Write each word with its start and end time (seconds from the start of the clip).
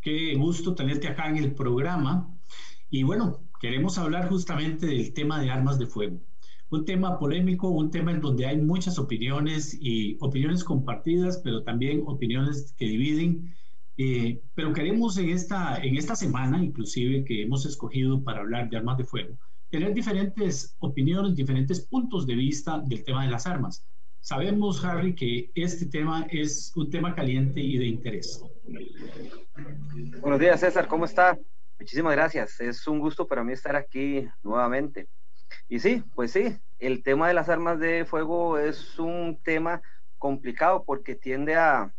Qué 0.00 0.34
gusto 0.34 0.74
tenerte 0.74 1.08
acá 1.08 1.28
en 1.28 1.36
el 1.36 1.54
programa. 1.54 2.34
Y 2.88 3.02
bueno, 3.02 3.50
queremos 3.60 3.98
hablar 3.98 4.28
justamente 4.30 4.86
del 4.86 5.12
tema 5.12 5.40
de 5.40 5.50
armas 5.50 5.78
de 5.78 5.86
fuego. 5.86 6.20
Un 6.70 6.84
tema 6.86 7.18
polémico, 7.18 7.68
un 7.68 7.90
tema 7.90 8.12
en 8.12 8.20
donde 8.20 8.46
hay 8.46 8.56
muchas 8.56 8.98
opiniones 8.98 9.76
y 9.78 10.16
opiniones 10.20 10.64
compartidas, 10.64 11.40
pero 11.44 11.62
también 11.64 12.02
opiniones 12.06 12.74
que 12.78 12.86
dividen. 12.86 13.54
Eh, 13.98 14.40
pero 14.54 14.72
queremos 14.72 15.18
en 15.18 15.28
esta, 15.28 15.76
en 15.76 15.96
esta 15.96 16.16
semana, 16.16 16.62
inclusive 16.64 17.24
que 17.24 17.42
hemos 17.42 17.66
escogido 17.66 18.24
para 18.24 18.40
hablar 18.40 18.70
de 18.70 18.78
armas 18.78 18.96
de 18.96 19.04
fuego, 19.04 19.36
tener 19.68 19.92
diferentes 19.92 20.76
opiniones, 20.78 21.36
diferentes 21.36 21.80
puntos 21.86 22.26
de 22.26 22.36
vista 22.36 22.80
del 22.80 23.04
tema 23.04 23.24
de 23.24 23.30
las 23.32 23.46
armas. 23.46 23.84
Sabemos, 24.20 24.84
Harry, 24.84 25.14
que 25.14 25.50
este 25.54 25.86
tema 25.86 26.26
es 26.30 26.72
un 26.76 26.90
tema 26.90 27.14
caliente 27.14 27.58
y 27.60 27.78
de 27.78 27.86
interés. 27.86 28.44
Buenos 30.20 30.38
días, 30.38 30.60
César, 30.60 30.86
¿cómo 30.86 31.06
está? 31.06 31.38
Muchísimas 31.78 32.12
gracias. 32.12 32.60
Es 32.60 32.86
un 32.86 32.98
gusto 32.98 33.26
para 33.26 33.42
mí 33.42 33.54
estar 33.54 33.74
aquí 33.74 34.28
nuevamente. 34.42 35.08
Y 35.68 35.80
sí, 35.80 36.04
pues 36.14 36.32
sí, 36.32 36.58
el 36.78 37.02
tema 37.02 37.28
de 37.28 37.34
las 37.34 37.48
armas 37.48 37.80
de 37.80 38.04
fuego 38.04 38.58
es 38.58 38.98
un 38.98 39.40
tema 39.42 39.80
complicado 40.18 40.84
porque 40.84 41.14
tiende 41.14 41.56
a, 41.56 41.92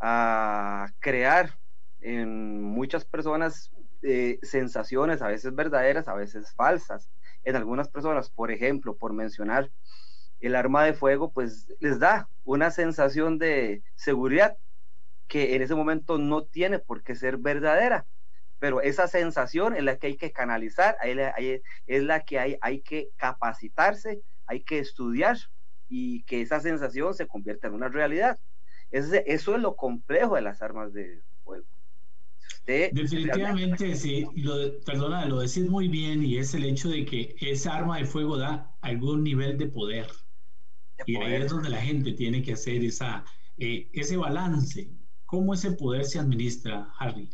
a 0.00 0.92
crear 0.98 1.56
en 2.00 2.60
muchas 2.60 3.04
personas 3.04 3.70
eh, 4.02 4.40
sensaciones, 4.42 5.22
a 5.22 5.28
veces 5.28 5.54
verdaderas, 5.54 6.08
a 6.08 6.14
veces 6.14 6.52
falsas. 6.54 7.08
En 7.44 7.54
algunas 7.54 7.88
personas, 7.88 8.28
por 8.28 8.50
ejemplo, 8.50 8.96
por 8.96 9.12
mencionar 9.12 9.70
el 10.42 10.56
arma 10.56 10.84
de 10.84 10.92
fuego, 10.92 11.32
pues 11.32 11.72
les 11.80 11.98
da 11.98 12.28
una 12.44 12.70
sensación 12.70 13.38
de 13.38 13.82
seguridad 13.94 14.56
que 15.28 15.54
en 15.54 15.62
ese 15.62 15.74
momento 15.74 16.18
no 16.18 16.42
tiene 16.42 16.78
por 16.80 17.02
qué 17.02 17.14
ser 17.14 17.38
verdadera. 17.38 18.04
Pero 18.58 18.80
esa 18.80 19.08
sensación 19.08 19.74
es 19.74 19.82
la 19.82 19.96
que 19.96 20.08
hay 20.08 20.16
que 20.16 20.32
canalizar, 20.32 20.96
es 21.86 22.02
la 22.02 22.20
que 22.20 22.38
hay, 22.38 22.58
hay 22.60 22.80
que 22.80 23.08
capacitarse, 23.16 24.20
hay 24.46 24.60
que 24.60 24.80
estudiar 24.80 25.38
y 25.88 26.22
que 26.24 26.42
esa 26.42 26.60
sensación 26.60 27.14
se 27.14 27.26
convierta 27.26 27.68
en 27.68 27.74
una 27.74 27.88
realidad. 27.88 28.38
eso 28.90 29.54
es 29.54 29.62
lo 29.62 29.76
complejo 29.76 30.34
de 30.34 30.42
las 30.42 30.60
armas 30.60 30.92
de 30.92 31.22
fuego. 31.44 31.66
Definitivamente, 32.66 33.94
sí, 33.96 34.26
lo, 34.36 34.80
perdona, 34.84 35.24
lo 35.26 35.40
decís 35.40 35.68
muy 35.68 35.88
bien 35.88 36.24
y 36.24 36.38
es 36.38 36.54
el 36.54 36.64
hecho 36.64 36.88
de 36.88 37.04
que 37.04 37.34
esa 37.40 37.74
arma 37.74 37.98
de 37.98 38.06
fuego 38.06 38.36
da 38.36 38.74
algún 38.80 39.24
nivel 39.24 39.56
de 39.58 39.66
poder 39.66 40.06
y 41.06 41.16
ahí 41.16 41.34
es 41.42 41.50
donde 41.50 41.70
la 41.70 41.80
gente 41.80 42.12
tiene 42.12 42.42
que 42.42 42.52
hacer 42.52 42.84
esa, 42.84 43.24
eh, 43.58 43.88
ese 43.92 44.16
balance. 44.16 44.88
¿Cómo 45.24 45.54
ese 45.54 45.72
poder 45.72 46.04
se 46.04 46.18
administra, 46.18 46.92
Harry? 46.98 47.30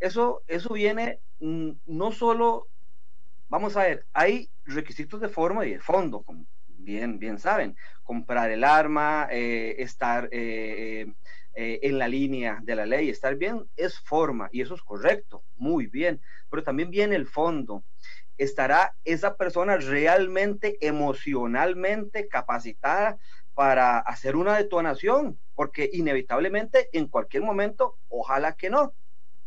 Eso, 0.00 0.42
eso 0.46 0.74
viene 0.74 1.20
mm, 1.40 1.70
no 1.86 2.12
solo, 2.12 2.68
vamos 3.48 3.76
a 3.76 3.82
ver, 3.82 4.06
hay 4.12 4.50
requisitos 4.64 5.20
de 5.20 5.28
forma 5.28 5.66
y 5.66 5.72
de 5.72 5.80
fondo, 5.80 6.22
como 6.22 6.46
bien, 6.66 7.18
bien 7.18 7.38
saben, 7.38 7.76
comprar 8.02 8.50
el 8.50 8.64
arma, 8.64 9.28
eh, 9.30 9.76
estar 9.78 10.28
eh, 10.32 11.06
en 11.54 11.98
la 11.98 12.06
línea 12.06 12.60
de 12.62 12.76
la 12.76 12.86
ley, 12.86 13.08
estar 13.10 13.34
bien 13.36 13.68
es 13.74 13.98
forma 13.98 14.48
y 14.52 14.60
eso 14.60 14.74
es 14.74 14.82
correcto, 14.82 15.44
muy 15.56 15.86
bien, 15.88 16.20
pero 16.48 16.62
también 16.62 16.90
viene 16.90 17.16
el 17.16 17.26
fondo 17.26 17.84
estará 18.38 18.94
esa 19.04 19.36
persona 19.36 19.76
realmente 19.76 20.78
emocionalmente 20.80 22.28
capacitada 22.28 23.18
para 23.54 23.98
hacer 23.98 24.36
una 24.36 24.56
detonación, 24.56 25.38
porque 25.56 25.90
inevitablemente 25.92 26.88
en 26.92 27.08
cualquier 27.08 27.42
momento, 27.42 27.98
ojalá 28.08 28.52
que 28.52 28.70
no, 28.70 28.94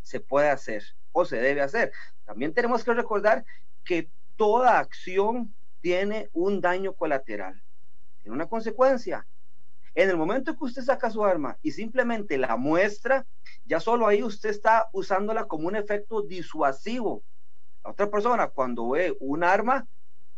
se 0.02 0.20
puede 0.20 0.50
hacer 0.50 0.84
o 1.14 1.24
se 1.24 1.38
debe 1.38 1.62
hacer. 1.62 1.94
También 2.26 2.54
tenemos 2.54 2.84
que 2.84 2.94
recordar 2.94 3.46
que 3.86 4.10
toda 4.36 4.80
acción 4.80 5.56
tiene 5.80 6.30
un 6.34 6.60
daño 6.60 6.94
colateral, 6.94 7.64
tiene 8.22 8.36
una 8.36 8.48
consecuencia. 8.48 9.26
En 9.96 10.10
el 10.10 10.18
momento 10.18 10.58
que 10.58 10.66
usted 10.66 10.84
saca 10.84 11.10
su 11.10 11.24
arma 11.24 11.58
y 11.62 11.72
simplemente 11.72 12.38
la 12.38 12.58
muestra, 12.58 13.26
ya 13.66 13.80
solo 13.80 14.08
ahí 14.08 14.24
usted 14.24 14.50
está 14.50 14.90
usándola 14.92 15.46
como 15.46 15.68
un 15.68 15.76
efecto 15.76 16.22
disuasivo 16.22 17.24
la 17.84 17.92
otra 17.92 18.10
persona 18.10 18.48
cuando 18.48 18.90
ve 18.90 19.16
un 19.20 19.44
arma, 19.44 19.88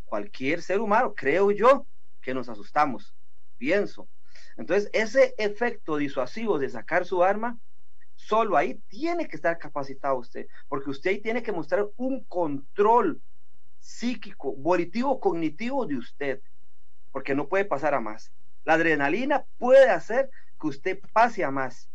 cualquier 0.06 0.62
ser 0.62 0.80
humano, 0.80 1.14
creo 1.16 1.52
yo, 1.52 1.86
que 2.22 2.34
nos 2.34 2.50
asustamos, 2.50 3.16
pienso. 3.58 4.08
Entonces, 4.58 4.90
ese 4.94 5.34
efecto 5.38 5.98
disuasivo 5.98 6.60
de 6.60 6.70
sacar 6.70 7.06
su 7.06 7.24
arma, 7.24 7.60
solo 8.16 8.56
ahí 8.56 8.76
tiene 8.88 9.28
que 9.28 9.36
estar 9.36 9.58
capacitado 9.58 10.18
usted, 10.18 10.48
porque 10.68 10.90
usted 10.90 11.22
tiene 11.22 11.44
que 11.44 11.52
mostrar 11.52 11.88
un 11.98 12.24
control 12.26 13.22
psíquico, 13.80 14.54
volitivo, 14.56 15.20
cognitivo 15.20 15.86
de 15.86 15.98
usted, 15.98 16.42
porque 17.12 17.36
no 17.36 17.48
puede 17.48 17.66
pasar 17.66 17.94
a 17.94 18.00
más. 18.00 18.32
La 18.64 18.74
adrenalina 18.76 19.46
puede 19.58 19.90
hacer 19.90 20.30
que 20.60 20.68
usted 20.68 21.00
pase 21.12 21.44
a 21.44 21.52
más. 21.52 21.90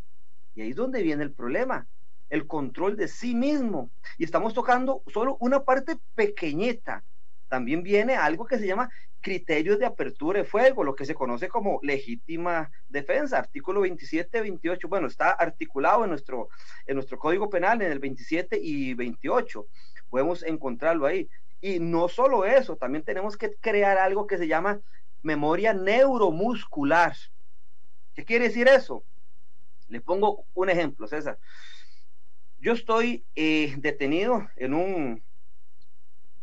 Y 0.54 0.60
ahí 0.60 0.70
es 0.70 0.76
donde 0.76 1.03
viene 1.03 1.25
el 1.25 1.32
problema 1.32 1.86
el 2.31 2.47
control 2.47 2.97
de 2.97 3.09
sí 3.09 3.34
mismo. 3.34 3.91
Y 4.16 4.25
estamos 4.25 4.55
tocando 4.55 5.03
solo 5.06 5.37
una 5.41 5.65
parte 5.65 5.97
pequeñita. 6.15 7.05
También 7.49 7.83
viene 7.83 8.15
algo 8.16 8.44
que 8.44 8.59
se 8.59 8.66
llama 8.66 8.91
criterios 9.21 9.78
de 9.78 9.87
apertura 9.87 10.39
de 10.39 10.44
fuego, 10.44 10.84
lo 10.84 10.94
que 10.94 11.05
se 11.05 11.15
conoce 11.15 11.49
como 11.49 11.81
legítima 11.83 12.71
defensa, 12.89 13.39
artículo 13.39 13.81
27, 13.81 14.41
28. 14.41 14.89
Bueno, 14.89 15.06
está 15.06 15.31
articulado 15.31 16.05
en 16.05 16.11
nuestro, 16.11 16.49
en 16.87 16.94
nuestro 16.94 17.19
código 17.19 17.50
penal 17.50 17.83
en 17.83 17.91
el 17.91 17.99
27 17.99 18.59
y 18.62 18.95
28. 18.95 19.66
Podemos 20.09 20.43
encontrarlo 20.43 21.06
ahí. 21.06 21.28
Y 21.60 21.81
no 21.81 22.09
solo 22.09 22.45
eso, 22.45 22.77
también 22.77 23.03
tenemos 23.03 23.37
que 23.37 23.55
crear 23.60 23.99
algo 23.99 24.27
que 24.27 24.39
se 24.39 24.47
llama 24.47 24.81
memoria 25.22 25.75
neuromuscular. 25.75 27.16
¿Qué 28.15 28.25
quiere 28.25 28.49
decir 28.49 28.69
eso? 28.69 29.03
Le 29.89 30.00
pongo 30.00 30.45
un 30.55 30.71
ejemplo, 30.71 31.09
César. 31.09 31.39
Yo 32.61 32.73
estoy 32.73 33.25
eh, 33.37 33.75
detenido 33.79 34.49
en, 34.57 34.75
un, 34.75 35.23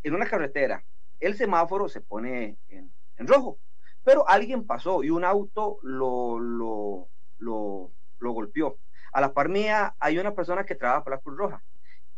en 0.02 0.16
una 0.16 0.26
carretera. 0.26 0.81
El 1.20 1.36
semáforo 1.36 1.90
se 1.90 2.00
pone 2.00 2.58
en, 2.70 2.90
rojo, 3.28 3.58
pero 4.03 4.28
alguien 4.28 4.66
pasó 4.66 5.03
y 5.03 5.09
un 5.09 5.26
auto 5.26 5.78
lo, 5.84 6.40
lo, 6.40 7.09
lo, 7.40 7.92
golpeó. 8.31 8.78
A 9.12 9.20
la 9.20 9.34
par 9.34 9.50
mía 9.50 9.94
hay 10.00 10.18
una 10.18 10.34
persona 10.34 10.66
que 10.66 10.76
trabaja 10.76 11.03
para 11.03 11.18
la 11.18 11.22
Cruz 11.22 11.38
Roja. 11.38 11.64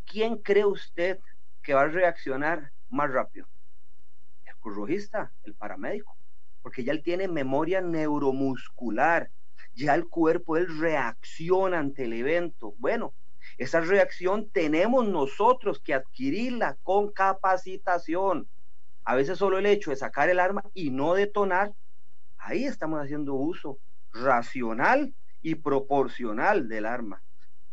¿Quién 0.06 0.38
cree 0.38 0.66
usted 0.66 1.20
que 1.64 1.74
va 1.74 1.82
a 1.82 1.88
reaccionar 1.88 2.72
más 2.90 3.12
rápido? 3.12 3.48
El 4.46 4.56
cruzrojista, 4.58 5.32
el 5.44 5.56
paramédico, 5.56 6.16
porque 6.62 6.84
ya 6.84 6.92
él 6.92 7.02
tiene 7.02 7.28
memoria 7.28 7.82
neuromuscular, 7.82 9.32
ya 9.74 9.96
el 9.96 10.08
cuerpo, 10.08 10.56
él 10.56 10.80
reacciona 10.80 11.80
ante 11.80 12.04
el 12.04 12.14
evento. 12.14 12.76
Bueno, 12.78 13.14
esa 13.58 13.82
reacción 13.82 14.50
tenemos 14.52 15.08
nosotros 15.08 15.80
que 15.80 15.96
adquirirla 15.96 16.78
con 16.84 17.12
capacitación. 17.12 18.48
A 19.04 19.16
veces 19.16 19.40
solo 19.40 19.58
el 19.58 19.66
hecho 19.66 19.90
de 19.90 19.96
sacar 19.96 20.30
el 20.30 20.40
arma 20.40 20.64
y 20.74 20.92
no 20.92 21.16
detonar, 21.16 21.74
ahí 22.38 22.66
estamos 22.66 23.00
haciendo 23.02 23.34
uso 23.34 23.80
racional 24.14 25.14
y 25.42 25.56
proporcional 25.56 26.68
del 26.68 26.86
arma. 26.86 27.24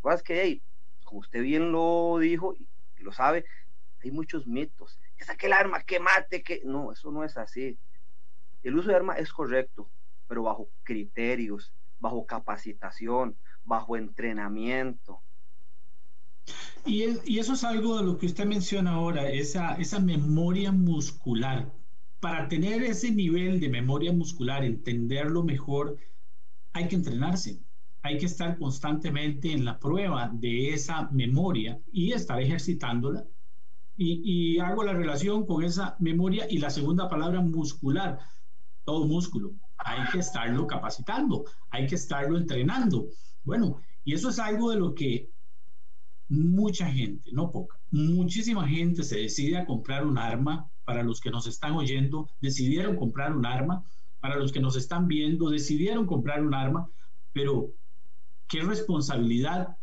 Pues 0.00 0.22
que, 0.22 0.62
como 1.04 1.20
usted 1.20 1.42
bien 1.42 1.70
lo 1.70 2.19
dijo 2.19 2.54
y 2.54 2.66
lo 3.02 3.12
sabe, 3.12 3.44
hay 4.02 4.10
muchos 4.10 4.46
mitos. 4.46 4.98
Que 5.19 5.25
saque 5.25 5.46
el 5.46 5.52
arma, 5.52 5.82
que 5.82 6.00
mate, 6.00 6.42
que... 6.42 6.62
No, 6.64 6.92
eso 6.92 7.10
no 7.10 7.25
es 7.25 7.36
así. 7.36 7.78
El 8.62 8.76
uso 8.76 8.88
de 8.88 8.96
arma 8.96 9.16
es 9.19 9.32
correcto, 9.32 9.90
pero 10.28 10.44
bajo 10.44 10.70
criterios, 10.82 11.75
bajo 12.00 12.25
capacitación, 12.25 13.36
bajo 13.64 13.96
entrenamiento 13.96 15.20
Y, 16.87 17.38
eso 17.38 17.55
es 17.55 17.64
algo 17.64 17.96
de 17.96 18.05
lo 18.05 18.19
que 18.19 18.26
usted 18.26 18.44
menciona 18.44 18.93
ahora, 18.93 19.31
esa, 19.31 19.76
memoria 20.00 20.70
muscular. 20.70 21.73
Para 22.20 22.49
tener 22.49 22.82
ese 22.82 23.11
nivel 23.11 23.61
de 23.61 23.69
memoria 23.69 24.12
muscular, 24.12 24.64
entenderlo 24.64 25.43
mejor, 25.43 25.96
hay 26.73 26.88
que 26.88 26.96
entrenarse. 26.96 27.61
Hay 28.02 28.19
que 28.19 28.26
estar 28.26 28.58
constantemente 28.58 29.52
en 29.52 29.64
la 29.64 29.79
prueba 29.79 30.31
de 30.32 30.75
esa 30.75 31.08
memoria 31.11 31.81
y 31.91 32.12
estar 32.12 32.41
ejercitándola. 32.41 33.25
Y 33.96 34.58
hago 34.58 34.82
la 34.82 34.93
relación 34.93 35.46
con 35.46 35.62
esa 35.62 35.96
memoria 36.00 36.46
y 36.50 36.58
la 36.58 36.69
segunda 36.69 37.08
palabra 37.08 37.41
muscular, 37.41 38.19
todo 38.85 39.06
músculo. 39.06 39.52
Hay 39.79 40.11
que 40.11 40.19
estarlo 40.19 40.67
capacitando, 40.67 41.44
hay 41.70 41.87
que 41.87 41.94
estarlo 41.94 42.37
entrenando. 42.37 43.08
Bueno, 43.44 43.81
y 44.05 44.14
eso 44.14 44.29
es 44.31 44.38
algo 44.38 44.70
de 44.70 44.79
lo 44.79 44.94
que 44.94 45.33
mucha 46.29 46.91
gente, 46.91 47.31
no 47.32 47.50
poca, 47.50 47.79
muchísima 47.91 48.67
gente 48.67 49.03
se 49.03 49.19
decide 49.19 49.59
a 49.59 49.67
comprar 49.67 50.06
un 50.06 50.19
arma. 50.19 50.71
Para 50.85 51.03
los 51.03 51.21
que 51.21 51.31
nos 51.31 51.47
están 51.47 51.73
oyendo, 51.73 52.29
decidieron 52.41 52.97
comprar 52.97 53.35
un 53.35 53.47
arma. 53.47 53.85
Para 54.21 54.37
los 54.37 54.53
que 54.53 54.61
nos 54.61 54.76
están 54.76 55.09
viendo, 55.09 55.49
decidieron 55.49 56.06
comprar 56.06 56.43
un 56.43 56.55
arma. 56.55 56.88
Pero, 57.32 57.71
¿qué 58.49 58.62
responsabilidad 58.62 59.76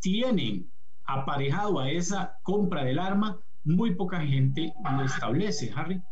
tienen 0.00 0.68
aparejado 1.04 1.78
a 1.78 1.90
esa 1.90 2.38
compra 2.42 2.84
del 2.84 2.98
arma? 2.98 3.38
Muy 3.62 3.94
poca 3.94 4.20
gente 4.20 4.72
lo 4.84 5.04
establece, 5.04 5.72
Harry. 5.74 6.02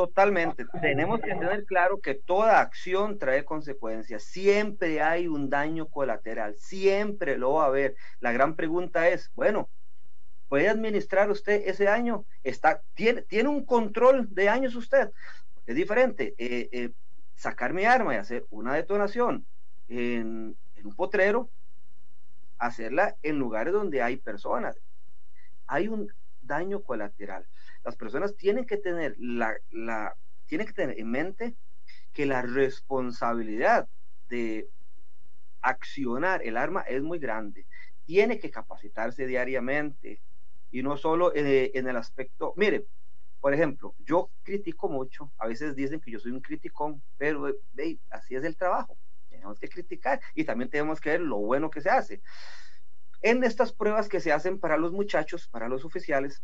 Totalmente. 0.00 0.64
Tenemos 0.80 1.20
que 1.20 1.34
tener 1.34 1.66
claro 1.66 2.00
que 2.00 2.14
toda 2.14 2.62
acción 2.62 3.18
trae 3.18 3.44
consecuencias. 3.44 4.22
Siempre 4.22 5.02
hay 5.02 5.28
un 5.28 5.50
daño 5.50 5.90
colateral, 5.90 6.56
siempre 6.56 7.36
lo 7.36 7.52
va 7.52 7.64
a 7.64 7.66
haber. 7.66 7.96
La 8.18 8.32
gran 8.32 8.56
pregunta 8.56 9.10
es, 9.10 9.30
bueno, 9.34 9.68
¿puede 10.48 10.70
administrar 10.70 11.30
usted 11.30 11.64
ese 11.66 11.86
año? 11.86 12.24
Está, 12.42 12.80
tiene, 12.94 13.20
¿Tiene 13.20 13.50
un 13.50 13.62
control 13.66 14.26
de 14.34 14.48
años 14.48 14.74
usted? 14.74 15.10
Es 15.66 15.76
diferente. 15.76 16.34
Eh, 16.38 16.70
eh, 16.72 16.92
sacar 17.34 17.74
mi 17.74 17.84
arma 17.84 18.14
y 18.14 18.16
hacer 18.16 18.46
una 18.48 18.74
detonación 18.74 19.44
en, 19.88 20.56
en 20.76 20.86
un 20.86 20.94
potrero, 20.94 21.50
hacerla 22.56 23.16
en 23.22 23.38
lugares 23.38 23.74
donde 23.74 24.00
hay 24.00 24.16
personas. 24.16 24.80
Hay 25.66 25.88
un 25.88 26.10
daño 26.40 26.82
colateral 26.82 27.44
las 27.84 27.96
personas 27.96 28.36
tienen 28.36 28.66
que 28.66 28.76
tener 28.76 29.16
la, 29.18 29.56
la 29.70 30.16
tienen 30.46 30.66
que 30.66 30.72
tener 30.72 30.98
en 30.98 31.10
mente 31.10 31.56
que 32.12 32.26
la 32.26 32.42
responsabilidad 32.42 33.88
de 34.28 34.68
accionar 35.62 36.42
el 36.44 36.56
arma 36.56 36.82
es 36.82 37.02
muy 37.02 37.18
grande. 37.18 37.66
Tiene 38.04 38.38
que 38.38 38.50
capacitarse 38.50 39.26
diariamente 39.26 40.20
y 40.70 40.82
no 40.82 40.96
solo 40.96 41.32
en 41.34 41.88
el 41.88 41.96
aspecto, 41.96 42.54
mire, 42.56 42.86
por 43.40 43.54
ejemplo, 43.54 43.94
yo 43.98 44.30
critico 44.42 44.88
mucho, 44.88 45.32
a 45.38 45.46
veces 45.46 45.74
dicen 45.74 46.00
que 46.00 46.10
yo 46.10 46.20
soy 46.20 46.32
un 46.32 46.40
criticón, 46.40 47.02
pero 47.16 47.46
así 48.10 48.34
es 48.34 48.44
el 48.44 48.56
trabajo. 48.56 48.98
Tenemos 49.28 49.58
que 49.58 49.68
criticar 49.68 50.20
y 50.34 50.44
también 50.44 50.68
tenemos 50.68 51.00
que 51.00 51.10
ver 51.10 51.20
lo 51.20 51.38
bueno 51.38 51.70
que 51.70 51.80
se 51.80 51.88
hace. 51.88 52.20
En 53.22 53.42
estas 53.44 53.72
pruebas 53.72 54.08
que 54.08 54.20
se 54.20 54.32
hacen 54.32 54.58
para 54.58 54.76
los 54.76 54.92
muchachos, 54.92 55.48
para 55.48 55.68
los 55.68 55.84
oficiales, 55.84 56.42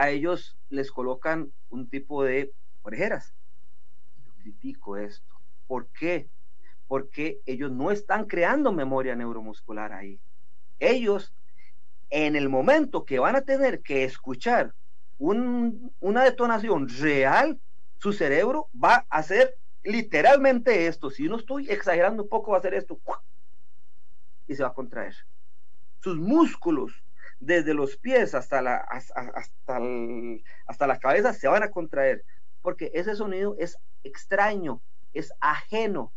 a 0.00 0.08
ellos 0.08 0.56
les 0.70 0.90
colocan 0.90 1.52
un 1.68 1.86
tipo 1.90 2.24
de 2.24 2.54
orejeras. 2.80 3.34
Yo 4.24 4.32
critico 4.32 4.96
esto. 4.96 5.34
¿Por 5.66 5.88
qué? 5.88 6.30
Porque 6.88 7.42
ellos 7.44 7.70
no 7.70 7.90
están 7.90 8.24
creando 8.24 8.72
memoria 8.72 9.14
neuromuscular 9.14 9.92
ahí. 9.92 10.18
Ellos, 10.78 11.34
en 12.08 12.34
el 12.34 12.48
momento 12.48 13.04
que 13.04 13.18
van 13.18 13.36
a 13.36 13.42
tener 13.42 13.82
que 13.82 14.04
escuchar 14.04 14.72
una 15.18 16.24
detonación 16.24 16.88
real, 16.88 17.60
su 17.98 18.14
cerebro 18.14 18.70
va 18.72 19.06
a 19.10 19.18
hacer 19.18 19.58
literalmente 19.84 20.86
esto. 20.86 21.10
Si 21.10 21.28
no 21.28 21.36
estoy 21.36 21.68
exagerando 21.68 22.22
un 22.22 22.28
poco, 22.30 22.52
va 22.52 22.56
a 22.56 22.60
hacer 22.60 22.72
esto. 22.72 22.98
Y 24.46 24.54
se 24.54 24.62
va 24.62 24.70
a 24.70 24.74
contraer. 24.74 25.14
Sus 26.02 26.16
músculos 26.16 27.04
desde 27.40 27.72
los 27.72 27.96
pies 27.96 28.34
hasta 28.34 28.60
la, 28.60 28.76
hasta, 28.76 29.80
hasta 30.66 30.86
la 30.86 30.98
cabeza 30.98 31.32
se 31.32 31.48
van 31.48 31.62
a 31.62 31.70
contraer, 31.70 32.22
porque 32.60 32.90
ese 32.94 33.16
sonido 33.16 33.56
es 33.58 33.78
extraño, 34.04 34.82
es 35.14 35.32
ajeno 35.40 36.12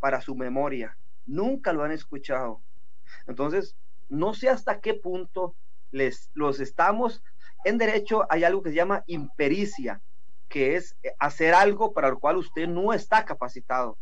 para 0.00 0.20
su 0.22 0.34
memoria. 0.34 0.96
Nunca 1.26 1.72
lo 1.72 1.84
han 1.84 1.92
escuchado. 1.92 2.62
Entonces, 3.26 3.76
no 4.08 4.34
sé 4.34 4.48
hasta 4.48 4.80
qué 4.80 4.94
punto 4.94 5.54
les, 5.90 6.30
los 6.32 6.58
estamos. 6.58 7.22
En 7.64 7.78
derecho 7.78 8.26
hay 8.30 8.42
algo 8.42 8.62
que 8.62 8.70
se 8.70 8.76
llama 8.76 9.04
impericia, 9.06 10.00
que 10.48 10.76
es 10.76 10.96
hacer 11.18 11.54
algo 11.54 11.92
para 11.92 12.08
lo 12.08 12.18
cual 12.18 12.38
usted 12.38 12.66
no 12.66 12.92
está 12.94 13.24
capacitado. 13.24 13.98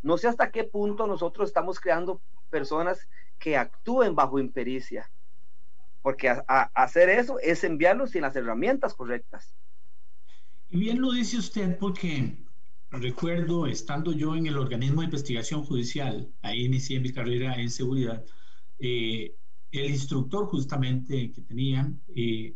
No 0.00 0.16
sé 0.16 0.28
hasta 0.28 0.50
qué 0.50 0.64
punto 0.64 1.06
nosotros 1.06 1.48
estamos 1.48 1.80
creando 1.80 2.20
personas 2.50 3.08
que 3.38 3.56
actúen 3.56 4.14
bajo 4.14 4.38
impericia 4.38 5.10
porque 6.04 6.28
hacer 6.74 7.08
eso 7.08 7.38
es 7.40 7.64
enviarlos 7.64 8.10
sin 8.10 8.20
las 8.20 8.36
herramientas 8.36 8.92
correctas. 8.92 9.54
Y 10.68 10.76
bien 10.76 11.00
lo 11.00 11.12
dice 11.12 11.38
usted 11.38 11.78
porque 11.78 12.36
recuerdo, 12.90 13.66
estando 13.66 14.12
yo 14.12 14.36
en 14.36 14.46
el 14.46 14.58
organismo 14.58 15.00
de 15.00 15.06
investigación 15.06 15.64
judicial, 15.64 16.30
ahí 16.42 16.66
inicié 16.66 17.00
mi 17.00 17.10
carrera 17.10 17.54
en 17.54 17.70
seguridad, 17.70 18.22
eh, 18.78 19.34
el 19.72 19.86
instructor 19.86 20.44
justamente 20.44 21.32
que 21.32 21.40
tenía 21.40 21.90
eh, 22.14 22.54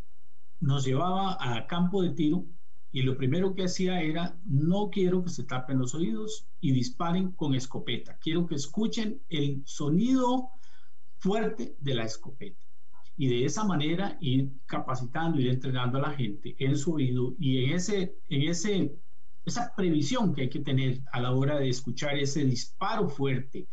nos 0.60 0.84
llevaba 0.84 1.38
a 1.40 1.66
campo 1.66 2.02
de 2.02 2.10
tiro 2.10 2.44
y 2.92 3.00
lo 3.00 3.16
primero 3.16 3.54
que 3.54 3.64
hacía 3.64 4.02
era, 4.02 4.38
no 4.44 4.90
quiero 4.90 5.24
que 5.24 5.30
se 5.30 5.44
tapen 5.44 5.78
los 5.78 5.94
oídos 5.94 6.46
y 6.60 6.72
disparen 6.72 7.32
con 7.32 7.54
escopeta, 7.54 8.18
quiero 8.20 8.46
que 8.46 8.56
escuchen 8.56 9.22
el 9.30 9.62
sonido 9.64 10.50
fuerte 11.16 11.76
de 11.80 11.94
la 11.94 12.04
escopeta 12.04 12.67
y 13.18 13.26
de 13.26 13.44
esa 13.44 13.64
manera 13.64 14.16
ir 14.20 14.52
capacitando, 14.64 15.40
ir 15.40 15.48
entrenando 15.48 15.98
a 15.98 16.02
la 16.02 16.10
gente 16.12 16.54
en 16.58 16.76
su 16.78 16.94
oído 16.94 17.34
y 17.38 17.64
en, 17.64 17.72
ese, 17.74 18.14
en 18.28 18.42
ese, 18.48 18.94
esa 19.44 19.74
previsión 19.76 20.32
que 20.32 20.42
hay 20.42 20.48
que 20.48 20.60
tener 20.60 21.00
a 21.12 21.20
la 21.20 21.32
hora 21.32 21.58
de 21.58 21.68
escuchar 21.68 22.16
ese 22.16 22.44
disparo 22.44 23.08
fuerte. 23.08 23.66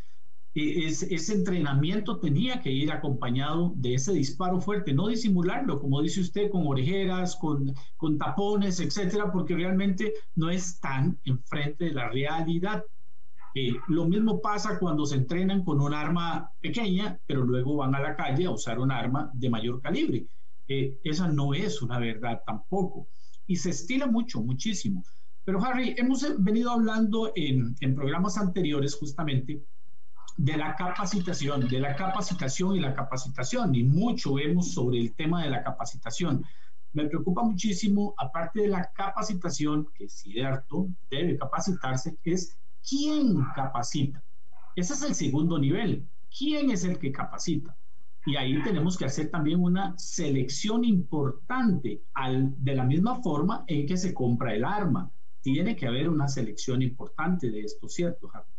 E, 0.56 0.88
ese 0.88 1.34
entrenamiento 1.34 2.20
tenía 2.20 2.60
que 2.60 2.72
ir 2.72 2.92
acompañado 2.92 3.74
de 3.76 3.94
ese 3.94 4.14
disparo 4.14 4.60
fuerte, 4.60 4.94
no 4.94 5.10
disimularlo, 5.10 5.80
como 5.80 6.02
dice 6.02 6.22
usted, 6.22 6.50
con 6.50 6.66
orejeras, 6.66 7.36
con, 7.36 7.72
con 7.98 8.18
tapones, 8.18 8.80
etcétera, 8.80 9.32
porque 9.32 9.56
realmente 9.56 10.14
no 10.34 10.50
están 10.50 11.20
enfrente 11.24 11.86
de 11.86 11.94
la 11.94 12.10
realidad. 12.10 12.84
Eh, 13.58 13.74
lo 13.88 14.06
mismo 14.06 14.42
pasa 14.42 14.78
cuando 14.78 15.06
se 15.06 15.16
entrenan 15.16 15.64
con 15.64 15.80
un 15.80 15.94
arma 15.94 16.52
pequeña, 16.60 17.18
pero 17.26 17.42
luego 17.42 17.78
van 17.78 17.96
a 17.96 18.02
la 18.02 18.14
calle 18.14 18.46
a 18.46 18.52
usar 18.52 18.80
un 18.80 18.92
arma 18.92 19.32
de 19.34 19.50
mayor 19.50 19.82
calibre. 19.82 20.28
Eh, 20.68 21.00
esa 21.06 21.30
no 21.30 21.54
es 21.54 21.82
una 21.82 21.98
verdad 21.98 22.42
tampoco. 22.46 23.08
Y 23.48 23.56
se 23.56 23.70
estila 23.70 24.08
mucho, 24.08 24.42
muchísimo. 24.42 25.06
Pero 25.46 25.64
Harry, 25.64 25.96
hemos 25.98 26.26
venido 26.44 26.70
hablando 26.72 27.32
en, 27.34 27.78
en 27.80 27.96
programas 27.96 28.38
anteriores 28.38 28.94
justamente 28.96 29.64
de 30.36 30.58
la 30.58 30.76
capacitación, 30.76 31.66
de 31.70 31.80
la 31.80 31.96
capacitación 31.96 32.76
y 32.76 32.82
la 32.82 32.94
capacitación, 32.94 33.74
y 33.74 33.84
mucho 33.84 34.34
vemos 34.34 34.74
sobre 34.74 35.00
el 35.00 35.16
tema 35.16 35.44
de 35.44 35.52
la 35.52 35.64
capacitación. 35.64 36.44
Me 36.92 37.06
preocupa 37.06 37.42
muchísimo, 37.42 38.14
aparte 38.18 38.64
de 38.64 38.68
la 38.68 38.92
capacitación, 38.94 39.88
que 39.94 40.06
es 40.06 40.14
cierto, 40.14 40.90
debe 41.10 41.38
capacitarse, 41.38 42.18
es 42.24 42.58
¿Quién 42.88 43.44
capacita? 43.56 44.24
Ese 44.76 44.94
es 44.94 45.02
el 45.04 45.16
segundo 45.16 45.58
nivel. 45.58 46.08
¿Quién 46.38 46.70
es 46.72 46.84
el 46.84 47.00
que 47.00 47.12
capacita? 47.12 47.76
Y 48.26 48.36
ahí 48.36 48.62
tenemos 48.64 48.98
que 48.98 49.06
hacer 49.06 49.30
también 49.30 49.62
una 49.62 49.98
selección 49.98 50.84
importante 50.84 52.04
al, 52.14 52.54
de 52.58 52.76
la 52.76 52.84
misma 52.84 53.22
forma 53.22 53.64
en 53.68 53.86
que 53.86 53.98
se 53.98 54.14
compra 54.14 54.54
el 54.54 54.66
arma. 54.66 55.12
Tiene 55.42 55.76
que 55.76 55.88
haber 55.88 56.10
una 56.10 56.28
selección 56.28 56.82
importante 56.82 57.52
de 57.52 57.62
esto, 57.62 57.88
¿cierto, 57.88 58.28
Javi? 58.28 58.55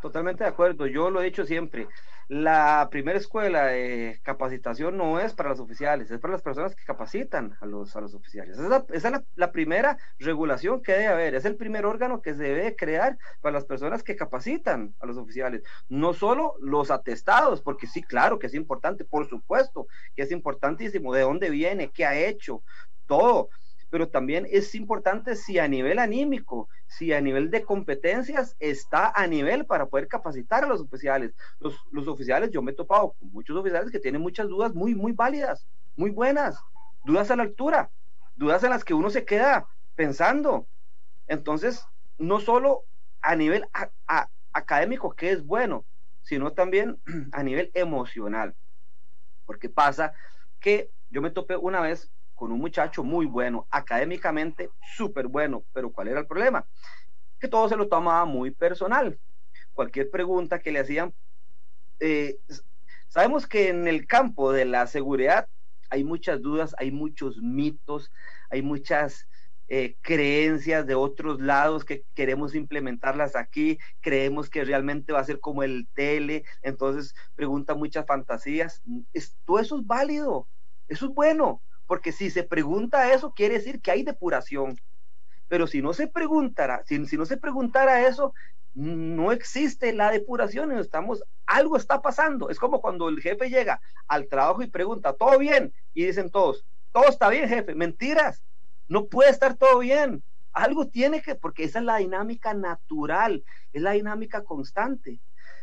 Totalmente 0.00 0.44
de 0.44 0.50
acuerdo. 0.50 0.86
Yo 0.86 1.10
lo 1.10 1.20
he 1.20 1.26
dicho 1.26 1.44
siempre. 1.44 1.88
La 2.28 2.86
primera 2.92 3.18
escuela 3.18 3.66
de 3.66 4.20
capacitación 4.22 4.96
no 4.96 5.18
es 5.18 5.34
para 5.34 5.48
los 5.48 5.58
oficiales, 5.58 6.12
es 6.12 6.20
para 6.20 6.34
las 6.34 6.42
personas 6.42 6.76
que 6.76 6.84
capacitan 6.84 7.56
a 7.60 7.66
los, 7.66 7.96
a 7.96 8.00
los 8.00 8.14
oficiales. 8.14 8.56
Esa 8.56 8.84
es, 8.92 9.22
la, 9.34 9.50
primera 9.50 9.98
regulación 10.20 10.80
que 10.80 10.92
debe 10.92 11.08
haber, 11.08 11.34
es 11.34 11.44
el 11.44 11.56
primer 11.56 11.86
órgano 11.86 12.22
que 12.22 12.34
se 12.34 12.44
debe 12.44 12.76
crear 12.76 13.18
para 13.40 13.54
las 13.54 13.64
personas 13.64 14.04
que 14.04 14.14
capacitan 14.14 14.94
a 15.00 15.06
los 15.06 15.16
oficiales. 15.16 15.64
No 15.88 16.14
solo 16.14 16.54
los 16.60 16.92
atestados, 16.92 17.62
porque 17.62 17.88
sí, 17.88 18.00
claro 18.00 18.38
que 18.38 18.46
es 18.46 18.54
importante, 18.54 19.04
por 19.04 19.28
supuesto 19.28 19.88
que 20.14 20.22
es 20.22 20.30
importantísimo, 20.30 21.12
de 21.12 21.22
dónde 21.22 21.50
viene, 21.50 21.90
qué 21.90 22.06
ha 22.06 22.16
hecho, 22.16 22.62
todo. 23.06 23.48
Pero 23.90 24.08
también 24.08 24.46
es 24.50 24.74
importante 24.76 25.34
si 25.34 25.58
a 25.58 25.66
nivel 25.66 25.98
anímico, 25.98 26.68
si 26.86 27.12
a 27.12 27.20
nivel 27.20 27.50
de 27.50 27.64
competencias 27.64 28.56
está 28.60 29.12
a 29.14 29.26
nivel 29.26 29.66
para 29.66 29.86
poder 29.86 30.06
capacitar 30.06 30.64
a 30.64 30.68
los 30.68 30.80
oficiales. 30.80 31.34
Los, 31.58 32.08
oficiales, 32.08 32.50
yo 32.50 32.62
me 32.62 32.70
he 32.70 32.74
topado 32.74 33.14
con 33.18 33.32
muchos 33.32 33.56
oficiales 33.56 33.90
que 33.90 33.98
tienen 33.98 34.22
muchas 34.22 34.48
dudas 34.48 34.74
muy, 34.74 34.94
muy 34.94 35.12
válidas, 35.12 35.66
muy 35.96 36.10
buenas, 36.10 36.58
dudas 37.04 37.30
a 37.32 37.36
la 37.36 37.42
altura, 37.42 37.90
dudas 38.36 38.62
en 38.62 38.70
las 38.70 38.84
que 38.84 38.94
uno 38.94 39.10
se 39.10 39.24
queda 39.24 39.66
pensando. 39.96 40.68
Entonces, 41.26 41.84
no 42.16 42.38
solo 42.38 42.84
a 43.20 43.34
nivel 43.34 43.66
académico, 44.52 45.14
que 45.14 45.32
es 45.32 45.44
bueno, 45.44 45.84
sino 46.22 46.52
también 46.52 47.00
a 47.32 47.42
nivel 47.42 47.72
emocional. 47.74 48.54
Porque 49.46 49.68
pasa 49.68 50.12
que 50.60 50.92
yo 51.10 51.20
me 51.20 51.30
topé 51.30 51.56
una 51.56 51.80
vez 51.80 52.12
con 52.40 52.52
un 52.52 52.58
muchacho 52.58 53.04
muy 53.04 53.26
bueno, 53.26 53.68
académicamente 53.70 54.70
súper 54.96 55.26
bueno, 55.26 55.66
pero 55.74 55.92
¿cuál 55.92 56.08
era 56.08 56.20
el 56.20 56.26
problema? 56.26 56.66
Que 57.38 57.48
todo 57.48 57.68
se 57.68 57.76
lo 57.76 57.86
tomaba 57.86 58.24
muy 58.24 58.50
personal. 58.50 59.20
Cualquier 59.74 60.10
pregunta 60.10 60.58
que 60.58 60.72
le 60.72 60.78
hacían, 60.78 61.12
eh, 62.00 62.38
sabemos 63.08 63.46
que 63.46 63.68
en 63.68 63.86
el 63.86 64.06
campo 64.06 64.52
de 64.52 64.64
la 64.64 64.86
seguridad 64.86 65.48
hay 65.90 66.02
muchas 66.02 66.40
dudas, 66.40 66.74
hay 66.78 66.90
muchos 66.90 67.42
mitos, 67.42 68.10
hay 68.48 68.62
muchas 68.62 69.28
eh, 69.68 69.98
creencias 70.00 70.86
de 70.86 70.94
otros 70.94 71.42
lados 71.42 71.84
que 71.84 72.06
queremos 72.14 72.54
implementarlas 72.54 73.36
aquí, 73.36 73.76
creemos 74.00 74.48
que 74.48 74.64
realmente 74.64 75.12
va 75.12 75.20
a 75.20 75.24
ser 75.24 75.40
como 75.40 75.62
el 75.62 75.88
tele, 75.92 76.44
entonces 76.62 77.14
pregunta 77.34 77.74
muchas 77.74 78.06
fantasías. 78.06 78.82
todo 79.44 79.58
eso 79.58 79.78
es 79.78 79.86
válido, 79.86 80.48
eso 80.88 81.04
es 81.04 81.12
bueno, 81.12 81.60
porque 81.90 82.12
si 82.12 82.30
se 82.30 82.44
pregunta 82.44 83.12
eso, 83.12 83.34
quiere 83.34 83.54
decir 83.54 83.80
que 83.80 83.90
hay 83.90 84.04
depuración. 84.04 84.80
Pero 85.48 85.66
si 85.66 85.82
no 85.82 85.92
se 85.92 86.06
preguntara, 86.06 86.84
si, 86.86 87.00
no 87.00 87.26
se 87.26 87.36
preguntara 87.36 88.06
eso, 88.06 88.32
no 88.74 89.32
existe 89.32 89.92
la 89.92 90.12
depuración, 90.12 90.70
estamos, 90.78 91.24
algo 91.46 91.76
está 91.76 92.00
pasando. 92.00 92.48
Es 92.48 92.60
como 92.60 92.80
cuando 92.80 93.08
el 93.08 93.20
jefe 93.20 93.50
llega 93.50 93.80
al 94.06 94.28
trabajo 94.28 94.62
y 94.62 94.68
pregunta, 94.68 95.14
¿todo 95.14 95.36
bien? 95.36 95.74
Y 95.92 96.04
dicen 96.04 96.30
todos, 96.30 96.64
todo 96.92 97.08
está 97.08 97.28
bien, 97.28 97.48
jefe. 97.48 97.74
Mentiras, 97.74 98.44
no 98.86 99.06
puede 99.06 99.30
estar 99.30 99.56
todo 99.56 99.80
bien. 99.80 100.22
Algo 100.52 100.86
tiene 100.86 101.20
que, 101.22 101.34
porque 101.34 101.64
esa 101.64 101.80
es 101.80 101.84
la 101.86 101.96
dinámica 101.96 102.54
natural, 102.54 103.42
es 103.72 103.82
la 103.82 103.90
dinámica 103.90 104.44
constante. 104.44 105.18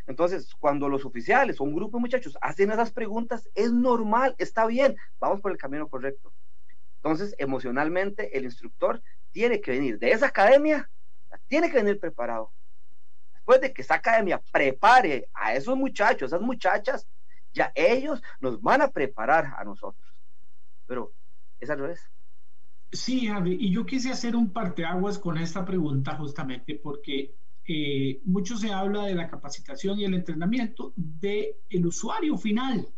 Entonces, 0.08 0.54
cuando 0.58 0.88
los 0.88 1.04
oficiales 1.04 1.60
o 1.60 1.64
un 1.64 1.74
grupo 1.74 1.98
de 1.98 2.00
muchachos 2.00 2.36
hacen 2.40 2.70
esas 2.72 2.90
preguntas, 2.90 3.48
es 3.54 3.70
normal, 3.70 4.34
está 4.38 4.66
bien, 4.66 4.96
vamos 5.20 5.42
por 5.42 5.52
el 5.52 5.58
camino 5.58 5.86
correcto. 5.86 6.32
Entonces, 6.96 7.34
emocionalmente, 7.38 8.36
el 8.36 8.44
instructor 8.44 9.02
tiene 9.32 9.60
que 9.60 9.72
venir 9.72 9.98
de 9.98 10.10
esa 10.12 10.28
academia, 10.28 10.90
tiene 11.46 11.70
que 11.70 11.76
venir 11.76 12.00
preparado. 12.00 12.50
Después 13.34 13.60
de 13.60 13.72
que 13.72 13.82
esa 13.82 13.96
academia 13.96 14.40
prepare 14.50 15.28
a 15.34 15.54
esos 15.54 15.76
muchachos, 15.76 16.32
esas 16.32 16.40
muchachas, 16.40 17.06
ya 17.52 17.70
ellos 17.74 18.22
nos 18.40 18.62
van 18.62 18.80
a 18.80 18.88
preparar 18.88 19.54
a 19.58 19.64
nosotros. 19.64 20.16
Pero 20.86 21.12
esa 21.60 21.76
no 21.76 21.86
es. 21.86 22.00
Sí, 22.90 23.26
Javi, 23.26 23.58
y 23.60 23.74
yo 23.74 23.84
quise 23.84 24.10
hacer 24.10 24.34
un 24.34 24.54
parteaguas 24.54 25.18
con 25.18 25.36
esta 25.36 25.66
pregunta 25.66 26.16
justamente 26.16 26.80
porque 26.82 27.34
eh, 27.70 28.22
mucho 28.24 28.56
se 28.56 28.72
habla 28.72 29.04
de 29.04 29.14
la 29.14 29.28
capacitación 29.28 30.00
y 30.00 30.04
el 30.04 30.14
entrenamiento 30.14 30.94
del 30.96 31.48
el 31.68 31.86
usuario 31.86 32.38
final, 32.38 32.88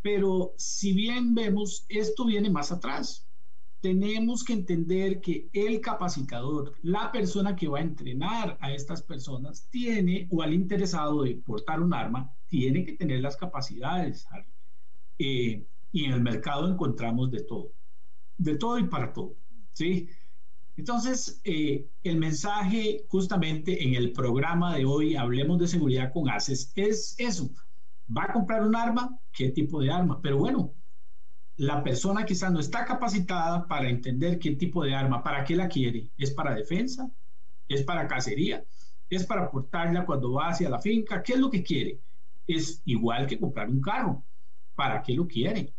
pero 0.00 0.54
si 0.56 0.92
bien 0.92 1.34
vemos, 1.34 1.86
esto 1.88 2.24
viene 2.24 2.50
más 2.50 2.70
atrás. 2.70 3.26
Tenemos 3.80 4.44
que 4.44 4.52
entender 4.52 5.20
que 5.20 5.50
el 5.52 5.80
capacitador, 5.80 6.74
la 6.82 7.10
persona 7.10 7.56
que 7.56 7.66
va 7.66 7.78
a 7.78 7.82
entrenar 7.82 8.56
a 8.60 8.72
estas 8.72 9.02
personas, 9.02 9.66
tiene, 9.70 10.28
o 10.30 10.40
al 10.40 10.54
interesado 10.54 11.24
de 11.24 11.34
portar 11.34 11.80
un 11.80 11.92
arma, 11.92 12.32
tiene 12.46 12.84
que 12.84 12.92
tener 12.92 13.20
las 13.20 13.36
capacidades. 13.36 14.24
Eh, 15.18 15.66
y 15.90 16.04
en 16.04 16.12
el 16.12 16.22
mercado 16.22 16.70
encontramos 16.70 17.32
de 17.32 17.42
todo, 17.42 17.72
de 18.38 18.56
todo 18.56 18.78
y 18.78 18.84
para 18.84 19.12
todo. 19.12 19.34
¿sí? 19.72 20.08
Entonces, 20.80 21.42
eh, 21.44 21.90
el 22.02 22.16
mensaje 22.16 23.04
justamente 23.06 23.84
en 23.84 23.94
el 23.94 24.12
programa 24.12 24.74
de 24.74 24.86
hoy, 24.86 25.14
Hablemos 25.14 25.58
de 25.58 25.66
Seguridad 25.66 26.10
con 26.10 26.30
ACES, 26.30 26.72
es 26.74 27.14
eso. 27.18 27.50
¿Va 28.08 28.24
a 28.24 28.32
comprar 28.32 28.62
un 28.62 28.74
arma? 28.74 29.18
¿Qué 29.30 29.50
tipo 29.50 29.82
de 29.82 29.90
arma? 29.90 30.22
Pero 30.22 30.38
bueno, 30.38 30.74
la 31.56 31.82
persona 31.82 32.24
quizás 32.24 32.50
no 32.50 32.60
está 32.60 32.86
capacitada 32.86 33.68
para 33.68 33.90
entender 33.90 34.38
qué 34.38 34.52
tipo 34.52 34.82
de 34.82 34.94
arma, 34.94 35.22
para 35.22 35.44
qué 35.44 35.54
la 35.54 35.68
quiere. 35.68 36.08
¿Es 36.16 36.30
para 36.32 36.54
defensa? 36.54 37.10
¿Es 37.68 37.82
para 37.84 38.08
cacería? 38.08 38.64
¿Es 39.10 39.26
para 39.26 39.50
portarla 39.50 40.06
cuando 40.06 40.32
va 40.32 40.48
hacia 40.48 40.70
la 40.70 40.80
finca? 40.80 41.22
¿Qué 41.22 41.34
es 41.34 41.40
lo 41.40 41.50
que 41.50 41.62
quiere? 41.62 42.00
Es 42.46 42.80
igual 42.86 43.26
que 43.26 43.38
comprar 43.38 43.68
un 43.68 43.82
carro. 43.82 44.24
¿Para 44.74 45.02
qué 45.02 45.12
lo 45.12 45.26
quiere? 45.26 45.74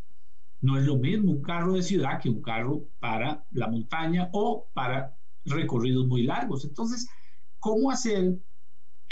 No 0.62 0.78
es 0.78 0.86
lo 0.86 0.98
mismo 0.98 1.32
un 1.32 1.42
carro 1.42 1.74
de 1.74 1.84
ciudad 1.84 2.22
que 2.22 2.30
un 2.30 2.42
carro 2.42 2.88
para 3.00 3.46
la 3.52 3.68
montaña 3.68 4.30
o 4.32 4.70
para 4.74 5.18
recorridos 5.46 6.08
muy 6.08 6.24
largos. 6.24 6.66
Entonces, 6.66 7.10
¿cómo 7.60 7.92
hacer? 7.92 8.38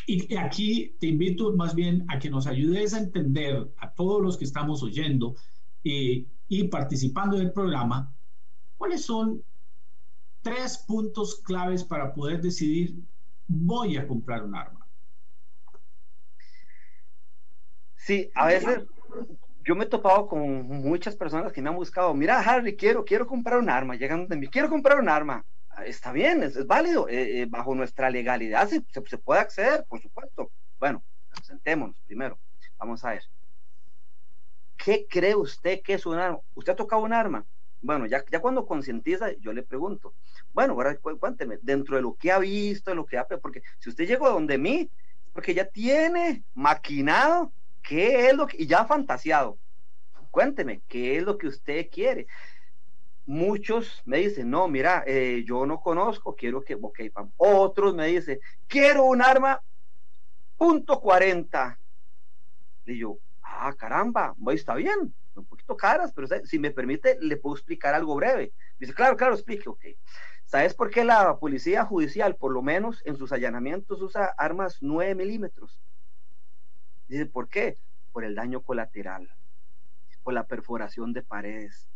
Y 0.06 0.36
aquí 0.36 0.96
te 1.00 1.08
invito 1.08 1.56
más 1.56 1.76
bien 1.76 2.06
a 2.08 2.20
que 2.20 2.30
nos 2.30 2.48
ayudes 2.48 2.94
a 2.94 3.00
entender 3.00 3.72
a 3.78 3.92
todos 3.92 4.22
los 4.22 4.38
que 4.38 4.46
estamos 4.46 4.82
oyendo 4.84 5.36
eh, 5.84 6.26
y 6.48 6.68
participando 6.68 7.38
del 7.38 7.52
programa, 7.52 8.16
cuáles 8.78 9.06
son 9.06 9.44
tres 10.42 10.78
puntos 10.88 11.42
claves 11.44 11.84
para 11.84 12.14
poder 12.14 12.42
decidir 12.42 12.96
voy 13.48 13.98
a 13.98 14.08
comprar 14.08 14.44
un 14.44 14.56
arma. 14.56 14.88
Sí, 17.96 18.32
a 18.34 18.48
veces 18.48 18.80
yo 19.70 19.76
me 19.76 19.84
he 19.84 19.88
topado 19.88 20.26
con 20.26 20.68
muchas 20.68 21.16
personas 21.16 21.54
que 21.54 21.62
me 21.62 21.70
han 21.70 21.76
buscado, 21.76 22.12
mira 22.16 22.40
Harry, 22.40 22.76
quiero, 22.76 23.06
quiero 23.06 23.28
comprar 23.28 23.60
un 23.60 23.70
arma, 23.70 23.96
llegan 23.96 24.28
de 24.28 24.36
mí, 24.36 24.48
quiero 24.48 24.68
comprar 24.68 25.00
un 25.00 25.08
arma. 25.08 25.46
Ah, 25.70 25.86
está 25.86 26.12
bien, 26.12 26.42
es, 26.42 26.66
válido, 26.66 27.08
eh, 27.08 27.42
eh, 27.42 27.46
bajo 27.48 27.76
nuestra 27.76 28.10
legalidad 28.10 28.68
se, 28.68 28.84
se, 28.90 29.18
puede 29.20 29.42
acceder, 29.42 29.86
por 29.88 30.02
supuesto. 30.02 30.50
Bueno, 30.80 31.04
sentémonos 31.44 31.96
primero, 32.08 32.40
vamos 32.80 33.06
a 33.06 33.12
ver. 33.12 33.22
¿Qué 34.76 35.06
cree 35.08 35.36
usted 35.36 35.84
que 35.84 35.94
es 35.94 36.06
un 36.08 36.18
arma? 36.18 36.40
¿Usted 36.56 36.74
ha 36.74 36.76
tocado 36.76 37.04
un 37.04 37.14
arma? 37.14 37.46
Bueno, 37.80 38.08
ya, 38.08 38.24
ya 38.32 38.40
cuando 38.40 38.66
concientiza, 38.66 39.34
yo 39.34 39.54
le 39.54 39.62
pregunto, 39.62 40.16
bueno, 40.52 40.74
ahora 40.74 40.98
cuénteme, 40.98 41.60
dentro 41.62 41.96
de 41.96 42.02
lo 42.02 42.16
que 42.16 42.32
ha 42.32 42.40
visto, 42.40 42.90
de 42.90 42.96
lo 42.96 43.06
que 43.06 43.20
ha, 43.20 43.28
porque 43.28 43.62
si 43.78 43.90
usted 43.90 44.08
llegó 44.08 44.32
donde 44.32 44.58
mí, 44.58 44.90
porque 45.32 45.54
ya 45.54 45.66
tiene 45.66 46.44
maquinado 46.56 47.54
¿Qué 47.90 48.30
es 48.30 48.36
lo 48.36 48.46
que, 48.46 48.56
y 48.62 48.68
ya 48.68 48.86
fantaseado, 48.86 49.58
cuénteme, 50.30 50.84
¿qué 50.88 51.18
es 51.18 51.24
lo 51.24 51.40
que 51.40 51.48
usted 51.48 51.90
quiere? 51.90 52.28
Muchos 53.26 54.04
me 54.06 54.20
dicen, 54.20 54.48
no, 54.48 54.68
mira, 54.68 55.04
eh, 55.08 55.44
yo 55.44 55.66
no 55.66 55.80
conozco, 55.80 56.36
quiero 56.36 56.62
que, 56.62 56.76
ok, 56.76 57.00
vamos. 57.12 57.34
Otros 57.38 57.96
me 57.96 58.06
dicen, 58.06 58.40
quiero 58.68 59.06
un 59.06 59.24
arma 59.24 59.60
punto 60.56 61.00
40. 61.00 61.80
Y 62.86 63.00
yo, 63.00 63.18
ah, 63.42 63.74
caramba, 63.76 64.36
está 64.52 64.76
bien, 64.76 65.12
un 65.34 65.46
poquito 65.48 65.76
caras, 65.76 66.14
pero 66.14 66.28
si 66.44 66.60
me 66.60 66.70
permite, 66.70 67.18
le 67.20 67.38
puedo 67.38 67.56
explicar 67.56 67.96
algo 67.96 68.14
breve. 68.14 68.54
Dice, 68.78 68.94
claro, 68.94 69.18
claro, 69.18 69.34
explique, 69.34 69.68
ok. 69.68 69.84
¿Sabes 70.46 70.76
por 70.76 70.92
qué 70.92 71.04
la 71.04 71.40
policía 71.40 71.86
judicial, 71.86 72.36
por 72.36 72.52
lo 72.52 72.62
menos 72.62 73.02
en 73.06 73.16
sus 73.16 73.32
allanamientos, 73.32 74.00
usa 74.00 74.26
armas 74.38 74.78
9 74.80 75.16
milímetros? 75.16 75.82
Dice, 77.10 77.26
¿por 77.26 77.50
qué? 77.50 77.76
Por 78.12 78.24
el 78.24 78.36
daño 78.36 78.62
colateral, 78.62 79.30
por 80.24 80.34
la 80.34 80.46
perforación 80.46 81.12
de 81.12 81.24
paredes. 81.24 81.90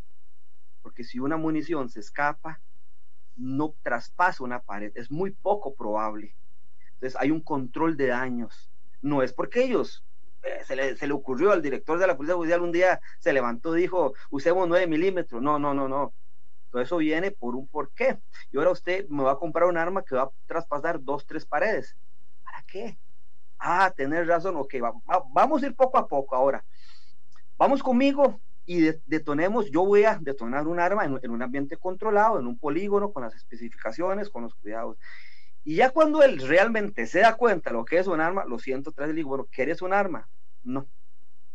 Porque 0.81 1.03
si 1.03 1.19
una 1.19 1.37
munición 1.37 1.87
se 1.89 1.99
escapa, 1.99 2.59
no 3.35 3.75
traspasa 3.83 4.43
una 4.43 4.61
pared, 4.61 4.91
es 4.95 5.11
muy 5.11 5.31
poco 5.31 5.75
probable. 5.75 6.35
Entonces 6.95 7.15
hay 7.19 7.29
un 7.29 7.41
control 7.41 7.95
de 7.95 8.07
daños. 8.07 8.71
No 9.01 9.21
es 9.21 9.33
porque 9.33 9.63
ellos 9.63 10.03
eh, 10.43 10.63
se, 10.65 10.75
le, 10.75 11.13
ocurrió 11.13 11.51
al 11.51 11.61
director 11.61 11.99
de 11.99 12.07
la 12.07 12.17
Policía 12.17 12.35
Judicial 12.35 12.61
un 12.61 12.71
día, 12.71 12.99
se 13.19 13.33
levantó 13.33 13.77
y 13.77 13.81
dijo, 13.81 14.13
usemos 14.31 14.67
9 14.67 14.87
milímetros. 14.87 15.41
No, 15.41 15.59
no, 15.59 15.73
no, 15.73 15.87
no. 15.87 16.13
Todo 16.71 16.81
eso 16.81 16.97
viene 16.97 17.29
por 17.29 17.55
un 17.55 17.67
porqué. 17.67 18.19
Y 18.51 18.57
ahora 18.57 18.71
usted 18.71 19.07
me 19.09 19.21
va 19.21 19.33
a 19.33 19.37
comprar 19.37 19.67
un 19.69 19.77
arma 19.77 20.03
que 20.03 20.15
va 20.15 20.23
a 20.23 20.31
traspasar 20.47 21.03
dos, 21.03 21.25
tres 21.27 21.45
paredes. 21.45 21.95
¿Para 22.43 22.63
qué? 22.63 22.97
Ah, 23.65 23.93
tener 23.95 24.27
razón, 24.27 24.57
ok, 24.57 24.75
vamos 25.33 25.63
a 25.63 25.65
ir 25.65 25.73
poco 25.73 25.97
a 25.97 26.05
poco 26.05 26.35
ahora. 26.35 26.65
Vamos 27.57 27.81
conmigo 27.81 28.41
y 28.65 28.81
detonemos, 29.05 29.71
yo 29.71 29.85
voy 29.85 30.03
a 30.03 30.19
detonar 30.19 30.67
un 30.67 30.81
arma 30.81 31.05
en, 31.05 31.31
un 31.31 31.41
ambiente 31.41 31.77
controlado, 31.77 32.41
en 32.41 32.45
un 32.45 32.59
polígono, 32.59 33.13
con 33.13 33.23
las 33.23 33.33
especificaciones, 33.35 34.29
con 34.29 34.43
los 34.43 34.53
cuidados. 34.55 34.97
Y 35.63 35.75
ya 35.77 35.91
cuando 35.91 36.23
él 36.23 36.45
realmente 36.45 37.07
se 37.07 37.21
da 37.21 37.35
cuenta 37.35 37.71
lo 37.71 37.85
que 37.85 37.99
es 37.99 38.07
un 38.07 38.19
arma, 38.19 38.43
lo 38.43 38.59
siento, 38.59 38.91
tras 38.91 39.07
le 39.07 39.15
digo, 39.15 39.29
bueno, 39.29 39.47
¿quieres 39.49 39.81
un 39.81 39.93
arma? 39.93 40.27
No. 40.61 40.85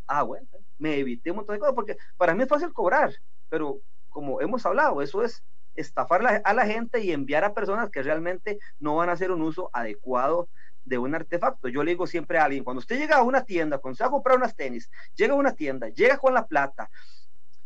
Ah, 0.06 0.22
bueno, 0.22 0.48
me 0.78 0.96
evité 0.96 1.30
un 1.30 1.36
montón 1.36 1.56
de 1.56 1.60
cosas, 1.60 1.74
porque 1.74 1.98
para 2.16 2.34
mí 2.34 2.42
es 2.42 2.48
fácil 2.48 2.72
cobrar, 2.72 3.12
pero 3.50 3.82
como 4.08 4.40
hemos 4.40 4.64
hablado, 4.64 5.02
eso 5.02 5.22
es 5.22 5.44
estafar 5.74 6.42
a 6.42 6.54
la 6.54 6.66
gente 6.66 7.04
y 7.04 7.12
enviar 7.12 7.44
a 7.44 7.52
personas 7.52 7.90
que 7.90 8.02
realmente 8.02 8.58
no 8.78 8.96
van 8.96 9.10
a 9.10 9.12
hacer 9.12 9.30
un 9.30 9.42
uso 9.42 9.68
adecuado 9.74 10.48
de 10.88 10.98
un 10.98 11.14
artefacto. 11.14 11.68
Yo 11.68 11.82
le 11.84 11.92
digo 11.92 12.06
siempre 12.06 12.38
a 12.38 12.44
alguien, 12.44 12.64
cuando 12.64 12.80
usted 12.80 12.98
llega 12.98 13.16
a 13.16 13.22
una 13.22 13.44
tienda, 13.44 13.78
cuando 13.78 13.96
se 13.96 14.04
va 14.04 14.08
a 14.08 14.12
comprar 14.12 14.36
unas 14.36 14.56
tenis, 14.56 14.90
llega 15.14 15.34
a 15.34 15.36
una 15.36 15.54
tienda, 15.54 15.88
llega 15.88 16.16
con 16.18 16.34
la 16.34 16.46
plata, 16.46 16.90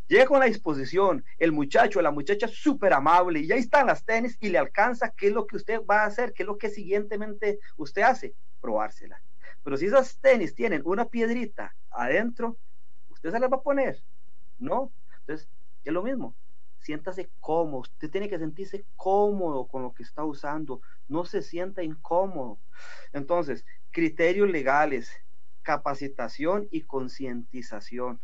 llega 0.09 0.27
con 0.27 0.41
la 0.41 0.47
disposición, 0.47 1.25
el 1.39 1.53
muchacho, 1.53 2.03
la 2.03 2.11
muchacha 2.11 2.49
súper 2.49 2.93
amable, 2.93 3.41
y 3.41 3.53
ahí 3.53 3.61
están 3.61 3.87
las 3.87 4.05
tenis 4.05 4.37
y 4.41 4.49
le 4.49 4.59
alcanza 4.59 5.11
qué 5.11 5.29
es 5.29 5.33
lo 5.33 5.47
que 5.47 5.57
usted 5.57 5.81
va 5.89 6.03
a 6.03 6.07
hacer, 6.07 6.33
qué 6.33 6.43
es 6.43 6.47
lo 6.47 6.59
que 6.59 6.71
siguientemente 6.71 7.61
usted 7.77 8.03
hace, 8.03 8.35
probársela. 8.61 9.23
Pero 9.63 9.77
si 9.77 9.87
esas 9.87 10.19
tenis 10.19 10.55
tienen 10.55 10.83
una 10.85 11.07
piedrita 11.07 11.75
adentro, 11.91 12.57
usted 13.11 13.31
se 13.31 13.39
las 13.39 13.51
va 13.51 13.57
a 13.57 13.63
poner, 13.63 14.03
¿no? 14.59 14.93
Entonces, 15.21 15.49
es 15.85 15.93
lo 15.93 16.03
mismo. 16.03 16.35
Siéntase 16.83 17.31
cómodo, 17.39 17.83
usted 17.83 18.11
tiene 18.11 18.29
que 18.29 18.39
sentirse 18.39 18.85
cómodo 18.97 19.69
con 19.69 19.83
lo 19.83 19.95
que 19.95 20.03
está 20.03 20.25
usando, 20.25 20.81
no 21.07 21.25
se 21.25 21.41
sienta 21.41 21.85
incómodo. 21.85 22.59
Entonces, 23.13 23.65
criterios 23.93 24.51
legales, 24.51 25.13
capacitación 25.63 26.67
y 26.73 26.83
concientización. 26.83 28.21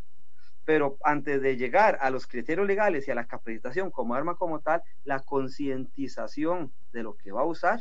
Pero 0.64 0.98
antes 1.04 1.40
de 1.40 1.56
llegar 1.56 1.98
a 2.00 2.10
los 2.10 2.26
criterios 2.26 2.66
legales 2.66 3.06
y 3.06 3.12
a 3.12 3.14
la 3.14 3.28
capacitación 3.28 3.92
como 3.92 4.16
arma 4.16 4.34
como 4.34 4.58
tal, 4.60 4.82
la 5.04 5.20
concientización 5.20 6.72
de 6.92 7.04
lo 7.04 7.14
que 7.14 7.30
va 7.30 7.42
a 7.42 7.46
usar 7.46 7.80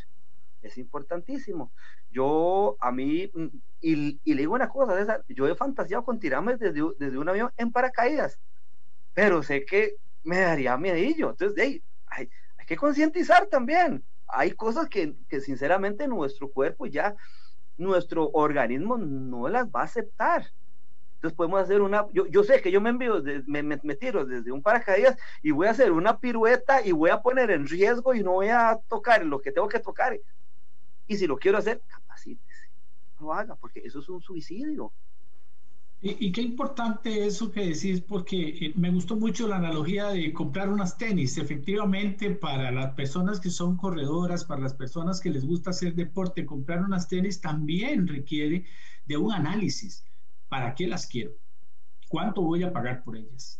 es 0.62 0.78
importantísimo. 0.78 1.74
Yo, 2.12 2.78
a 2.80 2.92
mí, 2.92 3.32
mm, 3.34 3.48
y, 3.82 4.20
le 4.34 4.42
digo 4.42 4.54
una 4.54 4.70
cosa, 4.70 5.24
yo 5.28 5.48
he 5.48 5.56
fantaseado 5.56 6.06
con 6.06 6.20
tirarme 6.20 6.56
desde, 6.56 6.84
desde 7.00 7.18
un 7.18 7.30
avión 7.30 7.52
en 7.58 7.72
paracaídas, 7.72 8.40
pero 9.14 9.42
sé 9.42 9.66
que 9.66 9.98
me 10.28 10.42
daría 10.42 10.78
miedillo. 10.78 11.30
Entonces, 11.32 11.58
hay, 11.58 11.82
hay, 12.08 12.30
que 12.66 12.76
concientizar 12.76 13.48
también. 13.48 14.04
Hay 14.28 14.52
cosas 14.52 14.90
que, 14.90 15.16
que 15.30 15.40
sinceramente 15.40 16.06
nuestro 16.08 16.52
cuerpo 16.52 16.86
ya, 16.86 17.16
nuestro 17.78 18.30
organismo 18.32 18.98
no 18.98 19.48
las 19.48 19.68
va 19.68 19.82
a 19.82 19.86
aceptar. 19.86 20.46
Entonces 21.16 21.36
podemos 21.36 21.62
hacer 21.62 21.82
una, 21.82 22.06
yo, 22.12 22.28
yo 22.28 22.44
sé 22.44 22.62
que 22.62 22.72
yo 22.72 22.82
me 22.82 22.90
envío, 22.90 23.24
me, 23.48 23.64
me, 23.64 23.80
me, 23.82 23.96
tiro 23.96 24.26
desde 24.26 24.52
un 24.52 24.62
paracaídas 24.62 25.18
y 25.42 25.52
voy 25.52 25.68
a 25.68 25.72
hacer 25.72 25.92
una 25.92 26.20
pirueta 26.20 26.86
y 26.86 26.92
voy 26.92 27.10
a 27.10 27.22
poner 27.22 27.50
en 27.50 27.66
riesgo 27.66 28.14
y 28.14 28.22
no 28.22 28.34
voy 28.34 28.50
a 28.50 28.78
tocar 28.88 29.26
lo 29.26 29.42
que 29.42 29.52
tengo 29.52 29.68
que 29.68 29.80
tocar. 29.80 30.20
Y 31.08 31.18
si 31.18 31.26
lo 31.26 31.38
quiero 31.38 31.58
hacer, 31.58 31.82
capacítese, 31.88 32.70
no 33.20 33.28
lo 33.28 33.34
haga, 33.34 33.56
porque 33.56 33.80
eso 33.80 34.00
es 34.00 34.10
un 34.10 34.22
suicidio. 34.22 34.92
Y, 36.00 36.32
qué 36.32 36.42
importante 36.42 37.26
eso 37.26 37.52
que 37.52 37.62
decís, 37.74 38.02
porque 38.02 38.50
eh, 38.50 38.74
me 38.76 38.92
gustó 38.92 39.16
mucho 39.16 39.48
la 39.48 39.56
analogía 39.56 40.10
de 40.10 40.32
comprar 40.32 40.70
unas 40.70 40.96
tenis. 40.96 41.40
Efectivamente, 41.40 42.30
para 42.36 42.72
las 42.72 42.94
personas 42.94 43.40
que 43.40 43.50
son 43.50 43.78
corredoras, 43.78 44.46
para 44.46 44.62
las 44.62 44.76
personas 44.76 45.20
que 45.20 45.32
les 45.32 45.44
gusta 45.44 45.72
hacer 45.72 45.96
deporte, 45.96 46.46
comprar 46.46 46.84
unas 46.84 47.08
tenis 47.08 47.42
también 47.42 48.08
requiere 48.08 48.66
de 49.06 49.18
un 49.18 49.34
análisis. 49.34 50.06
¿Para 50.48 50.76
qué 50.76 50.86
las 50.86 51.08
quiero? 51.08 51.32
¿Cuánto 52.08 52.44
voy 52.44 52.62
a 52.62 52.72
pagar 52.72 53.04
por 53.04 53.18
ellas? 53.18 53.60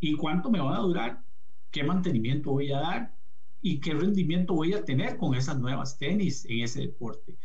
¿Y 0.00 0.14
cuánto 0.14 0.50
me 0.50 0.60
van 0.60 0.74
a 0.74 0.80
durar? 0.80 1.22
¿Qué 1.70 1.84
mantenimiento 1.84 2.50
voy 2.50 2.72
a 2.72 2.80
dar? 2.80 3.14
¿Y 3.62 3.78
qué 3.78 3.94
rendimiento 3.94 4.54
voy 4.54 4.74
a 4.74 4.84
tener 4.84 5.16
con 5.16 5.36
esas 5.36 5.60
nuevas 5.60 5.96
tenis 5.98 6.44
en 6.46 6.64
ese 6.64 6.80
deporte? 6.80 7.36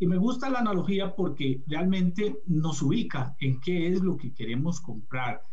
Y 0.00 0.06
me 0.06 0.16
gusta 0.16 0.48
la 0.48 0.60
analogía 0.60 1.14
porque 1.14 1.62
realmente 1.66 2.40
nos 2.46 2.80
ubica 2.80 3.36
en 3.38 3.60
qué 3.60 3.88
es 3.88 4.00
lo 4.00 4.16
que 4.16 4.32
queremos 4.32 4.80
comprar. 4.80 5.46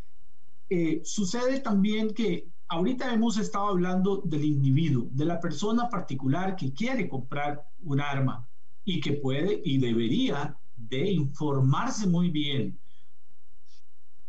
Eh, 0.69 1.01
sucede 1.03 1.59
también 1.59 2.13
que 2.13 2.47
ahorita 2.69 3.13
hemos 3.13 3.37
estado 3.37 3.67
hablando 3.67 4.21
del 4.23 4.45
individuo, 4.45 5.09
de 5.11 5.25
la 5.25 5.41
persona 5.41 5.89
particular 5.89 6.55
que 6.55 6.73
quiere 6.73 7.09
comprar 7.09 7.61
un 7.81 7.99
arma 7.99 8.47
y 8.85 9.01
que 9.01 9.13
puede 9.13 9.61
y 9.65 9.79
debería 9.79 10.57
de 10.77 11.11
informarse 11.11 12.07
muy 12.07 12.29
bien. 12.29 12.79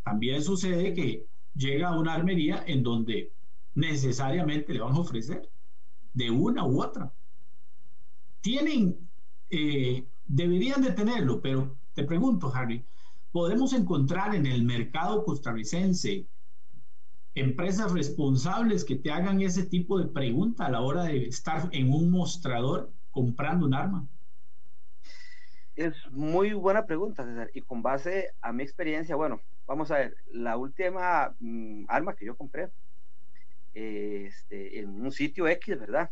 También 0.02 0.42
sucede 0.42 0.94
que 0.94 1.26
llega 1.54 1.90
a 1.90 1.98
una 1.98 2.14
armería 2.14 2.64
en 2.66 2.82
donde 2.82 3.32
necesariamente 3.76 4.72
le 4.72 4.80
van 4.80 4.94
a 4.94 5.00
ofrecer 5.00 5.48
de 6.12 6.28
una 6.28 6.66
u 6.66 6.82
otra. 6.82 7.12
Tienen 8.40 9.08
eh, 9.50 10.04
deberían 10.28 10.82
de 10.82 10.92
tenerlo, 10.92 11.40
pero 11.40 11.76
te 11.94 12.04
pregunto, 12.04 12.52
Harry, 12.54 12.84
¿podemos 13.32 13.72
encontrar 13.72 14.34
en 14.34 14.46
el 14.46 14.62
mercado 14.62 15.24
costarricense 15.24 16.26
empresas 17.34 17.92
responsables 17.92 18.84
que 18.84 18.96
te 18.96 19.10
hagan 19.10 19.40
ese 19.40 19.64
tipo 19.64 19.98
de 19.98 20.06
pregunta 20.06 20.66
a 20.66 20.70
la 20.70 20.82
hora 20.82 21.04
de 21.04 21.26
estar 21.26 21.68
en 21.72 21.92
un 21.92 22.10
mostrador 22.10 22.92
comprando 23.10 23.66
un 23.66 23.74
arma? 23.74 24.06
Es 25.74 25.94
muy 26.10 26.52
buena 26.52 26.84
pregunta, 26.84 27.24
César. 27.24 27.50
Y 27.54 27.62
con 27.62 27.82
base 27.82 28.32
a 28.42 28.52
mi 28.52 28.64
experiencia, 28.64 29.16
bueno, 29.16 29.40
vamos 29.66 29.90
a 29.90 29.98
ver, 29.98 30.16
la 30.32 30.56
última 30.56 31.34
mm, 31.38 31.84
arma 31.88 32.14
que 32.14 32.26
yo 32.26 32.36
compré 32.36 32.70
este, 33.72 34.80
en 34.80 35.00
un 35.00 35.12
sitio 35.12 35.46
X, 35.46 35.78
¿verdad? 35.78 36.10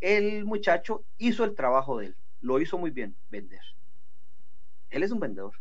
El 0.00 0.46
muchacho 0.46 1.04
hizo 1.18 1.44
el 1.44 1.54
trabajo 1.54 1.98
de 1.98 2.06
él 2.06 2.16
lo 2.42 2.60
hizo 2.60 2.76
muy 2.76 2.90
bien, 2.90 3.16
vender. 3.30 3.62
Él 4.90 5.02
es 5.02 5.10
un 5.10 5.20
vendedor. 5.20 5.54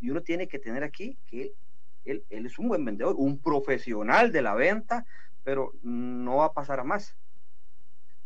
Y 0.00 0.10
uno 0.10 0.22
tiene 0.22 0.48
que 0.48 0.58
tener 0.58 0.82
aquí 0.82 1.18
que 1.26 1.52
él, 2.04 2.24
es 2.30 2.58
un 2.58 2.68
buen 2.68 2.84
vendedor, 2.84 3.16
un 3.18 3.38
profesional 3.38 4.32
de 4.32 4.42
la 4.42 4.54
venta, 4.54 5.04
pero 5.42 5.72
no 5.82 6.36
va 6.36 6.46
a 6.46 6.52
pasar 6.52 6.80
a 6.80 6.84
más. 6.84 7.16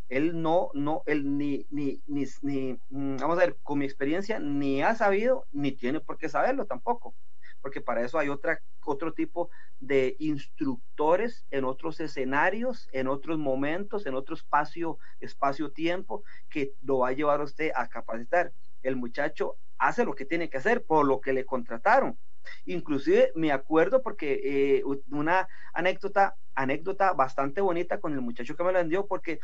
Él 0.08 0.40
no, 0.42 0.70
no, 0.74 1.02
él 1.06 1.36
ni, 1.38 1.66
ni, 1.70 2.02
ni, 2.06 2.24
ni, 2.42 2.78
mm, 2.90 3.16
vamos 3.16 3.38
a 3.38 3.40
ver, 3.40 3.56
con 3.62 3.78
mi 3.78 3.84
experiencia, 3.84 4.38
ni 4.38 4.82
ha 4.82 4.94
sabido, 4.94 5.46
ni 5.52 5.72
tiene 5.72 6.00
por 6.00 6.18
qué 6.18 6.28
saberlo 6.28 6.66
tampoco 6.66 7.14
porque 7.60 7.80
para 7.80 8.04
eso 8.04 8.18
hay 8.18 8.28
otra, 8.28 8.60
otro 8.84 9.12
tipo 9.12 9.50
de 9.78 10.16
instructores 10.18 11.46
en 11.50 11.64
otros 11.64 12.00
escenarios, 12.00 12.88
en 12.92 13.08
otros 13.08 13.38
momentos, 13.38 14.06
en 14.06 14.14
otro 14.14 14.34
espacio, 14.34 14.98
espacio-tiempo, 15.20 16.22
que 16.48 16.74
lo 16.82 16.98
va 16.98 17.08
a 17.08 17.12
llevar 17.12 17.40
a 17.40 17.44
usted 17.44 17.72
a 17.74 17.88
capacitar. 17.88 18.52
El 18.82 18.96
muchacho 18.96 19.56
hace 19.78 20.04
lo 20.04 20.14
que 20.14 20.26
tiene 20.26 20.48
que 20.50 20.58
hacer 20.58 20.84
por 20.84 21.06
lo 21.06 21.20
que 21.20 21.32
le 21.32 21.44
contrataron. 21.44 22.18
Inclusive 22.66 23.32
me 23.34 23.52
acuerdo 23.52 24.02
porque 24.02 24.40
eh, 24.44 24.82
una 25.10 25.48
anécdota, 25.72 26.36
anécdota 26.54 27.12
bastante 27.12 27.60
bonita 27.60 28.00
con 28.00 28.12
el 28.12 28.20
muchacho 28.20 28.56
que 28.56 28.64
me 28.64 28.72
la 28.72 28.80
vendió, 28.80 29.06
porque 29.06 29.40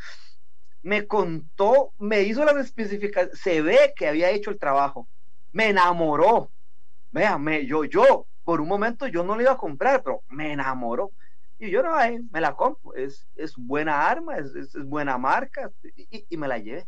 me 0.81 1.07
contó, 1.07 1.93
me 1.97 2.21
hizo 2.21 2.45
las 2.45 2.57
especificaciones, 2.57 3.39
se 3.39 3.61
ve 3.61 3.93
que 3.95 4.07
había 4.07 4.31
hecho 4.31 4.51
el 4.51 4.59
trabajo, 4.59 5.07
me 5.51 5.69
enamoró, 5.69 6.51
Véame, 7.11 7.65
yo, 7.65 7.83
yo, 7.85 8.27
por 8.43 8.61
un 8.61 8.67
momento 8.67 9.07
yo 9.07 9.23
no 9.23 9.35
le 9.35 9.43
iba 9.43 9.53
a 9.53 9.57
comprar, 9.57 10.03
pero 10.03 10.23
me 10.29 10.51
enamoró. 10.51 11.11
Y 11.59 11.71
yo 11.71 11.81
no, 11.81 11.95
me 12.31 12.41
la 12.41 12.55
compro. 12.55 12.93
Es, 12.95 13.27
es 13.35 13.55
buena 13.57 14.07
arma, 14.07 14.37
es, 14.37 14.53
es, 14.55 14.73
buena 14.85 15.17
marca 15.17 15.71
y, 15.95 16.25
y, 16.29 16.37
me 16.37 16.47
la 16.47 16.59
llevé. 16.59 16.87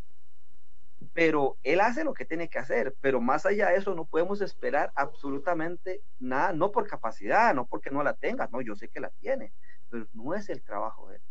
Pero 1.13 1.58
él 1.63 1.79
hace 1.79 2.03
lo 2.03 2.13
que 2.13 2.25
tiene 2.25 2.49
que 2.49 2.60
hacer, 2.60 2.95
pero 3.01 3.19
más 3.19 3.45
allá 3.45 3.69
de 3.69 3.77
eso 3.77 3.95
no 3.95 4.05
podemos 4.05 4.41
esperar 4.41 4.91
absolutamente 4.95 6.01
nada, 6.19 6.53
no 6.53 6.71
por 6.71 6.88
capacidad, 6.88 7.53
no 7.55 7.65
porque 7.65 7.89
no 7.89 8.03
la 8.03 8.13
tenga, 8.13 8.47
no, 8.51 8.62
yo 8.62 8.75
sé 8.75 8.89
que 8.89 8.99
la 8.99 9.10
tiene, 9.10 9.51
pero 9.89 10.08
no 10.13 10.36
es 10.36 10.49
el 10.49 10.62
trabajo 10.62 11.10
de 11.10 11.15
él. 11.15 11.21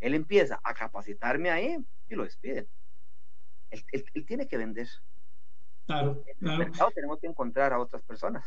Él 0.00 0.14
empieza 0.14 0.60
a 0.62 0.74
capacitarme 0.74 1.50
ahí 1.50 1.78
y 2.08 2.14
lo 2.14 2.24
despiden. 2.24 2.68
Él, 3.70 3.84
él, 3.92 4.04
él 4.14 4.26
tiene 4.26 4.46
que 4.46 4.58
vender. 4.58 4.88
Claro, 5.86 6.22
claro. 6.38 6.70
tenemos 6.94 7.18
que 7.20 7.26
encontrar 7.26 7.72
a 7.72 7.80
otras 7.80 8.02
personas. 8.02 8.44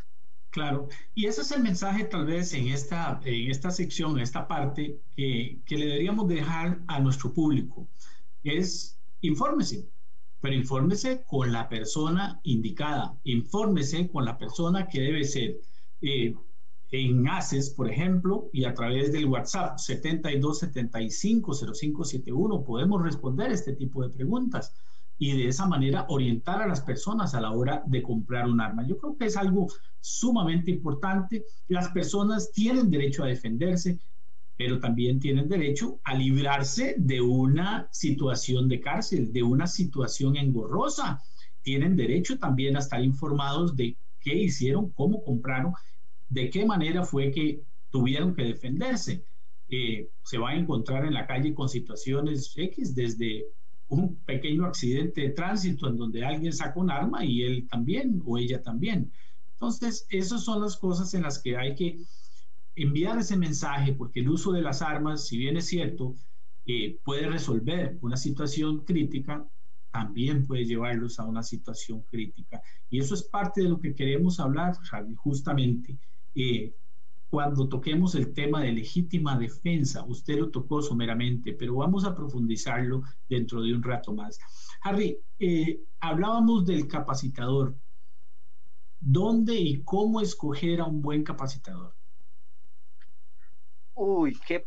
Claro, 0.50 0.88
y 1.14 1.26
ese 1.26 1.42
es 1.42 1.52
el 1.52 1.62
mensaje 1.62 2.06
tal 2.06 2.26
vez 2.26 2.54
en 2.54 2.70
esta, 2.70 3.20
en 3.26 3.52
esta 3.52 3.72
sección, 3.72 4.18
en 4.18 4.24
esta 4.24 4.48
parte, 4.48 5.02
que, 5.16 5.60
que 5.66 5.78
le 5.78 5.88
deberíamos 5.88 6.30
dejar 6.30 6.80
a 6.88 7.00
nuestro 7.02 7.34
público. 7.34 7.88
Es 8.44 8.98
infórmese, 9.20 9.90
pero 10.40 10.56
infórmese 10.56 11.24
con 11.24 11.52
la 11.52 11.68
persona 11.68 12.40
indicada, 12.44 13.18
infórmese 13.24 14.08
con 14.08 14.24
la 14.26 14.38
persona 14.38 14.88
que 14.88 15.02
debe 15.02 15.26
ser. 15.26 15.58
Eh, 16.02 16.34
en 16.92 17.28
ACES, 17.28 17.72
por 17.72 17.90
ejemplo, 17.90 18.48
y 18.54 18.64
a 18.66 18.74
través 18.74 19.12
del 19.12 19.26
WhatsApp 19.26 19.78
72750571 19.78 22.64
podemos 22.64 23.04
responder 23.04 23.52
este 23.52 23.74
tipo 23.74 24.02
de 24.04 24.10
preguntas 24.10 24.74
y 25.18 25.38
de 25.38 25.48
esa 25.48 25.66
manera 25.66 26.06
orientar 26.10 26.62
a 26.62 26.68
las 26.68 26.82
personas 26.82 27.34
a 27.34 27.42
la 27.42 27.52
hora 27.52 27.84
de 27.86 28.02
comprar 28.02 28.48
un 28.48 28.60
arma. 28.60 28.86
Yo 28.86 28.98
creo 28.98 29.16
que 29.18 29.26
es 29.26 29.38
algo 29.38 29.68
sumamente 30.00 30.72
importante. 30.72 31.46
Las 31.68 31.90
personas 31.90 32.52
tienen 32.52 32.90
derecho 32.90 33.24
a 33.24 33.28
defenderse, 33.28 34.00
pero 34.58 34.80
también 34.80 35.20
tienen 35.20 35.48
derecho 35.48 36.00
a 36.04 36.16
librarse 36.16 36.96
de 36.98 37.22
una 37.22 37.88
situación 37.92 38.68
de 38.68 38.80
cárcel, 38.80 39.32
de 39.32 39.44
una 39.44 39.68
situación 39.68 40.36
engorrosa. 40.38 41.22
Tienen 41.62 41.96
derecho 41.96 42.38
también 42.38 42.76
a 42.76 42.80
estar 42.80 43.04
informados 43.04 43.76
de 43.76 43.98
qué 44.20 44.36
hicieron, 44.36 44.92
cómo 44.92 45.24
compraron, 45.24 45.74
de 46.30 46.50
qué 46.50 46.66
manera 46.66 47.04
fue 47.04 47.32
que 47.32 47.62
tuvieron 47.90 48.36
que 48.36 48.44
defenderse. 48.44 49.26
eh, 49.68 50.10
se 50.24 50.38
va 50.38 50.52
a 50.52 50.56
encontrar 50.56 51.06
en 51.06 51.14
la 51.16 51.26
calle 51.26 51.54
con 51.56 51.68
situaciones 51.70 52.54
X, 52.56 52.94
desde 52.94 53.46
un 53.88 54.16
pequeño 54.26 54.66
accidente 54.66 55.22
de 55.22 55.30
tránsito 55.30 55.88
en 55.88 55.98
donde 55.98 56.26
alguien 56.26 56.54
saca 56.54 56.80
un 56.80 56.90
arma 56.90 57.24
y 57.24 57.44
él 57.44 57.68
también 57.68 58.22
o 58.26 58.38
ella 58.38 58.62
también. 58.62 59.12
Entonces, 59.54 60.06
esas 60.10 60.44
son 60.44 60.62
las 60.62 60.78
cosas 60.78 61.14
en 61.14 61.24
las 61.24 61.40
que 61.40 61.56
hay 61.58 61.76
que 61.76 62.00
enviar 62.76 63.18
ese 63.20 63.38
mensaje, 63.38 63.94
porque 63.94 64.20
el 64.20 64.30
uso 64.30 64.52
de 64.52 64.62
las 64.62 64.82
armas, 64.82 65.28
si 65.28 65.38
bien 65.38 65.58
es 65.58 65.68
cierto, 65.68 66.16
eh, 66.66 67.00
puede 67.04 67.28
resolver 67.28 67.98
una 68.02 68.18
situación 68.18 68.84
crítica, 68.84 69.48
también 69.92 70.46
puede 70.46 70.66
llevarlos 70.66 71.20
a 71.20 71.26
una 71.26 71.42
situación 71.42 72.02
crítica. 72.02 72.62
Y 72.90 73.00
eso 73.00 73.14
es 73.14 73.24
parte 73.24 73.62
de 73.64 73.70
lo 73.70 73.80
que 73.80 73.96
queremos 73.96 74.40
hablar, 74.40 74.76
Javi, 74.76 75.16
justamente. 75.16 75.98
Eh, 76.34 76.76
cuando 77.30 77.68
toquemos 77.68 78.16
el 78.16 78.34
tema 78.34 78.62
de 78.62 78.72
legítima 78.72 79.38
defensa, 79.38 80.06
usted 80.06 80.38
lo 80.40 80.52
tocó 80.52 80.82
someramente, 80.82 81.54
pero 81.54 81.76
vamos 81.76 82.06
a 82.06 82.16
profundizarlo 82.16 83.02
dentro 83.28 83.62
de 83.62 83.74
un 83.74 83.84
rato 83.84 84.14
más. 84.14 84.40
Harry, 84.82 85.20
eh, 85.40 85.82
hablábamos 86.00 86.66
del 86.66 86.88
capacitador. 86.88 87.76
¿Dónde 89.00 89.56
y 89.56 89.84
cómo 89.84 90.22
escoger 90.22 90.82
a 90.82 90.86
un 90.86 91.02
buen 91.02 91.24
capacitador? 91.24 91.96
Uy, 93.94 94.38
qué 94.48 94.66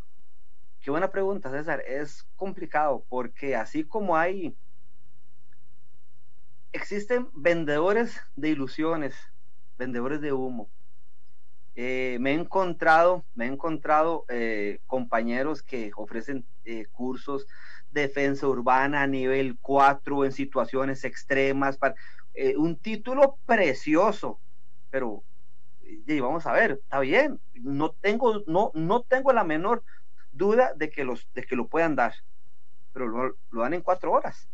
Qué 0.81 0.91
buena 0.91 1.11
pregunta, 1.11 1.51
César. 1.51 1.83
Es 1.85 2.23
complicado 2.35 3.05
porque 3.09 3.55
así 3.55 3.83
como 3.83 4.15
hay, 4.15 4.57
existen 6.71 7.29
vendedores 7.33 8.21
de 8.35 8.49
ilusiones, 8.49 9.15
vendedores 9.77 10.21
de 10.21 10.31
humo. 10.31 10.71
Eh, 11.81 12.17
me 12.19 12.31
he 12.31 12.33
encontrado, 12.33 13.23
me 13.35 13.45
he 13.45 13.47
encontrado 13.47 14.25
eh, 14.27 14.81
compañeros 14.85 15.63
que 15.63 15.91
ofrecen 15.95 16.45
eh, 16.65 16.87
cursos 16.91 17.47
de 17.89 18.01
defensa 18.01 18.45
urbana 18.47 19.01
a 19.01 19.07
nivel 19.07 19.57
4 19.61 20.25
en 20.25 20.33
situaciones 20.33 21.05
extremas, 21.05 21.77
para, 21.77 21.95
un 22.57 22.75
título 22.75 23.37
precioso, 23.45 24.41
pero 24.89 25.23
vamos 26.19 26.45
a 26.47 26.51
ver, 26.51 26.81
está 26.83 26.99
bien, 26.99 27.39
no 27.53 27.91
tengo, 27.91 28.43
no, 28.45 28.71
no 28.73 29.03
tengo 29.03 29.31
la 29.31 29.45
menor 29.45 29.81
duda 30.33 30.73
de 30.75 30.89
que, 30.89 31.05
los, 31.05 31.29
de 31.33 31.45
que 31.45 31.55
lo 31.55 31.69
puedan 31.69 31.95
dar, 31.95 32.13
pero 32.91 33.07
lo, 33.07 33.61
dan 33.61 33.73
en 33.73 33.81
cuatro 33.83 34.11
horas. 34.11 34.49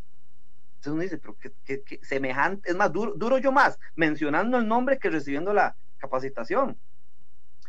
Entonces 0.76 0.94
uno 0.94 1.02
dice, 1.02 1.18
pero 1.18 1.36
que, 1.40 2.00
semejante, 2.04 2.70
es 2.70 2.76
más, 2.76 2.94
duro, 2.94 3.14
duro 3.16 3.40
yo 3.40 3.52
más 3.52 3.80
mencionando 3.96 4.60
el 4.60 4.68
nombre 4.68 5.00
que 5.00 5.10
recibiendo 5.10 5.54
la 5.54 5.76
capacitación. 5.98 6.78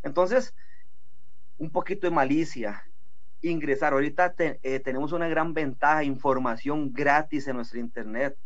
Entonces, 0.06 0.54
un 1.58 1.70
poquito 1.70 2.06
de 2.06 2.14
malicia, 2.14 2.84
ingresar. 3.42 3.92
Ahorita 3.92 4.34
eh, 4.38 4.78
tenemos 4.80 5.10
una 5.12 5.26
gran 5.26 5.52
ventaja, 5.52 6.04
información 6.04 6.92
gratis 6.92 7.48
en 7.48 7.56
nuestro 7.56 7.80
internet. 7.80 8.36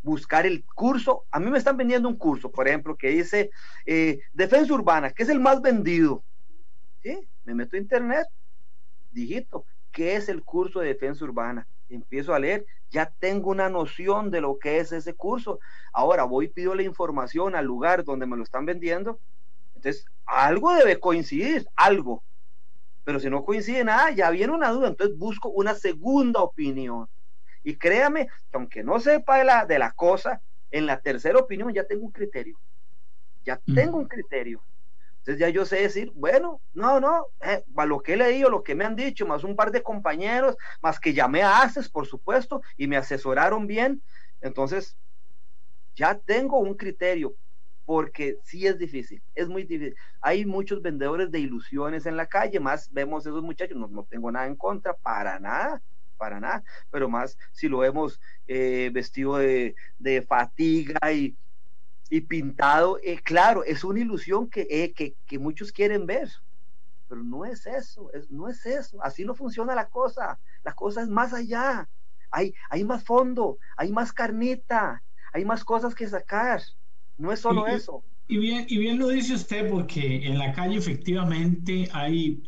Buscar 0.00 0.46
el 0.46 0.64
curso. 0.64 1.24
A 1.32 1.40
mí 1.40 1.50
me 1.50 1.58
están 1.58 1.76
vendiendo 1.76 2.08
un 2.08 2.16
curso, 2.16 2.52
por 2.52 2.68
ejemplo, 2.68 2.96
que 2.96 3.08
dice 3.08 3.50
eh, 3.84 4.20
Defensa 4.32 4.72
Urbana, 4.72 5.10
que 5.10 5.24
es 5.24 5.28
el 5.28 5.40
más 5.40 5.60
vendido. 5.60 6.22
¿Sí? 7.02 7.18
Me 7.44 7.54
meto 7.54 7.74
a 7.74 7.80
internet, 7.80 8.26
digito, 9.10 9.64
¿qué 9.90 10.14
es 10.14 10.28
el 10.28 10.44
curso 10.44 10.78
de 10.78 10.88
defensa 10.88 11.24
urbana? 11.24 11.66
Empiezo 11.88 12.32
a 12.32 12.38
leer, 12.38 12.64
ya 12.90 13.06
tengo 13.18 13.50
una 13.50 13.68
noción 13.68 14.30
de 14.30 14.40
lo 14.40 14.56
que 14.56 14.78
es 14.78 14.92
ese 14.92 15.14
curso. 15.14 15.58
Ahora 15.92 16.22
voy 16.22 16.46
pido 16.46 16.76
la 16.76 16.84
información 16.84 17.56
al 17.56 17.66
lugar 17.66 18.04
donde 18.04 18.26
me 18.26 18.36
lo 18.36 18.44
están 18.44 18.66
vendiendo. 18.66 19.18
Entonces, 19.82 20.04
algo 20.26 20.72
debe 20.74 21.00
coincidir, 21.00 21.66
algo. 21.74 22.22
Pero 23.02 23.18
si 23.18 23.28
no 23.28 23.44
coincide 23.44 23.82
nada, 23.82 24.12
ya 24.12 24.30
viene 24.30 24.52
una 24.52 24.70
duda. 24.70 24.88
Entonces 24.88 25.18
busco 25.18 25.48
una 25.48 25.74
segunda 25.74 26.40
opinión. 26.40 27.08
Y 27.64 27.76
créame 27.76 28.26
que 28.26 28.56
aunque 28.56 28.84
no 28.84 29.00
sepa 29.00 29.38
de 29.38 29.44
la, 29.44 29.66
de 29.66 29.80
la 29.80 29.90
cosa, 29.90 30.40
en 30.70 30.86
la 30.86 31.00
tercera 31.00 31.38
opinión 31.40 31.72
ya 31.74 31.84
tengo 31.84 32.04
un 32.04 32.12
criterio. 32.12 32.60
Ya 33.44 33.60
tengo 33.74 33.98
un 33.98 34.06
criterio. 34.06 34.62
Entonces 35.18 35.40
ya 35.40 35.48
yo 35.48 35.66
sé 35.66 35.82
decir, 35.82 36.12
bueno, 36.14 36.60
no, 36.72 37.00
no, 37.00 37.26
eh, 37.40 37.64
lo 37.86 38.00
que 38.00 38.12
he 38.12 38.16
leído, 38.16 38.50
lo 38.50 38.62
que 38.62 38.76
me 38.76 38.84
han 38.84 38.94
dicho, 38.94 39.26
más 39.26 39.42
un 39.42 39.56
par 39.56 39.72
de 39.72 39.82
compañeros, 39.82 40.56
más 40.80 41.00
que 41.00 41.12
llamé 41.12 41.42
a 41.42 41.62
ACES, 41.62 41.88
por 41.88 42.06
supuesto, 42.06 42.62
y 42.76 42.86
me 42.86 42.96
asesoraron 42.96 43.66
bien. 43.66 44.00
Entonces, 44.40 44.96
ya 45.96 46.16
tengo 46.18 46.58
un 46.58 46.74
criterio, 46.74 47.34
porque 47.84 48.38
sí 48.44 48.66
es 48.66 48.78
difícil, 48.78 49.22
es 49.34 49.48
muy 49.48 49.64
difícil. 49.64 49.96
Hay 50.20 50.44
muchos 50.46 50.82
vendedores 50.82 51.30
de 51.30 51.40
ilusiones 51.40 52.06
en 52.06 52.16
la 52.16 52.26
calle, 52.26 52.60
más 52.60 52.92
vemos 52.92 53.26
esos 53.26 53.42
muchachos, 53.42 53.76
no, 53.76 53.88
no 53.88 54.04
tengo 54.04 54.30
nada 54.30 54.46
en 54.46 54.56
contra, 54.56 54.94
para 54.94 55.38
nada, 55.40 55.82
para 56.16 56.38
nada, 56.40 56.62
pero 56.90 57.08
más 57.08 57.36
si 57.52 57.68
lo 57.68 57.78
vemos 57.78 58.20
eh, 58.46 58.90
vestido 58.92 59.38
de, 59.38 59.74
de 59.98 60.22
fatiga 60.22 61.12
y 61.12 61.36
y 62.12 62.20
pintado, 62.20 62.98
eh, 63.02 63.18
claro, 63.22 63.64
es 63.64 63.84
una 63.84 64.00
ilusión 64.00 64.50
eh, 64.54 64.92
que, 64.92 65.16
que, 65.24 65.38
muchos 65.38 65.72
quieren 65.72 66.04
ver, 66.04 66.28
pero 67.08 67.22
no 67.22 67.46
es 67.46 67.64
eso, 67.66 68.12
es, 68.12 68.30
no 68.30 68.50
es 68.50 68.66
eso, 68.66 69.02
así 69.02 69.24
no 69.24 69.34
funciona 69.34 69.74
la 69.74 69.88
cosa, 69.88 70.38
la 70.62 70.74
cosa 70.74 71.00
es 71.00 71.08
más 71.08 71.32
allá, 71.32 71.88
hay, 72.30 72.54
hay 72.68 72.84
más 72.84 73.02
fondo, 73.02 73.56
hay 73.78 73.92
más 73.92 74.12
carnita, 74.12 75.02
hay 75.32 75.46
más 75.46 75.64
cosas 75.64 75.94
que 75.94 76.06
sacar, 76.06 76.60
no 77.18 77.32
es 77.32 77.40
solo 77.40 77.66
eso. 77.66 78.02
Y 78.28 78.38
bien, 78.38 78.66
y 78.68 78.78
bien 78.78 78.98
lo 78.98 79.08
dice 79.08 79.34
usted, 79.34 79.68
porque 79.68 80.26
en 80.26 80.38
la 80.38 80.52
calle 80.52 80.78
efectivamente 80.78 81.88
hay 81.92 82.42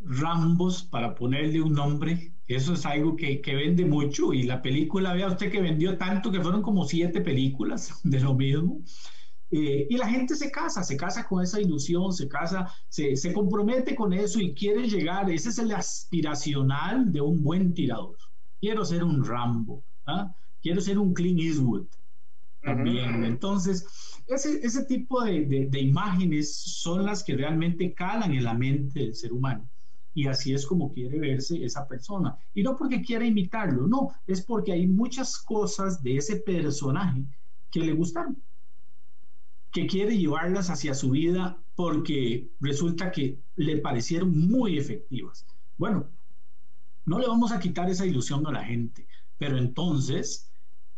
rambos, 0.00 0.82
para 0.82 1.14
ponerle 1.14 1.62
un 1.62 1.72
nombre, 1.72 2.32
eso 2.48 2.74
es 2.74 2.84
algo 2.84 3.16
que, 3.16 3.40
que, 3.40 3.54
vende 3.54 3.84
mucho 3.84 4.32
y 4.32 4.42
la 4.42 4.60
película, 4.60 5.14
vea 5.14 5.28
usted 5.28 5.50
que 5.50 5.60
vendió 5.60 5.96
tanto 5.96 6.30
que 6.30 6.40
fueron 6.40 6.60
como 6.60 6.84
siete 6.84 7.20
películas 7.20 8.00
de 8.04 8.20
lo 8.20 8.34
mismo. 8.34 8.82
Eh, 9.50 9.86
y 9.90 9.96
la 9.98 10.08
gente 10.08 10.34
se 10.34 10.50
casa, 10.50 10.82
se 10.82 10.96
casa 10.96 11.26
con 11.28 11.42
esa 11.42 11.60
ilusión, 11.60 12.12
se 12.12 12.26
casa, 12.26 12.72
se, 12.88 13.16
se 13.16 13.32
compromete 13.34 13.94
con 13.94 14.12
eso 14.14 14.40
y 14.40 14.54
quiere 14.54 14.88
llegar, 14.88 15.30
ese 15.30 15.50
es 15.50 15.58
el 15.58 15.72
aspiracional 15.72 17.12
de 17.12 17.20
un 17.20 17.42
buen 17.42 17.74
tirador. 17.74 18.16
Quiero 18.60 18.84
ser 18.84 19.04
un 19.04 19.22
Rambo, 19.24 19.84
¿ah? 20.06 20.34
quiero 20.62 20.80
ser 20.80 20.98
un 20.98 21.12
Clint 21.12 21.40
Eastwood 21.40 21.86
también. 22.62 23.24
Entonces, 23.24 23.86
ese, 24.26 24.64
ese 24.64 24.84
tipo 24.84 25.22
de, 25.22 25.44
de, 25.46 25.66
de 25.66 25.80
imágenes 25.80 26.54
son 26.54 27.04
las 27.04 27.22
que 27.22 27.36
realmente 27.36 27.92
calan 27.92 28.32
en 28.32 28.44
la 28.44 28.54
mente 28.54 29.00
del 29.00 29.14
ser 29.14 29.32
humano 29.32 29.68
y 30.14 30.26
así 30.26 30.52
es 30.52 30.66
como 30.66 30.92
quiere 30.92 31.18
verse 31.18 31.64
esa 31.64 31.86
persona. 31.86 32.36
Y 32.54 32.62
no 32.62 32.76
porque 32.76 33.02
quiera 33.02 33.24
imitarlo, 33.24 33.86
no, 33.86 34.10
es 34.26 34.42
porque 34.42 34.72
hay 34.72 34.86
muchas 34.86 35.38
cosas 35.38 36.02
de 36.02 36.16
ese 36.16 36.36
personaje 36.36 37.24
que 37.70 37.80
le 37.80 37.92
gustaron, 37.92 38.36
que 39.70 39.86
quiere 39.86 40.16
llevarlas 40.16 40.68
hacia 40.68 40.94
su 40.94 41.10
vida 41.10 41.58
porque 41.74 42.50
resulta 42.60 43.10
que 43.10 43.38
le 43.56 43.78
parecieron 43.78 44.38
muy 44.38 44.78
efectivas. 44.78 45.46
Bueno, 45.78 46.06
no 47.06 47.18
le 47.18 47.26
vamos 47.26 47.50
a 47.52 47.58
quitar 47.58 47.88
esa 47.88 48.06
ilusión 48.06 48.46
a 48.46 48.52
la 48.52 48.64
gente, 48.64 49.06
pero 49.38 49.56
entonces 49.56 50.51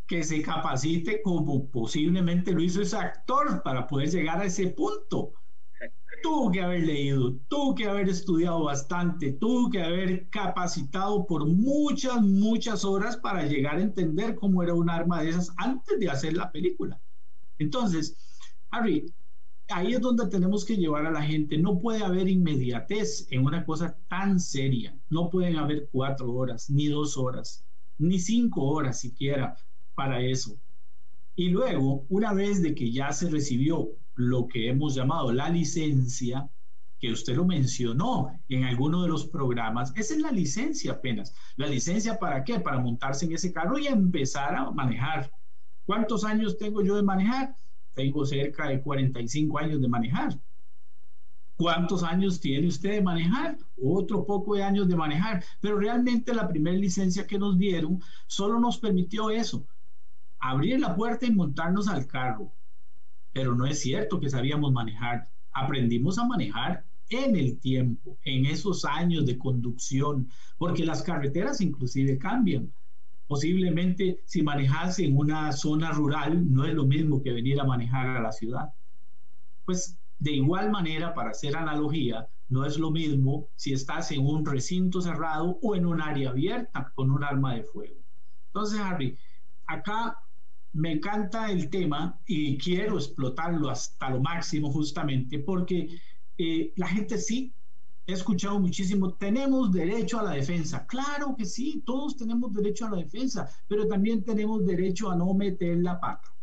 que 0.06 0.22
se 0.22 0.42
capacite 0.42 1.22
como 1.22 1.68
posiblemente 1.70 2.52
lo 2.52 2.62
hizo 2.62 2.82
ese 2.82 2.96
actor 2.96 3.62
para 3.62 3.86
poder 3.86 4.10
llegar 4.10 4.40
a 4.40 4.44
ese 4.46 4.68
punto 4.68 5.32
tuvo 6.24 6.50
que 6.50 6.62
haber 6.62 6.84
leído, 6.84 7.36
tuvo 7.48 7.74
que 7.74 7.84
haber 7.84 8.08
estudiado 8.08 8.64
bastante, 8.64 9.32
tuvo 9.32 9.68
que 9.68 9.82
haber 9.82 10.30
capacitado 10.30 11.26
por 11.26 11.46
muchas, 11.46 12.22
muchas 12.22 12.82
horas 12.82 13.18
para 13.18 13.44
llegar 13.44 13.76
a 13.76 13.82
entender 13.82 14.34
cómo 14.34 14.62
era 14.62 14.72
un 14.72 14.88
arma 14.88 15.22
de 15.22 15.28
esas 15.28 15.52
antes 15.58 16.00
de 16.00 16.08
hacer 16.08 16.32
la 16.32 16.50
película. 16.50 16.98
Entonces, 17.58 18.16
Harry, 18.70 19.04
ahí 19.68 19.92
es 19.92 20.00
donde 20.00 20.26
tenemos 20.28 20.64
que 20.64 20.78
llevar 20.78 21.04
a 21.04 21.10
la 21.10 21.20
gente. 21.20 21.58
No 21.58 21.78
puede 21.78 22.02
haber 22.02 22.26
inmediatez 22.26 23.26
en 23.30 23.44
una 23.44 23.66
cosa 23.66 23.94
tan 24.08 24.40
seria. 24.40 24.96
No 25.10 25.28
pueden 25.28 25.56
haber 25.56 25.90
cuatro 25.92 26.32
horas, 26.32 26.70
ni 26.70 26.86
dos 26.88 27.18
horas, 27.18 27.66
ni 27.98 28.18
cinco 28.18 28.62
horas 28.62 28.98
siquiera 28.98 29.58
para 29.94 30.20
eso. 30.20 30.56
Y 31.36 31.48
luego, 31.48 32.06
una 32.08 32.32
vez 32.32 32.62
de 32.62 32.74
que 32.74 32.92
ya 32.92 33.12
se 33.12 33.28
recibió 33.28 33.88
lo 34.14 34.46
que 34.46 34.68
hemos 34.68 34.94
llamado 34.94 35.32
la 35.32 35.48
licencia, 35.48 36.48
que 37.00 37.10
usted 37.10 37.36
lo 37.36 37.44
mencionó 37.44 38.30
en 38.48 38.64
alguno 38.64 39.02
de 39.02 39.08
los 39.08 39.26
programas, 39.26 39.92
esa 39.96 40.14
es 40.14 40.20
la 40.20 40.30
licencia 40.30 40.92
apenas. 40.92 41.34
¿La 41.56 41.66
licencia 41.66 42.18
para 42.18 42.44
qué? 42.44 42.60
Para 42.60 42.78
montarse 42.78 43.26
en 43.26 43.32
ese 43.32 43.52
carro 43.52 43.78
y 43.78 43.86
empezar 43.86 44.54
a 44.54 44.70
manejar. 44.70 45.30
¿Cuántos 45.84 46.24
años 46.24 46.56
tengo 46.56 46.82
yo 46.82 46.96
de 46.96 47.02
manejar? 47.02 47.54
Tengo 47.94 48.24
cerca 48.24 48.68
de 48.68 48.80
45 48.80 49.58
años 49.58 49.80
de 49.80 49.88
manejar. 49.88 50.38
¿Cuántos 51.56 52.02
años 52.02 52.40
tiene 52.40 52.66
usted 52.66 52.92
de 52.92 53.02
manejar? 53.02 53.58
Otro 53.80 54.24
poco 54.26 54.54
de 54.54 54.62
años 54.64 54.88
de 54.88 54.96
manejar. 54.96 55.44
Pero 55.60 55.78
realmente 55.78 56.34
la 56.34 56.48
primera 56.48 56.76
licencia 56.76 57.26
que 57.26 57.38
nos 57.38 57.58
dieron 57.58 58.00
solo 58.26 58.58
nos 58.58 58.78
permitió 58.78 59.30
eso, 59.30 59.66
abrir 60.50 60.80
la 60.80 60.94
puerta 60.94 61.26
y 61.26 61.32
montarnos 61.32 61.88
al 61.88 62.06
carro 62.06 62.52
pero 63.34 63.54
no 63.54 63.66
es 63.66 63.80
cierto 63.80 64.20
que 64.20 64.30
sabíamos 64.30 64.72
manejar. 64.72 65.28
Aprendimos 65.52 66.18
a 66.18 66.24
manejar 66.24 66.84
en 67.10 67.36
el 67.36 67.58
tiempo, 67.58 68.16
en 68.24 68.46
esos 68.46 68.84
años 68.84 69.26
de 69.26 69.36
conducción, 69.36 70.30
porque 70.56 70.86
las 70.86 71.02
carreteras 71.02 71.60
inclusive 71.60 72.16
cambian. 72.16 72.72
Posiblemente 73.26 74.20
si 74.24 74.42
manejas 74.42 75.00
en 75.00 75.16
una 75.16 75.52
zona 75.52 75.90
rural 75.90 76.50
no 76.50 76.64
es 76.64 76.74
lo 76.74 76.86
mismo 76.86 77.22
que 77.22 77.32
venir 77.32 77.60
a 77.60 77.64
manejar 77.64 78.06
a 78.06 78.22
la 78.22 78.30
ciudad. 78.30 78.72
Pues 79.64 79.98
de 80.20 80.32
igual 80.32 80.70
manera, 80.70 81.12
para 81.12 81.30
hacer 81.30 81.56
analogía, 81.56 82.28
no 82.48 82.64
es 82.64 82.78
lo 82.78 82.92
mismo 82.92 83.48
si 83.56 83.72
estás 83.72 84.12
en 84.12 84.24
un 84.24 84.46
recinto 84.46 85.00
cerrado 85.00 85.58
o 85.60 85.74
en 85.74 85.86
un 85.86 86.00
área 86.00 86.30
abierta 86.30 86.92
con 86.94 87.10
un 87.10 87.24
arma 87.24 87.54
de 87.54 87.64
fuego. 87.64 88.00
Entonces, 88.46 88.78
Harry, 88.78 89.18
acá 89.66 90.16
me 90.74 90.92
encanta 90.92 91.50
el 91.50 91.70
tema 91.70 92.20
y 92.26 92.58
quiero 92.58 92.96
explotarlo 92.96 93.70
hasta 93.70 94.10
lo 94.10 94.20
máximo 94.20 94.70
justamente 94.70 95.38
porque 95.38 95.88
eh, 96.36 96.72
la 96.76 96.88
gente 96.88 97.16
sí, 97.18 97.54
he 98.06 98.12
escuchado 98.12 98.58
muchísimo, 98.58 99.14
tenemos 99.14 99.72
derecho 99.72 100.18
a 100.18 100.24
la 100.24 100.32
defensa. 100.32 100.86
Claro 100.86 101.34
que 101.36 101.44
sí, 101.46 101.82
todos 101.86 102.16
tenemos 102.16 102.52
derecho 102.52 102.86
a 102.86 102.90
la 102.90 102.96
defensa, 102.98 103.48
pero 103.66 103.86
también 103.86 104.22
tenemos 104.22 104.66
derecho 104.66 105.10
a 105.10 105.16
no 105.16 105.32
meter 105.32 105.78
la 105.78 105.98
pata. 105.98 106.34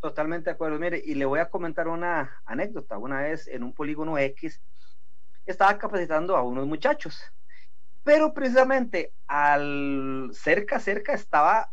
Totalmente 0.00 0.50
de 0.50 0.54
acuerdo. 0.54 0.80
Mire, 0.80 1.00
y 1.04 1.14
le 1.14 1.26
voy 1.26 1.38
a 1.38 1.48
comentar 1.48 1.86
una 1.86 2.42
anécdota. 2.44 2.98
Una 2.98 3.20
vez 3.20 3.46
en 3.46 3.62
un 3.62 3.72
polígono 3.72 4.18
X 4.18 4.60
estaba 5.46 5.78
capacitando 5.78 6.36
a 6.36 6.42
unos 6.42 6.66
muchachos, 6.66 7.22
pero 8.04 8.34
precisamente 8.34 9.12
al 9.28 10.30
cerca, 10.32 10.80
cerca 10.80 11.14
estaba 11.14 11.70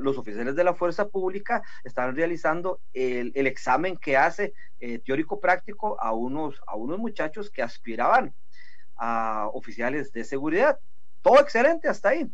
los 0.00 0.18
oficiales 0.18 0.54
de 0.54 0.64
la 0.64 0.74
fuerza 0.74 1.08
pública, 1.08 1.62
estaban 1.84 2.14
realizando 2.14 2.80
el, 2.92 3.32
examen 3.46 3.96
que 3.96 4.16
hace 4.16 4.52
eh, 4.80 4.98
teórico 4.98 5.40
práctico 5.40 6.00
a 6.00 6.12
unos, 6.12 6.60
a 6.66 6.76
unos 6.76 6.98
muchachos 6.98 7.50
que 7.50 7.62
aspiraban 7.62 8.34
a 8.96 9.48
oficiales 9.52 10.12
de 10.12 10.24
seguridad. 10.24 10.78
Todo 11.22 11.40
excelente 11.40 11.88
hasta 11.88 12.10
ahí. 12.10 12.30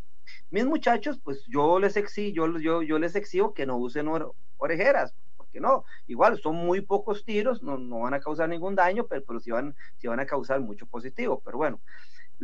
Mis 0.50 0.66
muchachos, 0.66 1.20
pues 1.22 1.44
yo 1.46 1.78
les 1.78 1.96
exijo, 1.96 2.35
yo, 2.35 2.58
yo, 2.58 2.82
yo 2.82 2.98
les 2.98 3.14
exijo 3.14 3.54
que 3.54 3.66
no 3.66 3.76
usen 3.76 4.08
orejeras, 4.58 5.14
porque 5.37 5.61
no, 5.61 5.85
igual 6.06 6.38
son 6.40 6.56
muy 6.56 6.80
pocos 6.80 7.24
tiros, 7.24 7.62
no, 7.62 7.78
no 7.78 8.00
van 8.00 8.14
a 8.14 8.20
causar 8.20 8.48
ningún 8.48 8.74
daño, 8.74 9.06
pero, 9.06 9.24
pero 9.24 9.40
sí, 9.40 9.50
van, 9.50 9.74
sí 9.98 10.06
van 10.06 10.20
a 10.20 10.26
causar 10.26 10.61
mucho 10.61 10.87
positivo. 10.87 11.40
Pero 11.44 11.58
bueno, 11.58 11.80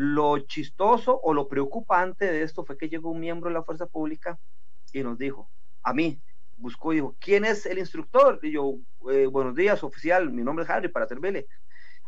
lo 0.00 0.38
chistoso 0.38 1.18
o 1.24 1.34
lo 1.34 1.48
preocupante 1.48 2.30
de 2.30 2.44
esto 2.44 2.64
fue 2.64 2.78
que 2.78 2.88
llegó 2.88 3.10
un 3.10 3.18
miembro 3.18 3.50
de 3.50 3.54
la 3.54 3.64
fuerza 3.64 3.86
pública 3.86 4.38
y 4.92 5.02
nos 5.02 5.18
dijo, 5.18 5.50
a 5.82 5.92
mí, 5.92 6.22
buscó 6.56 6.92
y 6.92 6.96
dijo, 6.96 7.16
¿quién 7.18 7.44
es 7.44 7.66
el 7.66 7.78
instructor? 7.78 8.38
Y 8.44 8.52
yo, 8.52 8.76
eh, 9.10 9.26
buenos 9.26 9.56
días, 9.56 9.82
oficial, 9.82 10.30
mi 10.30 10.44
nombre 10.44 10.64
es 10.64 10.70
Harry, 10.70 10.86
para 10.86 11.08
servirle. 11.08 11.48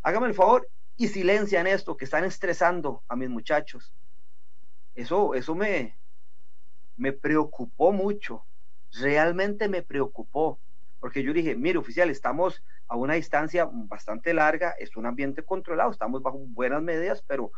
Hágame 0.03 0.27
el 0.27 0.33
favor 0.33 0.69
y 0.95 1.09
silencian 1.09 1.67
esto, 1.67 1.97
que 1.97 2.05
están 2.05 2.23
estresando 2.23 3.03
a 3.09 3.17
mis 3.17 3.27
muchachos. 3.27 3.93
Eso, 4.95 5.33
eso 5.33 5.53
me, 5.53 5.99
me 6.95 7.11
preocupó 7.11 7.91
mucho, 7.91 8.45
realmente 9.01 9.67
me 9.67 9.81
preocupó, 9.81 10.61
porque 11.01 11.23
yo 11.23 11.33
dije, 11.33 11.57
mire 11.57 11.77
oficial, 11.77 12.09
estamos 12.09 12.63
a 12.87 12.95
una 12.95 13.15
distancia 13.15 13.67
bastante 13.69 14.33
larga, 14.33 14.75
es 14.79 14.95
un 14.95 15.07
ambiente 15.07 15.43
controlado, 15.43 15.91
estamos 15.91 16.21
bajo 16.21 16.37
buenas 16.37 16.81
medidas, 16.81 17.21
pero 17.27 17.51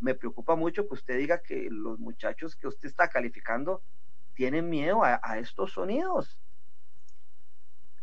me 0.00 0.14
preocupa 0.14 0.56
mucho 0.56 0.86
que 0.88 0.94
usted 0.94 1.18
diga 1.18 1.42
que 1.42 1.68
los 1.70 1.98
muchachos 1.98 2.56
que 2.56 2.66
usted 2.66 2.88
está 2.88 3.08
calificando 3.08 3.82
tienen 4.34 4.68
miedo 4.68 5.02
a, 5.04 5.38
estos 5.38 5.72
sonidos. 5.72 6.38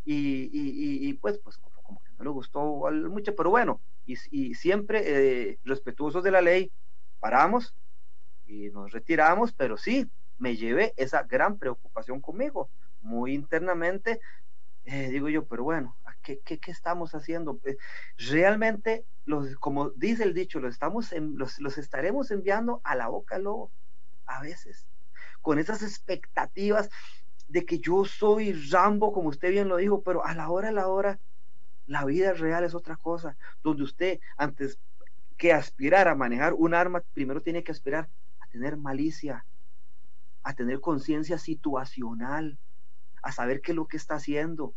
Y, 0.06 1.14
pues, 1.16 1.40
pues 1.40 1.58
como, 1.58 2.02
que 2.04 2.12
no 2.18 2.24
le 2.24 2.30
gustó 2.30 2.90
mucho, 3.10 3.36
pero 3.36 3.50
bueno, 3.50 3.82
y, 4.06 4.54
siempre 4.54 5.02
eh, 5.06 5.60
respetuosos 5.66 6.24
de 6.24 6.32
la 6.32 6.42
ley, 6.42 6.72
paramos 7.20 7.76
y 8.46 8.70
nos 8.70 8.92
retiramos, 8.92 9.52
pero 9.52 9.78
sí, 9.78 10.10
me 10.38 10.56
llevé 10.56 10.94
esa 10.96 11.24
gran 11.24 11.58
preocupación 11.58 12.22
conmigo, 12.22 12.70
muy 13.02 13.34
internamente, 13.34 14.22
eh, 14.86 15.10
digo 15.10 15.28
yo, 15.28 15.46
pero 15.46 15.64
bueno, 15.64 15.98
¿qué, 16.28 16.40
qué, 16.40 16.60
qué 16.60 16.72
estamos 16.72 17.16
haciendo? 17.16 17.58
Eh, 17.64 17.78
realmente, 18.18 19.06
los, 19.24 19.56
como 19.56 19.92
dice 19.92 20.24
el 20.24 20.34
dicho, 20.34 20.60
los, 20.60 20.74
estamos 20.74 21.14
los, 21.14 21.60
los 21.60 21.78
estaremos 21.78 22.32
enviando 22.32 22.82
a 22.84 22.96
la 22.96 23.08
boca 23.08 23.40
lobo, 23.40 23.72
a 24.26 24.42
veces, 24.42 24.86
con 25.42 25.58
esas 25.58 25.82
expectativas 25.84 26.90
de 27.48 27.66
que 27.66 27.80
yo 27.80 28.04
soy 28.04 28.52
Rambo, 28.52 29.14
como 29.14 29.30
usted 29.30 29.52
bien 29.52 29.70
lo 29.70 29.78
dijo, 29.78 30.04
pero 30.04 30.26
a 30.26 30.34
la 30.34 30.50
hora, 30.50 30.68
a 30.68 30.74
la 30.74 30.90
hora, 30.90 31.18
la 31.86 32.04
vida 32.04 32.34
real 32.34 32.66
es 32.66 32.76
otra 32.76 32.98
cosa, 32.98 33.38
donde 33.64 33.84
usted, 33.84 34.20
antes 34.36 34.78
que 35.38 35.54
aspirar 35.54 36.10
a 36.10 36.16
manejar 36.16 36.54
un 36.56 36.74
arma, 36.74 37.04
primero 37.14 37.42
tiene 37.42 37.64
que 37.64 37.72
aspirar 37.72 38.10
a 38.40 38.48
tener 38.48 38.76
malicia, 38.76 39.46
a 40.44 40.54
tener 40.54 40.82
conciencia 40.82 41.38
situacional, 41.38 42.60
a 43.22 43.32
saber 43.32 43.62
qué 43.62 43.72
es 43.72 43.78
lo 43.78 43.88
que 43.88 43.96
está 43.96 44.16
haciendo, 44.16 44.74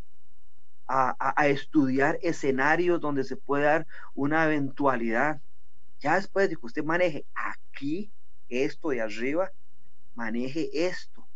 a, 0.90 1.46
estudiar 1.46 2.18
escenarios 2.20 3.00
donde 3.00 3.22
se 3.22 3.36
puede 3.36 3.64
dar 3.64 3.86
una 4.14 4.44
eventualidad. 4.46 5.40
Ya 6.00 6.16
después 6.16 6.48
de 6.48 6.56
que 6.56 6.66
usted 6.66 6.82
maneje 6.82 7.24
aquí, 7.34 8.10
esto 8.48 8.88
de 8.88 9.00
arriba, 9.00 9.52
maneje 10.14 10.68
esto, 10.72 11.26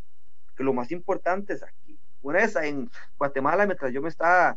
que 0.56 0.64
lo 0.64 0.72
más 0.72 0.90
importante 0.90 1.52
es 1.52 1.62
aquí. 1.62 1.98
Una 2.22 2.40
vez 2.40 2.56
en 2.56 2.90
Guatemala, 3.16 3.66
mientras 3.66 3.92
yo 3.92 4.02
me 4.02 4.08
estaba 4.08 4.56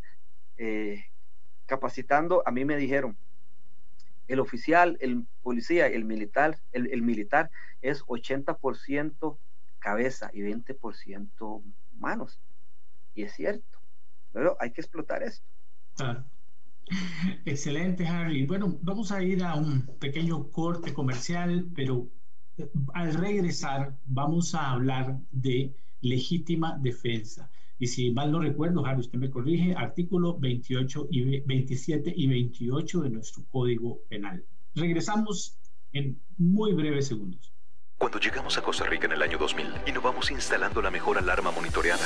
eh, 0.58 1.06
capacitando, 1.68 2.42
a 2.46 2.52
mí 2.52 2.66
me 2.66 2.78
dijeron, 2.78 3.16
el 4.28 4.40
oficial, 4.40 4.98
el 5.00 5.26
policía, 5.44 5.88
el 5.88 6.06
militar, 6.06 6.58
el, 6.72 6.92
el 6.92 7.02
militar 7.04 7.52
es 7.82 8.04
80% 8.06 9.38
cabeza 9.80 10.32
y 10.34 10.42
20% 10.42 11.64
manos. 12.00 12.40
Y 13.14 13.24
es 13.24 13.34
cierto, 13.34 13.77
pero 14.38 14.56
hay 14.60 14.70
que 14.70 14.82
explotar 14.82 15.24
esto. 15.24 15.44
Excelente, 17.44 18.06
Harry. 18.06 18.46
Bueno, 18.46 18.78
vamos 18.84 19.12
a 19.12 19.24
ir 19.24 19.44
a 19.44 19.56
un 19.56 19.88
pequeño 19.98 20.52
corte 20.52 20.94
comercial, 20.94 21.68
pero 21.74 22.08
eh, 22.60 22.70
al 22.94 23.16
regresar 23.16 23.98
vamos 24.06 24.54
a 24.54 24.74
hablar 24.74 25.18
de 25.32 25.74
legítima 26.02 26.78
defensa. 26.80 27.50
Y 27.80 27.88
si 27.88 28.12
mal 28.12 28.32
no 28.32 28.40
recuerdo, 28.40 28.86
Harry, 28.86 29.00
usted 29.00 29.18
me 29.18 29.32
corrige, 29.32 29.74
artículo 29.76 30.38
28 30.38 31.08
y 31.10 31.40
27 31.40 32.14
y 32.16 32.28
28 32.28 33.02
de 33.02 33.10
nuestro 33.10 33.44
Código 33.50 34.02
Penal. 34.08 34.46
Regresamos 34.76 35.58
en 35.94 36.22
muy 36.38 36.74
breves 36.74 37.08
segundos. 37.08 37.52
Cuando 37.98 38.20
llegamos 38.20 38.56
a 38.60 38.62
Costa 38.62 38.86
Rica 38.86 39.08
en 39.08 39.14
el 39.14 39.24
año 39.24 39.40
2000, 39.40 39.68
innovamos 39.88 40.30
instalando 40.30 40.80
la 40.84 40.92
mejor 40.92 41.18
alarma 41.18 41.50
monitoreada. 41.50 42.06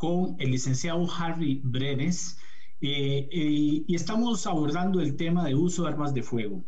con 0.00 0.34
el 0.38 0.52
licenciado 0.52 1.06
Harry 1.12 1.60
Brenes 1.62 2.38
eh, 2.80 3.28
eh, 3.30 3.84
y 3.86 3.94
estamos 3.94 4.46
abordando 4.46 5.02
el 5.02 5.14
tema 5.14 5.44
de 5.44 5.54
uso 5.54 5.82
de 5.82 5.90
armas 5.90 6.14
de 6.14 6.22
fuego 6.22 6.64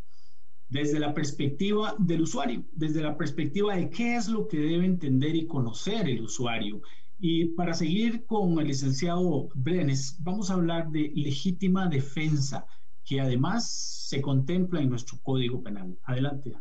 desde 0.68 1.00
la 1.00 1.14
perspectiva 1.14 1.94
del 1.98 2.22
usuario, 2.22 2.62
desde 2.72 3.00
la 3.00 3.16
perspectiva 3.16 3.74
de 3.74 3.88
qué 3.88 4.16
es 4.16 4.28
lo 4.28 4.48
que 4.48 4.58
debe 4.58 4.84
entender 4.84 5.34
y 5.34 5.46
conocer 5.46 6.10
el 6.10 6.20
usuario. 6.20 6.82
Y 7.18 7.46
para 7.54 7.72
seguir 7.72 8.26
con 8.26 8.58
el 8.58 8.66
licenciado 8.66 9.48
Brenes, 9.54 10.16
vamos 10.18 10.50
a 10.50 10.54
hablar 10.54 10.90
de 10.90 11.10
legítima 11.14 11.88
defensa, 11.88 12.66
que 13.02 13.18
además 13.18 13.70
se 14.10 14.20
contempla 14.20 14.82
en 14.82 14.90
nuestro 14.90 15.18
Código 15.22 15.62
Penal. 15.62 15.98
Adelante. 16.04 16.52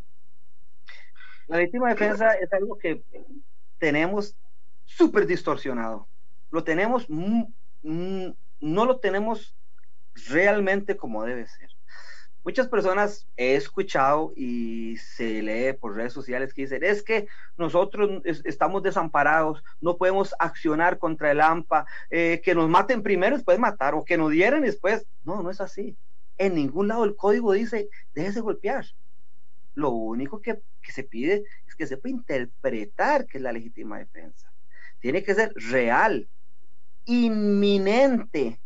La 1.48 1.58
legítima 1.58 1.90
defensa 1.90 2.32
es 2.36 2.52
algo 2.54 2.78
que 2.78 3.04
tenemos 3.78 4.38
súper 4.86 5.28
distorsionado 5.28 6.08
lo 6.52 6.64
tenemos, 6.64 7.08
no 7.10 8.36
lo 8.62 9.00
tenemos 9.00 9.56
realmente 10.28 10.98
como 10.98 11.24
debe 11.24 11.48
ser. 11.48 11.70
Muchas 12.44 12.68
personas 12.70 13.28
he 13.38 13.54
escuchado 13.54 14.34
y 14.36 14.98
se 14.98 15.44
lee 15.44 15.74
por 15.74 15.96
redes 15.96 16.14
sociales 16.14 16.54
que 16.54 16.64
dicen, 16.64 16.84
es 16.84 17.04
que 17.04 17.28
nosotros 17.56 18.24
estamos 18.26 18.82
desamparados, 18.82 19.64
no 19.80 19.98
podemos 19.98 20.34
accionar 20.40 20.98
contra 20.98 21.30
el 21.30 21.40
AMPA, 21.40 21.86
eh, 22.10 22.42
que 22.44 22.56
nos 22.56 22.68
maten 22.68 23.04
primero 23.04 23.36
y 23.36 23.38
después 23.38 23.60
matar, 23.60 23.94
o 23.94 24.04
que 24.04 24.18
nos 24.18 24.32
dieran 24.32 24.64
después. 24.64 25.06
No, 25.24 25.44
no 25.44 25.52
es 25.52 25.62
así. 25.62 25.96
En 26.40 26.56
ningún 26.56 26.88
lado 26.88 27.04
el 27.04 27.16
código 27.16 27.54
dice, 27.54 27.90
déjese 28.16 28.42
golpear. 28.42 28.86
Lo 29.76 29.92
único 29.92 30.42
que, 30.42 30.60
que 30.82 30.92
se 30.92 31.04
pide 31.04 31.44
es 31.68 31.76
que 31.76 31.86
sepa 31.86 32.10
interpretar 32.10 33.28
qué 33.28 33.38
es 33.38 33.44
la 33.44 33.52
legítima 33.52 34.00
defensa. 34.00 34.52
Tiene 35.00 35.22
que 35.22 35.36
ser 35.36 35.54
real, 35.56 36.28
inminente 37.06 38.60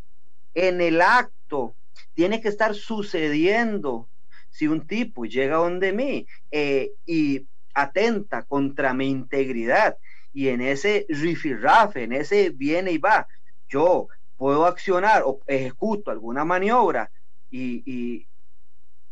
en 0.53 0.81
el 0.81 1.01
acto, 1.01 1.75
tiene 2.13 2.41
que 2.41 2.49
estar 2.49 2.75
sucediendo. 2.75 4.07
Si 4.49 4.67
un 4.67 4.87
tipo 4.87 5.25
llega 5.25 5.57
donde 5.57 5.91
mí 5.91 6.27
eh, 6.51 6.91
y 7.05 7.45
atenta 7.73 8.43
contra 8.43 8.93
mi 8.93 9.09
integridad 9.09 9.97
y 10.33 10.47
en 10.47 10.61
ese 10.61 11.05
rifirrafe, 11.09 12.03
en 12.03 12.13
ese 12.13 12.49
viene 12.49 12.91
y 12.91 12.97
va, 12.97 13.27
yo 13.67 14.07
puedo 14.37 14.65
accionar 14.65 15.23
o 15.25 15.39
ejecuto 15.47 16.11
alguna 16.11 16.45
maniobra 16.45 17.11
y, 17.51 18.27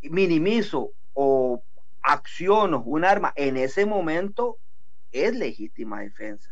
minimizo 0.01 0.91
o 1.13 1.63
acciono 2.01 2.83
un 2.85 3.05
arma 3.05 3.31
en 3.37 3.55
ese 3.55 3.85
momento, 3.85 4.57
es 5.11 5.33
legítima 5.33 6.01
defensa. 6.01 6.49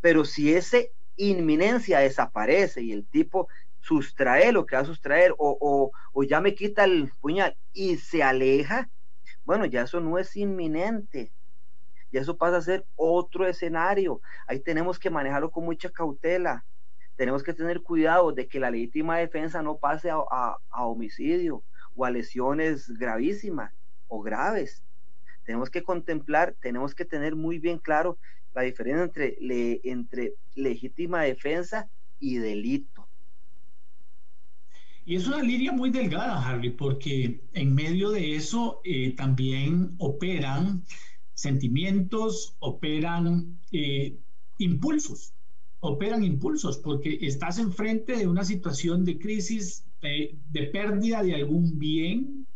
Pero 0.00 0.24
si 0.24 0.54
esa 0.54 0.78
inminencia 1.16 2.00
desaparece 2.00 2.82
y 2.82 2.92
el 2.92 3.06
tipo 3.06 3.48
sustrae 3.80 4.52
lo 4.52 4.64
que 4.64 4.76
va 4.76 4.82
a 4.82 4.86
sustraer 4.86 5.34
o, 5.38 5.90
o, 6.12 6.22
ya 6.22 6.40
me 6.40 6.54
quita 6.54 6.84
el 6.84 7.12
puñal 7.20 7.56
y 7.72 7.96
se 7.96 8.22
aleja, 8.22 8.88
bueno, 9.44 9.66
ya 9.66 9.82
eso 9.82 10.00
no 10.00 10.18
es 10.18 10.36
inminente. 10.36 11.32
Ya 12.12 12.20
eso 12.20 12.36
pasa 12.36 12.58
a 12.58 12.62
ser 12.62 12.86
otro 12.94 13.46
escenario. 13.46 14.20
Ahí 14.46 14.60
tenemos 14.60 14.98
que 14.98 15.10
manejarlo 15.10 15.50
con 15.50 15.64
mucha 15.64 15.90
cautela. 15.90 16.64
Tenemos 17.16 17.42
que 17.42 17.54
tener 17.54 17.82
cuidado 17.82 18.32
de 18.32 18.46
que 18.46 18.60
la 18.60 18.70
legítima 18.70 19.18
defensa 19.18 19.62
no 19.62 19.78
pase 19.78 20.10
a, 20.10 20.58
homicidio 20.70 21.62
o 21.94 22.04
a 22.04 22.10
lesiones 22.10 22.88
gravísimas 22.98 23.72
o 24.08 24.20
graves. 24.20 24.84
Tenemos 25.44 25.70
que 25.70 25.82
contemplar, 25.82 26.54
tenemos 26.60 26.94
que 26.94 27.04
tener 27.04 27.34
muy 27.34 27.58
bien 27.58 27.78
claro 27.78 28.18
la 28.54 28.62
diferencia 28.62 29.04
entre, 29.04 29.80
entre 29.84 30.34
legítima 30.54 31.22
defensa 31.22 31.88
y 32.20 32.36
delito. 32.36 33.08
Y 35.04 35.16
es 35.16 35.26
una 35.26 35.42
línea 35.42 35.72
muy 35.72 35.90
delgada, 35.90 36.40
Harley, 36.46 36.70
porque 36.70 37.42
en 37.54 37.74
medio 37.74 38.10
de 38.10 38.36
eso 38.36 38.80
eh, 38.84 39.14
también 39.16 39.94
operan 39.98 40.84
sentimientos, 41.34 42.54
operan 42.60 43.58
eh, 43.72 44.16
impulsos, 44.58 45.34
operan 45.80 46.22
impulsos, 46.22 46.78
porque 46.78 47.18
estás 47.20 47.58
enfrente 47.58 48.16
de 48.16 48.28
una 48.28 48.44
situación 48.44 49.04
de 49.04 49.18
crisis, 49.18 49.84
de, 50.00 50.70
pérdida 50.72 51.22
de 51.22 51.34
algún 51.34 51.78
bien, 51.78 52.46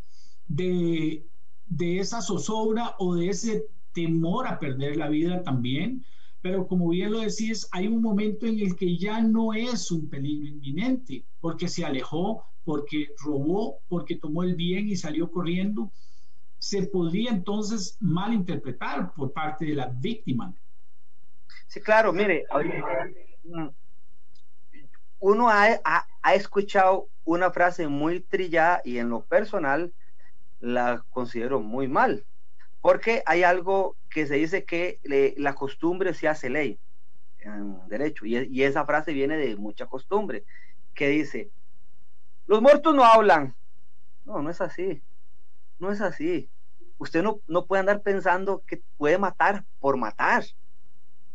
de, 0.47 1.27
de 1.67 1.99
esa 1.99 2.23
zozobra 2.23 2.95
o 2.99 3.17
de 3.17 3.29
ese 3.29 3.67
temor 3.97 4.47
a 4.47 4.59
perder 4.59 4.99
la 4.99 5.09
vida 5.09 5.43
también, 5.43 6.05
pero 6.43 6.69
como 6.69 6.91
bien 6.91 7.13
lo 7.13 7.21
decís, 7.21 7.67
hay 7.73 7.89
un 7.89 8.03
momento 8.03 8.45
en 8.45 8.61
el 8.61 8.77
que 8.77 8.99
ya 8.99 9.23
no 9.23 9.55
es 9.55 9.91
un 9.91 10.11
peligro 10.11 10.47
inminente, 10.47 11.25
porque 11.41 11.67
se 11.67 11.83
alejó, 11.83 12.45
porque 12.63 13.09
robó, 13.25 13.81
porque 13.89 14.17
tomó 14.17 14.43
el 14.43 14.55
bien 14.55 14.87
y 14.87 14.97
salió 14.97 15.31
corriendo, 15.31 15.91
se 16.59 16.83
podría 16.89 17.31
entonces 17.31 17.97
malinterpretar 18.01 19.15
por 19.15 19.33
parte 19.33 19.65
de 19.65 19.75
la 19.75 19.87
víctima. 19.87 20.55
Sí, 21.67 21.81
claro, 21.81 22.13
mire, 22.13 22.45
uno 25.19 25.49
ha, 25.49 25.81
ha, 26.23 26.35
escuchado 26.35 27.09
una 27.25 27.51
frase 27.51 27.89
muy 27.89 28.21
trillada 28.21 28.83
y 28.85 28.99
en 28.99 29.09
lo 29.09 29.25
personal 29.25 29.95
la 30.61 31.03
considero 31.09 31.61
muy 31.61 31.89
mal, 31.89 32.27
porque 32.87 33.25
hay 33.27 33.43
algo 33.43 33.97
que 34.09 34.29
se 34.29 34.37
dice 34.37 34.65
que 34.65 35.01
la 35.39 35.57
costumbre 35.57 36.15
se 36.15 36.29
hace 36.29 36.49
ley 36.49 36.79
en 37.41 37.81
derecho, 37.89 38.25
y, 38.27 38.63
esa 38.63 38.85
frase 38.85 39.13
viene 39.13 39.37
de 39.37 39.57
mucha 39.57 39.87
costumbre, 39.87 40.45
que 40.95 41.09
dice, 41.09 41.51
los 42.47 42.63
muertos 42.63 42.95
no 42.95 43.05
hablan. 43.05 43.57
No, 44.25 44.41
no 44.41 44.51
es 44.51 44.61
así, 44.61 45.03
no 45.81 45.91
es 45.91 46.01
así. 46.01 46.49
Usted 46.99 47.25
no, 47.25 47.41
no 47.49 47.67
puede 47.67 47.81
andar 47.81 48.03
pensando 48.03 48.63
que 48.65 48.81
puede 48.97 49.19
matar 49.19 49.65
por 49.81 49.97
matar. 49.97 50.45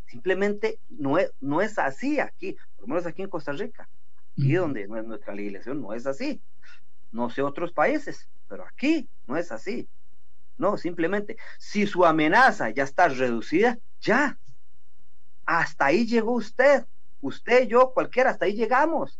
Simplemente 0.06 0.80
no 0.88 1.18
es, 1.18 1.34
no 1.38 1.60
es 1.60 1.78
así 1.78 2.18
aquí, 2.18 2.56
por 2.76 2.88
lo 2.88 2.94
menos 2.94 3.04
aquí 3.04 3.20
en 3.20 3.28
Costa 3.28 3.52
Rica, 3.52 3.90
aquí 4.38 4.54
donde 4.54 4.88
nuestra 4.88 5.34
legislación 5.34 5.82
no 5.82 5.92
es 5.92 6.06
así. 6.06 6.40
No 7.10 7.28
sé 7.28 7.42
otros 7.42 7.72
países, 7.72 8.26
pero 8.48 8.64
aquí 8.66 9.06
no 9.26 9.36
es 9.36 9.52
así. 9.52 9.86
No, 10.62 10.76
simplemente, 10.76 11.38
si 11.58 11.88
su 11.88 12.06
amenaza 12.06 12.70
ya 12.70 12.84
está 12.84 13.08
reducida, 13.08 13.80
ya. 14.00 14.38
Hasta 15.44 15.86
ahí 15.86 16.06
llegó 16.06 16.34
usted. 16.34 16.86
Usted, 17.20 17.66
yo, 17.66 17.92
cualquiera, 17.92 18.30
hasta 18.30 18.44
ahí 18.44 18.54
llegamos. 18.54 19.18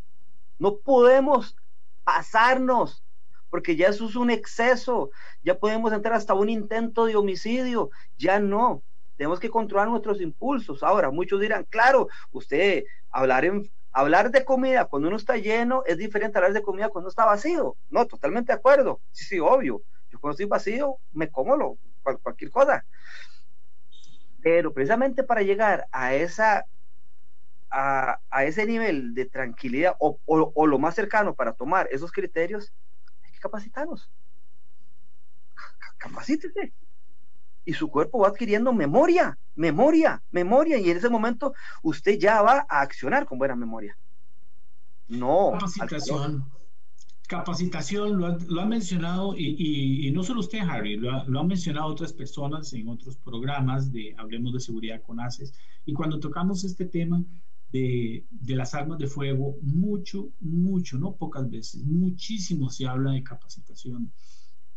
No 0.61 0.77
podemos 0.77 1.57
pasarnos, 2.05 3.03
porque 3.51 3.75
ya 3.75 3.89
eso 3.89 4.09
es 4.09 4.15
un 4.15 4.31
exceso. 4.31 5.11
Ya 5.43 5.59
podemos 5.59 5.93
entrar 5.93 6.15
hasta 6.15 6.33
un 6.33 6.49
intento 6.49 7.07
de 7.07 7.17
homicidio. 7.17 7.91
Ya 8.17 8.39
no. 8.39 8.85
Tenemos 9.17 9.41
que 9.41 9.51
controlar 9.51 9.89
nuestros 9.89 10.21
impulsos. 10.21 10.85
Ahora, 10.85 11.11
muchos 11.11 11.41
dirán, 11.41 11.67
claro, 11.69 12.07
usted 12.31 12.85
hablar 13.11 13.45
en, 13.45 13.69
hablar 13.91 14.31
de 14.31 14.45
comida 14.45 14.85
cuando 14.85 15.09
uno 15.09 15.17
está 15.17 15.39
lleno 15.39 15.83
es 15.87 15.99
diferente 15.99 16.39
a 16.39 16.41
hablar 16.41 16.53
de 16.53 16.63
comida 16.63 16.89
cuando 16.89 17.11
está 17.11 17.25
vacío. 17.25 17.77
No, 17.91 18.07
totalmente 18.07 18.53
de 18.53 18.59
acuerdo. 18.59 19.01
Sí, 19.11 19.25
sí, 19.25 19.41
obvio. 19.41 19.83
Yo 20.13 20.21
cuando 20.21 20.33
estoy 20.33 20.47
vacío 20.47 20.99
me 21.13 21.31
como 21.31 21.57
lo, 21.57 21.79
cualquier 22.23 22.51
cosa. 22.51 22.85
Pero 24.43 24.75
precisamente 24.75 25.25
para 25.25 25.41
llegar 25.41 25.89
a 25.91 26.15
esa 26.15 26.67
a, 27.71 28.21
ese 28.45 28.67
nivel 28.67 29.15
de 29.15 29.25
tranquilidad 29.25 29.97
o, 29.99 30.19
o, 30.27 30.67
lo 30.67 30.79
más 30.79 30.95
cercano 30.95 31.35
para 31.35 31.55
tomar 31.55 31.89
esos 31.91 32.13
criterios, 32.13 32.71
hay 33.25 33.33
que 33.33 33.39
capacitarnos. 33.39 34.11
Capacítese. 35.97 36.75
Y 37.65 37.73
su 37.73 37.89
cuerpo 37.89 38.19
va 38.19 38.29
adquiriendo 38.29 38.75
memoria, 38.75 39.39
memoria, 39.55 40.23
memoria. 40.31 40.77
Y 40.77 40.91
en 40.91 40.99
ese 40.99 41.09
momento 41.09 41.55
usted 41.83 42.19
ya 42.19 42.43
va 42.43 42.67
a 42.69 42.83
accionar 42.83 43.25
con 43.25 43.39
buena 43.39 43.57
memoria. 43.57 43.97
No. 45.09 45.53
Capacitación 45.53 46.45
capacitación, 47.33 48.19
lo 48.19 48.27
ha, 48.27 48.39
lo 48.47 48.67
mencionado, 48.67 49.35
y, 49.35 50.07
y, 50.07 50.11
no 50.11 50.23
solo 50.23 50.41
usted, 50.41 50.59
Harry, 50.59 50.97
lo, 50.97 51.11
ha, 51.11 51.25
lo, 51.25 51.41
han 51.41 51.47
mencionado 51.47 51.87
otras 51.87 52.13
personas 52.13 52.71
en 52.75 52.89
otros 52.89 53.17
programas 53.17 53.91
de 53.91 54.15
Hablemos 54.19 54.53
de 54.53 54.61
Seguridad 54.61 55.01
con 55.01 55.19
ACES, 55.19 55.55
y 55.87 55.95
cuando 55.95 56.21
tocamos 56.21 56.63
este 56.63 56.85
tema 56.85 57.25
de, 57.71 58.27
de, 58.31 58.55
las 58.55 58.75
armas 58.75 58.99
de 58.99 59.07
fuego, 59.07 59.57
mucho, 59.63 60.29
mucho, 60.41 60.99
no 60.99 61.17
pocas 61.17 61.49
veces, 61.49 61.83
muchísimo 61.85 62.69
se 62.69 62.87
habla 62.87 63.13
de 63.13 63.23
capacitación. 63.23 64.13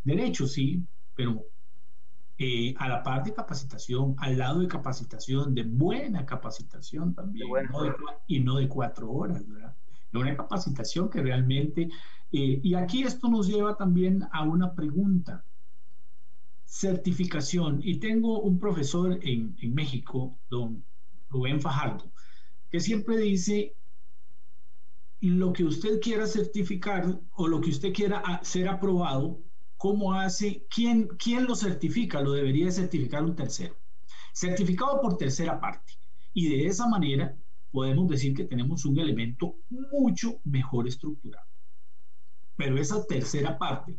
Derecho, 0.05 0.47
sí, 0.47 0.81
pero 1.13 1.43
eh, 2.37 2.73
a 2.77 2.87
la 2.87 3.03
par 3.03 3.25
de 3.25 3.33
capacitación, 3.33 4.15
al 4.17 4.37
lado 4.37 4.61
de 4.61 4.69
capacitación, 4.69 5.53
de 5.53 5.63
buena 5.63 6.25
capacitación 6.25 7.13
también, 7.13 7.47
y 8.27 8.39
no 8.39 8.55
de 8.55 8.69
cuatro 8.69 9.11
horas, 9.11 9.45
¿verdad? 9.45 9.75
Una 10.19 10.35
capacitación 10.35 11.09
que 11.09 11.21
realmente 11.21 11.89
eh, 12.31 12.59
y 12.61 12.73
aquí 12.75 13.03
esto 13.03 13.29
nos 13.29 13.47
lleva 13.47 13.77
también 13.77 14.27
a 14.31 14.43
una 14.43 14.75
pregunta. 14.75 15.45
Certificación. 16.65 17.79
Y 17.81 17.99
tengo 17.99 18.41
un 18.41 18.59
profesor 18.59 19.19
en, 19.21 19.55
en 19.61 19.73
México, 19.73 20.37
don 20.49 20.83
Rubén 21.29 21.61
Fajardo, 21.61 22.11
que 22.69 22.81
siempre 22.81 23.17
dice, 23.17 23.75
lo 25.21 25.53
que 25.53 25.63
usted 25.63 26.01
quiera 26.01 26.27
certificar 26.27 27.21
o 27.31 27.47
lo 27.47 27.61
que 27.61 27.69
usted 27.69 27.93
quiera 27.93 28.41
ser 28.43 28.67
aprobado, 28.67 29.39
¿cómo 29.77 30.13
hace? 30.13 30.65
¿Quién, 30.69 31.07
quién 31.17 31.45
lo 31.45 31.55
certifica? 31.55 32.21
Lo 32.21 32.33
debería 32.33 32.69
certificar 32.71 33.23
un 33.23 33.35
tercero. 33.35 33.77
Certificado 34.33 34.99
por 34.99 35.17
tercera 35.17 35.59
parte. 35.59 35.93
Y 36.33 36.49
de 36.49 36.65
esa 36.65 36.87
manera 36.87 37.37
podemos 37.75 38.07
decir 38.07 38.33
que 38.33 38.45
tenemos 38.45 38.85
un 38.85 38.97
elemento 38.97 39.57
mucho 39.69 40.39
mejor 40.45 40.87
estructurado. 40.87 41.45
Pero 42.55 42.77
esa 42.77 43.05
tercera 43.05 43.57
parte, 43.57 43.97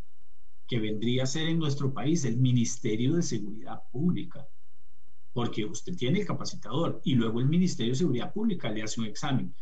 que 0.67 0.81
vendría 0.81 1.25
a 1.25 1.27
ser 1.27 1.47
en 1.49 1.59
nuestro 1.59 1.93
país 1.93 2.25
el 2.25 2.39
Ministerio 2.39 3.15
de 3.15 3.23
Seguridad 3.23 3.83
Pública, 3.93 4.49
porque 5.35 5.67
usted 5.67 5.95
tiene 5.95 6.21
el 6.21 6.27
capacitador 6.27 7.03
y 7.05 7.17
luego 7.17 7.39
el 7.39 7.49
Ministerio 7.49 7.93
de 7.93 7.99
Seguridad 7.99 8.33
Pública 8.33 8.71
le 8.71 8.83
hace 8.83 8.99
un 8.99 9.09
examen. 9.09 9.55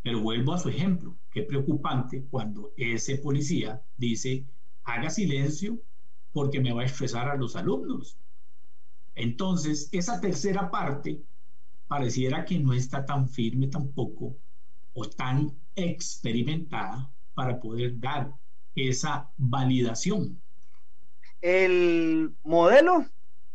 Pero 0.00 0.20
vuelvo 0.20 0.54
a 0.54 0.60
su 0.60 0.68
ejemplo, 0.68 1.18
qué 1.32 1.42
preocupante 1.42 2.24
cuando 2.30 2.72
ese 2.76 3.16
policía 3.16 3.82
dice, 3.96 4.46
haga 4.84 5.10
silencio 5.10 5.76
porque 6.32 6.60
me 6.60 6.72
va 6.72 6.82
a 6.82 6.86
estresar 6.86 7.28
a 7.28 7.36
los 7.36 7.56
alumnos. 7.56 8.16
Entonces, 9.16 9.88
esa 9.90 10.20
tercera 10.20 10.70
parte 10.70 11.20
pareciera 11.88 12.44
que 12.44 12.58
no 12.58 12.72
está 12.72 13.04
tan 13.04 13.28
firme 13.28 13.68
tampoco 13.68 14.36
o 14.92 15.08
tan 15.08 15.50
experimentada 15.74 17.10
para 17.34 17.58
poder 17.58 17.98
dar 17.98 18.32
esa 18.74 19.30
validación? 19.36 20.40
El 21.40 22.34
modelo 22.42 23.06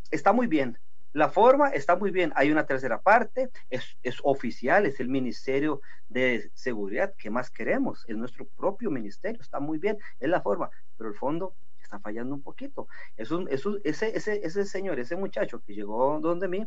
está 0.10 0.34
muy 0.34 0.48
bien. 0.48 0.78
La 1.12 1.30
forma 1.30 1.70
está 1.70 1.96
muy 1.96 2.10
bien. 2.10 2.34
Hay 2.36 2.52
una 2.52 2.66
tercera 2.66 3.00
parte, 3.02 3.50
es, 3.70 3.98
es, 4.02 4.18
oficial, 4.24 4.88
es 4.88 5.00
el 5.00 5.10
Ministerio 5.10 5.82
de 6.10 6.50
Seguridad. 6.56 7.14
¿Qué 7.18 7.30
más 7.30 7.52
queremos? 7.52 8.04
Es 8.08 8.18
nuestro 8.18 8.46
propio 8.46 8.90
ministerio, 8.90 9.42
está 9.42 9.60
muy 9.60 9.78
bien, 9.78 9.98
es 10.20 10.30
la 10.30 10.42
forma, 10.42 10.72
pero 10.98 11.10
el 11.12 11.16
fondo 11.16 11.54
está 11.80 12.00
fallando 12.00 12.34
un 12.34 12.42
poquito. 12.42 12.88
Eso, 13.16 13.48
eso, 13.50 13.78
ese, 13.84 14.18
ese, 14.18 14.42
ese 14.44 14.66
señor, 14.66 15.00
ese 15.00 15.16
muchacho 15.16 15.62
que 15.62 15.76
llegó 15.76 16.20
donde 16.20 16.48
mí, 16.48 16.66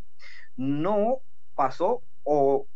no 0.57 1.23
pasó 1.57 2.03
o 2.23 2.69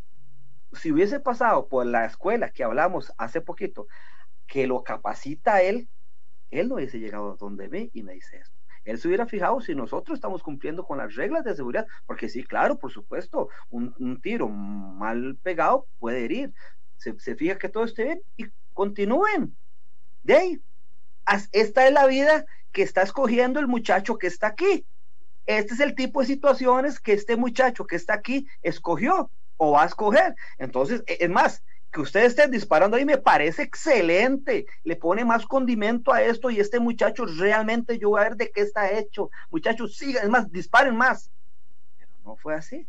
si 0.72 0.90
hubiese 0.92 1.20
pasado 1.20 1.68
por 1.68 1.86
la 1.86 2.04
escuela 2.04 2.50
que 2.50 2.64
hablamos 2.64 3.12
hace 3.18 3.40
poquito, 3.40 3.86
que 4.46 4.66
lo 4.66 4.82
capacita 4.82 5.62
él, 5.62 5.88
él 6.50 6.68
no 6.68 6.76
hubiese 6.76 6.98
llegado 6.98 7.36
donde 7.36 7.68
mí 7.68 7.90
y 7.92 8.02
me 8.02 8.14
dice 8.14 8.38
esto. 8.38 8.56
Él 8.84 8.98
se 8.98 9.08
hubiera 9.08 9.26
fijado 9.26 9.60
si 9.60 9.74
nosotros 9.74 10.16
estamos 10.16 10.42
cumpliendo 10.42 10.84
con 10.84 10.98
las 10.98 11.14
reglas 11.14 11.44
de 11.44 11.54
seguridad, 11.54 11.86
porque 12.06 12.28
sí, 12.28 12.42
claro, 12.42 12.78
por 12.78 12.90
supuesto, 12.90 13.48
un, 13.68 13.94
un 13.98 14.20
tiro 14.20 14.48
mal 14.48 15.36
pegado 15.42 15.86
puede 15.98 16.24
herir. 16.24 16.52
Se, 16.96 17.18
se, 17.20 17.34
fija 17.34 17.58
que 17.58 17.68
todo 17.68 17.84
esté 17.84 18.04
bien 18.04 18.22
y 18.36 18.46
continúen. 18.72 19.54
De 20.22 20.34
ahí, 20.34 20.62
esta 21.52 21.86
es 21.86 21.92
la 21.92 22.06
vida 22.06 22.46
que 22.72 22.82
está 22.82 23.02
escogiendo 23.02 23.60
el 23.60 23.68
muchacho 23.68 24.18
que 24.18 24.26
está 24.26 24.48
aquí. 24.48 24.86
Este 25.46 25.74
es 25.74 25.80
el 25.80 25.94
tipo 25.94 26.20
de 26.20 26.26
situaciones 26.26 27.00
que 27.00 27.12
este 27.12 27.36
muchacho 27.36 27.86
que 27.86 27.96
está 27.96 28.14
aquí 28.14 28.46
escogió 28.62 29.30
o 29.56 29.72
va 29.72 29.82
a 29.82 29.86
escoger. 29.86 30.34
Entonces, 30.58 31.02
e, 31.06 31.18
es 31.20 31.30
más, 31.30 31.62
que 31.92 32.00
ustedes 32.00 32.28
estén 32.28 32.50
disparando 32.50 32.96
ahí 32.96 33.04
me 33.04 33.18
parece 33.18 33.62
excelente. 33.62 34.66
Le 34.84 34.96
pone 34.96 35.24
más 35.24 35.46
condimento 35.46 36.12
a 36.12 36.22
esto 36.22 36.50
y 36.50 36.60
este 36.60 36.78
muchacho 36.78 37.26
realmente 37.26 37.98
yo 37.98 38.10
voy 38.10 38.20
a 38.20 38.24
ver 38.24 38.36
de 38.36 38.50
qué 38.50 38.60
está 38.60 38.92
hecho. 38.92 39.30
Muchachos, 39.50 39.96
sigan, 39.96 40.24
es 40.24 40.30
más, 40.30 40.50
disparen 40.52 40.96
más. 40.96 41.30
Pero 41.98 42.10
no 42.24 42.36
fue 42.36 42.54
así. 42.54 42.86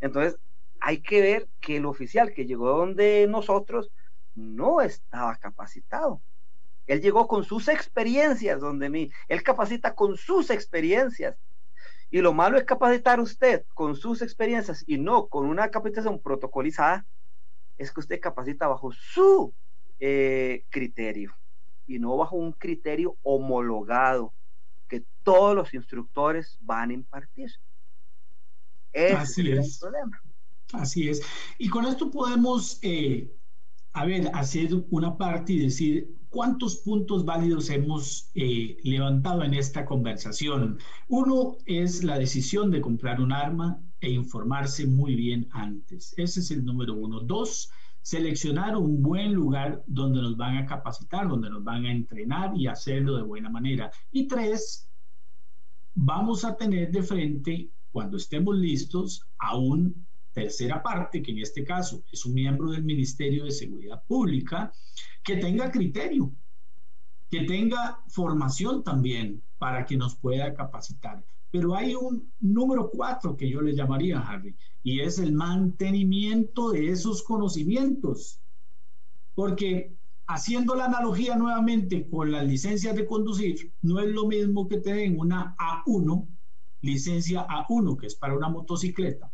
Entonces, 0.00 0.38
hay 0.80 1.00
que 1.00 1.22
ver 1.22 1.48
que 1.60 1.78
el 1.78 1.86
oficial 1.86 2.34
que 2.34 2.44
llegó 2.44 2.76
donde 2.76 3.26
nosotros 3.26 3.90
no 4.34 4.82
estaba 4.82 5.36
capacitado. 5.36 6.20
Él 6.86 7.00
llegó 7.00 7.26
con 7.26 7.44
sus 7.44 7.68
experiencias 7.68 8.60
donde 8.60 8.90
mí. 8.90 9.10
Él 9.28 9.42
capacita 9.42 9.94
con 9.94 10.18
sus 10.18 10.50
experiencias. 10.50 11.38
Y 12.14 12.20
lo 12.20 12.32
malo 12.32 12.56
es 12.56 12.62
capacitar 12.62 13.18
usted 13.18 13.64
con 13.74 13.96
sus 13.96 14.22
experiencias 14.22 14.84
y 14.86 14.98
no 14.98 15.26
con 15.26 15.46
una 15.46 15.68
capacitación 15.72 16.20
protocolizada, 16.20 17.04
es 17.76 17.90
que 17.90 17.98
usted 17.98 18.20
capacita 18.20 18.68
bajo 18.68 18.92
su 18.92 19.52
eh, 19.98 20.64
criterio 20.70 21.36
y 21.88 21.98
no 21.98 22.16
bajo 22.16 22.36
un 22.36 22.52
criterio 22.52 23.16
homologado 23.24 24.32
que 24.86 25.02
todos 25.24 25.56
los 25.56 25.74
instructores 25.74 26.56
van 26.60 26.90
a 26.90 26.92
impartir. 26.92 27.50
Ese 28.92 29.16
Así 29.16 29.50
es. 29.50 29.74
El 29.74 29.80
problema. 29.80 30.22
Así 30.72 31.08
es. 31.08 31.20
Y 31.58 31.68
con 31.68 31.84
esto 31.84 32.12
podemos, 32.12 32.78
eh, 32.82 33.28
a 33.94 34.04
ver, 34.04 34.30
hacer 34.34 34.70
una 34.90 35.16
parte 35.16 35.54
y 35.54 35.60
decir, 35.60 36.14
¿Cuántos 36.34 36.78
puntos 36.78 37.24
válidos 37.24 37.70
hemos 37.70 38.28
eh, 38.34 38.76
levantado 38.82 39.44
en 39.44 39.54
esta 39.54 39.86
conversación? 39.86 40.80
Uno 41.06 41.58
es 41.64 42.02
la 42.02 42.18
decisión 42.18 42.72
de 42.72 42.80
comprar 42.80 43.20
un 43.20 43.32
arma 43.32 43.80
e 44.00 44.10
informarse 44.10 44.84
muy 44.84 45.14
bien 45.14 45.48
antes. 45.52 46.12
Ese 46.16 46.40
es 46.40 46.50
el 46.50 46.64
número 46.64 46.94
uno. 46.94 47.20
Dos, 47.20 47.70
seleccionar 48.02 48.76
un 48.76 49.00
buen 49.00 49.32
lugar 49.32 49.84
donde 49.86 50.22
nos 50.22 50.36
van 50.36 50.56
a 50.56 50.66
capacitar, 50.66 51.28
donde 51.28 51.50
nos 51.50 51.62
van 51.62 51.86
a 51.86 51.92
entrenar 51.92 52.50
y 52.56 52.66
hacerlo 52.66 53.16
de 53.16 53.22
buena 53.22 53.48
manera. 53.48 53.92
Y 54.10 54.26
tres, 54.26 54.88
vamos 55.94 56.44
a 56.44 56.56
tener 56.56 56.90
de 56.90 57.04
frente, 57.04 57.70
cuando 57.92 58.16
estemos 58.16 58.56
listos, 58.56 59.24
a 59.38 59.56
un 59.56 60.04
tercera 60.34 60.82
parte, 60.82 61.22
que 61.22 61.32
en 61.32 61.38
este 61.38 61.64
caso 61.64 62.04
es 62.12 62.26
un 62.26 62.34
miembro 62.34 62.70
del 62.70 62.84
Ministerio 62.84 63.44
de 63.44 63.52
Seguridad 63.52 64.02
Pública, 64.06 64.72
que 65.22 65.36
tenga 65.36 65.70
criterio, 65.70 66.32
que 67.30 67.42
tenga 67.42 68.00
formación 68.08 68.84
también 68.84 69.42
para 69.58 69.86
que 69.86 69.96
nos 69.96 70.16
pueda 70.16 70.52
capacitar. 70.52 71.24
Pero 71.50 71.74
hay 71.74 71.94
un 71.94 72.30
número 72.40 72.90
cuatro 72.90 73.36
que 73.36 73.48
yo 73.48 73.62
le 73.62 73.74
llamaría, 73.74 74.18
Harry, 74.20 74.54
y 74.82 75.00
es 75.00 75.18
el 75.18 75.32
mantenimiento 75.32 76.72
de 76.72 76.88
esos 76.88 77.22
conocimientos. 77.22 78.40
Porque 79.34 79.94
haciendo 80.26 80.74
la 80.74 80.86
analogía 80.86 81.36
nuevamente 81.36 82.08
con 82.08 82.32
las 82.32 82.44
licencias 82.44 82.96
de 82.96 83.06
conducir, 83.06 83.72
no 83.82 84.00
es 84.00 84.08
lo 84.08 84.26
mismo 84.26 84.68
que 84.68 84.78
tener 84.78 85.16
una 85.16 85.56
A1, 85.56 86.26
licencia 86.80 87.46
A1, 87.46 87.98
que 87.98 88.06
es 88.08 88.14
para 88.14 88.36
una 88.36 88.48
motocicleta, 88.48 89.30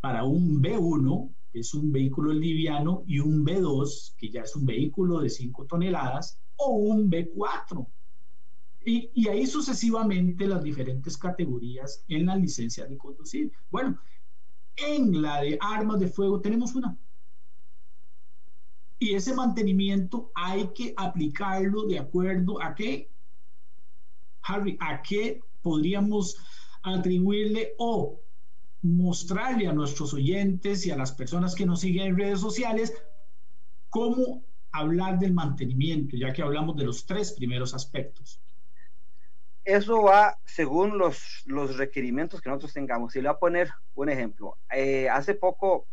para 0.00 0.24
un 0.24 0.62
B1, 0.62 1.34
es 1.52 1.74
un 1.74 1.92
vehículo 1.92 2.32
liviano, 2.32 3.02
y 3.06 3.18
un 3.18 3.44
B2, 3.44 4.14
que 4.16 4.30
ya 4.30 4.42
es 4.42 4.54
un 4.54 4.66
vehículo 4.66 5.20
de 5.20 5.30
5 5.30 5.66
toneladas, 5.66 6.38
o 6.56 6.70
un 6.70 7.10
B4. 7.10 7.86
Y, 8.84 9.28
ahí 9.28 9.46
sucesivamente 9.46 10.46
las 10.46 10.62
diferentes 10.62 11.18
categorías 11.18 12.04
en 12.08 12.26
la 12.26 12.36
licencia 12.36 12.86
de 12.86 12.96
conducir. 12.96 13.52
Bueno, 13.70 13.98
en 14.76 15.20
la 15.20 15.42
de 15.42 15.58
armas 15.60 16.00
de 16.00 16.08
fuego 16.08 16.40
tenemos 16.40 16.74
una. 16.74 16.96
Y 18.98 19.14
ese 19.14 19.34
mantenimiento 19.34 20.30
hay 20.34 20.68
que 20.68 20.94
aplicarlo 20.96 21.84
de 21.84 21.98
acuerdo 21.98 22.62
a 22.62 22.74
qué, 22.74 23.10
Harry, 24.42 24.76
a 24.80 25.02
qué 25.02 25.40
podríamos 25.60 26.36
atribuirle 26.82 27.74
o 27.78 28.20
mostrarle 28.82 29.66
a 29.66 29.72
nuestros 29.72 30.14
oyentes 30.14 30.86
y 30.86 30.90
a 30.90 30.96
las 30.96 31.12
personas 31.12 31.54
que 31.54 31.66
nos 31.66 31.80
siguen 31.80 32.08
en 32.08 32.18
redes 32.18 32.40
sociales 32.40 32.94
cómo 33.90 34.44
hablar 34.70 35.18
del 35.18 35.32
mantenimiento, 35.32 36.16
ya 36.16 36.32
que 36.32 36.42
hablamos 36.42 36.76
de 36.76 36.84
los 36.84 37.06
tres 37.06 37.32
primeros 37.32 37.74
aspectos. 37.74 38.40
Eso 39.64 40.02
va 40.02 40.38
según 40.44 40.96
los, 40.96 41.42
los 41.46 41.76
requerimientos 41.76 42.40
que 42.40 42.48
nosotros 42.48 42.72
tengamos. 42.72 43.14
Y 43.14 43.20
le 43.20 43.28
voy 43.28 43.36
a 43.36 43.38
poner 43.38 43.70
un 43.94 44.08
ejemplo. 44.08 44.56
Eh, 44.72 45.08
hace 45.10 45.34
poco, 45.34 45.86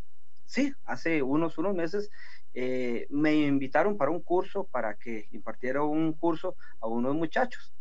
sí, 0.45 0.73
hace 0.85 1.21
unos, 1.21 1.57
unos 1.57 1.75
meses, 1.75 2.09
eh, 2.53 3.05
me 3.09 3.33
invitaron 3.33 3.97
para 3.97 4.11
un 4.11 4.21
curso, 4.21 4.65
para 4.65 4.95
que 4.95 5.27
impartiera 5.31 5.83
un 5.83 6.13
curso 6.13 6.55
a 6.79 6.87
unos 6.87 7.15
muchachos 7.15 7.73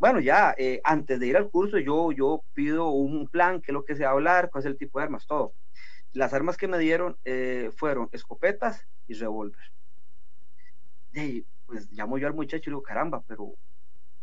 bueno, 0.00 0.18
ya 0.18 0.54
eh, 0.56 0.80
antes 0.82 1.20
de 1.20 1.26
ir 1.26 1.36
al 1.36 1.50
curso 1.50 1.78
yo, 1.78 2.10
yo 2.10 2.42
pido 2.54 2.88
un 2.88 3.28
plan, 3.28 3.60
qué 3.60 3.70
es 3.70 3.74
lo 3.74 3.84
que 3.84 3.94
se 3.94 4.04
va 4.04 4.08
a 4.08 4.12
hablar, 4.14 4.48
cuál 4.50 4.62
es 4.62 4.66
el 4.66 4.78
tipo 4.78 4.98
de 4.98 5.04
armas, 5.04 5.26
todo. 5.26 5.52
Las 6.12 6.32
armas 6.32 6.56
que 6.56 6.68
me 6.68 6.78
dieron 6.78 7.18
eh, 7.26 7.70
fueron 7.76 8.08
escopetas 8.10 8.88
y 9.06 9.12
revólver. 9.12 9.60
Y 11.12 11.44
pues 11.66 11.86
llamo 11.92 12.16
yo 12.16 12.28
al 12.28 12.34
muchacho 12.34 12.70
y 12.70 12.72
digo, 12.72 12.82
caramba, 12.82 13.22
pero 13.26 13.56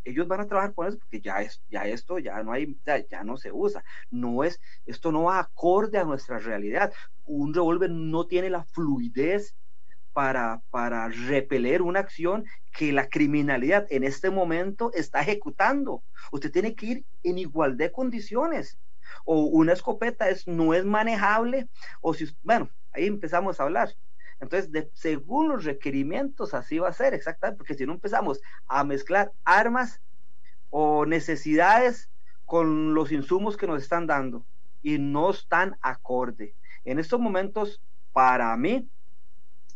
ellos 0.04 0.28
van 0.28 0.42
a 0.42 0.48
trabajar 0.48 0.74
con 0.74 0.88
eso 0.88 0.98
porque 0.98 1.22
ya, 1.22 1.44
es, 1.44 1.62
ya 1.70 1.86
esto 1.86 2.18
ya 2.18 2.42
no 2.42 2.54
hay, 2.54 2.76
ya, 3.12 3.24
no 3.24 3.38
se 3.38 3.52
usa. 3.52 3.84
No 4.10 4.44
es, 4.44 4.60
esto 4.88 5.12
no 5.12 5.26
va 5.26 5.40
acorde 5.40 6.00
a 6.00 6.06
nuestra 6.06 6.40
realidad. 6.40 6.92
Un 7.26 7.54
revólver 7.54 7.92
no 7.92 8.26
tiene 8.26 8.50
la 8.50 8.64
fluidez 8.64 9.56
para, 10.18 10.64
para 10.72 11.10
repeler 11.10 11.84
una 11.84 12.00
acción 12.00 12.46
que 12.76 12.92
la 12.92 13.08
criminalidad 13.08 13.86
en 13.92 14.04
este 14.04 14.32
momento 14.32 14.90
está 14.96 15.22
ejecutando. 15.22 16.02
Usted 16.32 16.52
tiene 16.52 16.74
que 16.74 16.86
ir 16.88 17.06
en 17.22 17.38
igualdad 17.38 17.86
de 17.86 17.92
condiciones. 17.92 18.80
O 19.26 19.44
una 19.44 19.74
escopeta 19.74 20.28
es, 20.28 20.48
no 20.48 20.74
es 20.74 20.86
manejable, 20.86 21.70
o 22.02 22.16
si, 22.16 22.36
bueno, 22.42 22.68
ahí 22.94 23.06
empezamos 23.06 23.60
a 23.60 23.66
hablar. 23.66 23.94
Entonces, 24.40 24.72
de, 24.72 24.90
según 24.96 25.50
los 25.50 25.66
requerimientos, 25.66 26.56
así 26.56 26.80
va 26.80 26.90
a 26.90 26.94
ser 26.94 27.14
exactamente, 27.14 27.60
porque 27.60 27.76
si 27.76 27.86
no 27.86 27.94
empezamos 27.94 28.42
a 28.66 28.84
mezclar 28.84 29.32
armas 29.46 30.02
o 30.72 31.06
necesidades 31.06 32.10
con 32.46 32.96
los 32.96 33.12
insumos 33.12 33.56
que 33.56 33.68
nos 33.68 33.84
están 33.84 34.08
dando 34.08 34.44
y 34.82 34.98
no 34.98 35.30
están 35.30 35.78
acorde. 35.80 36.56
En 36.86 36.98
estos 36.98 37.20
momentos, 37.20 37.84
para 38.14 38.58
mí, 38.58 38.90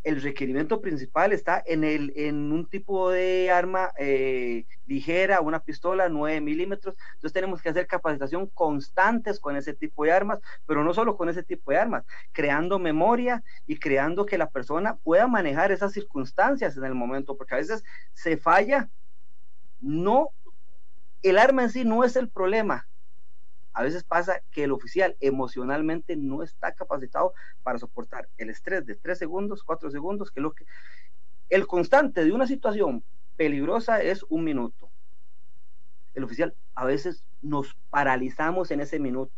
el 0.04 0.22
requerimiento 0.22 0.82
principal 0.82 1.32
está 1.32 1.62
en, 1.66 1.84
el, 1.84 2.12
en 2.16 2.52
un 2.52 2.68
tipo 2.68 3.12
de 3.12 3.52
arma 3.52 3.92
eh, 3.98 4.66
ligera, 4.88 5.42
una 5.42 5.60
pistola 5.60 6.10
9 6.10 6.42
milímetros. 6.42 6.96
Entonces 7.14 7.34
tenemos 7.34 7.62
que 7.62 7.70
hacer 7.70 7.88
capacitación 7.88 8.48
constantes 8.48 9.40
con 9.40 9.56
ese 9.56 9.74
tipo 9.74 10.04
de 10.04 10.12
armas, 10.12 10.40
pero 10.66 10.84
no 10.84 10.94
solo 10.94 11.18
con 11.18 11.30
ese 11.30 11.44
tipo 11.44 11.72
de 11.72 11.78
armas, 11.78 12.04
creando 12.32 12.80
memoria 12.80 13.44
y 13.68 13.78
creando 13.78 14.26
que 14.26 14.38
la 14.38 14.50
persona 14.50 14.96
pueda 14.96 15.28
manejar 15.28 15.72
esas 15.72 15.92
circunstancias 15.92 16.76
en 16.78 16.86
el 16.86 16.96
momento, 16.96 17.38
porque 17.38 17.56
a 17.56 17.60
veces 17.60 17.84
se 18.14 18.38
falla, 18.38 18.90
no, 19.80 20.32
el 21.22 21.38
arma 21.38 21.64
en 21.64 21.70
sí 21.70 21.86
no 21.86 22.04
es 22.04 22.16
el 22.16 22.30
problema, 22.30 22.88
a 23.74 23.84
veces 23.84 24.04
pasa 24.04 24.42
que 24.52 24.64
el 24.64 24.72
oficial 24.72 25.16
emocionalmente 25.20 26.16
no 26.16 26.44
está 26.44 26.74
capacitado 26.74 27.34
para 27.64 27.80
soportar 27.80 28.30
el 28.38 28.50
estrés 28.50 28.86
de 28.86 28.96
tres 28.96 29.18
segundos, 29.18 29.64
cuatro 29.64 29.90
segundos, 29.90 30.32
que 30.32 30.42
lo 30.42 30.52
que 30.54 30.66
el 31.50 31.68
constante 31.68 32.24
de 32.24 32.32
una 32.32 32.48
situación 32.48 33.04
peligrosa 33.36 34.02
es 34.02 34.26
un 34.30 34.44
minuto. 34.44 34.90
El 36.14 36.24
oficial, 36.24 36.56
a 36.76 36.86
veces 36.86 37.24
nos 37.42 37.76
paralizamos 37.90 38.72
en 38.72 38.82
ese 38.82 39.00
minuto. 39.00 39.34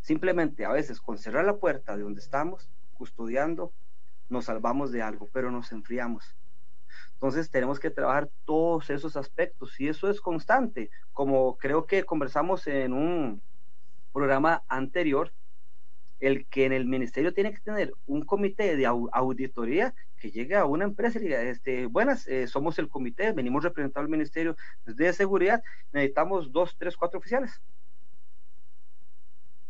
Simplemente 0.00 0.64
a 0.64 0.72
veces 0.72 1.00
con 1.00 1.18
cerrar 1.18 1.44
la 1.44 1.56
puerta 1.56 1.96
de 1.96 2.02
donde 2.02 2.20
estamos, 2.20 2.70
custodiando, 2.94 3.72
nos 4.28 4.46
salvamos 4.46 4.92
de 4.92 5.02
algo, 5.02 5.28
pero 5.32 5.50
nos 5.50 5.72
enfriamos. 5.72 6.36
Entonces 7.16 7.50
tenemos 7.50 7.80
que 7.80 7.90
trabajar 7.90 8.28
todos 8.44 8.90
esos 8.90 9.16
aspectos 9.16 9.80
y 9.80 9.88
eso 9.88 10.10
es 10.10 10.20
constante. 10.20 10.90
Como 11.12 11.56
creo 11.56 11.86
que 11.86 12.04
conversamos 12.04 12.66
en 12.66 12.92
un 12.92 13.40
programa 14.12 14.62
anterior, 14.68 15.32
el 16.20 16.46
que 16.46 16.66
en 16.66 16.74
el 16.74 16.84
ministerio 16.84 17.32
tiene 17.32 17.52
que 17.52 17.60
tener 17.60 17.92
un 18.06 18.22
comité 18.22 18.76
de 18.76 18.84
auditoría 18.84 19.94
que 20.18 20.30
llegue 20.30 20.56
a 20.56 20.66
una 20.66 20.84
empresa 20.84 21.18
y 21.18 21.22
diga, 21.22 21.42
este, 21.42 21.86
buenas, 21.86 22.26
eh, 22.26 22.46
somos 22.46 22.78
el 22.78 22.88
comité, 22.88 23.32
venimos 23.32 23.64
representando 23.64 24.04
al 24.04 24.10
ministerio 24.10 24.54
de 24.84 25.12
seguridad, 25.14 25.62
necesitamos 25.92 26.52
dos, 26.52 26.76
tres, 26.78 26.96
cuatro 26.96 27.18
oficiales. 27.18 27.62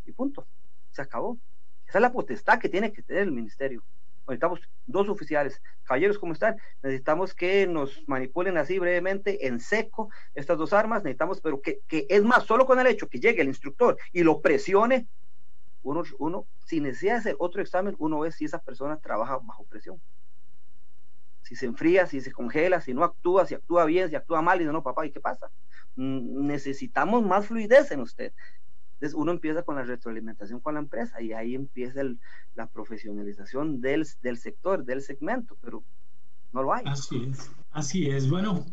Y 0.04 0.12
punto, 0.12 0.46
se 0.90 1.02
acabó. 1.02 1.38
Esa 1.86 1.98
es 1.98 2.02
la 2.02 2.12
potestad 2.12 2.58
que 2.58 2.68
tiene 2.68 2.92
que 2.92 3.02
tener 3.02 3.22
el 3.22 3.32
ministerio. 3.32 3.84
Necesitamos 4.26 4.60
dos 4.86 5.08
oficiales. 5.08 5.62
Caballeros, 5.84 6.18
¿cómo 6.18 6.32
están? 6.32 6.56
Necesitamos 6.82 7.34
que 7.34 7.66
nos 7.66 8.02
manipulen 8.08 8.56
así 8.56 8.78
brevemente, 8.78 9.46
en 9.46 9.60
seco, 9.60 10.10
estas 10.34 10.58
dos 10.58 10.72
armas. 10.72 11.04
Necesitamos, 11.04 11.40
pero 11.40 11.60
que, 11.60 11.80
que 11.86 12.06
es 12.08 12.22
más, 12.24 12.44
solo 12.44 12.66
con 12.66 12.80
el 12.80 12.86
hecho 12.88 13.08
que 13.08 13.20
llegue 13.20 13.42
el 13.42 13.48
instructor 13.48 13.96
y 14.12 14.22
lo 14.22 14.40
presione, 14.40 15.06
uno, 15.82 16.02
uno, 16.18 16.48
sin 16.64 16.82
necesidad 16.82 17.14
de 17.14 17.18
hacer 17.18 17.36
otro 17.38 17.62
examen, 17.62 17.94
uno 17.98 18.20
ve 18.20 18.32
si 18.32 18.44
esa 18.44 18.58
persona 18.58 18.98
trabaja 18.98 19.38
bajo 19.38 19.64
presión. 19.64 20.00
Si 21.42 21.54
se 21.54 21.66
enfría, 21.66 22.06
si 22.06 22.20
se 22.20 22.32
congela, 22.32 22.80
si 22.80 22.92
no 22.92 23.04
actúa, 23.04 23.46
si 23.46 23.54
actúa 23.54 23.84
bien, 23.84 24.08
si 24.08 24.16
actúa 24.16 24.42
mal, 24.42 24.60
y 24.60 24.64
no, 24.64 24.72
no, 24.72 24.82
papá, 24.82 25.06
¿y 25.06 25.12
qué 25.12 25.20
pasa? 25.20 25.48
Mm, 25.94 26.46
necesitamos 26.46 27.24
más 27.24 27.46
fluidez 27.46 27.92
en 27.92 28.00
usted. 28.00 28.32
Entonces 28.96 29.14
uno 29.14 29.32
empieza 29.32 29.62
con 29.62 29.76
la 29.76 29.82
retroalimentación 29.82 30.60
con 30.60 30.74
la 30.74 30.80
empresa 30.80 31.20
y 31.20 31.34
ahí 31.34 31.54
empieza 31.54 32.00
la 32.54 32.66
profesionalización 32.66 33.82
del, 33.82 34.06
del, 34.22 34.38
sector, 34.38 34.84
del 34.84 35.02
segmento, 35.02 35.58
pero 35.60 35.84
no 36.52 36.62
lo 36.62 36.72
hay. 36.72 36.82
Así 36.86 37.28
es, 37.30 37.50
así 37.72 38.06
es. 38.06 38.30
Bueno, 38.30 38.64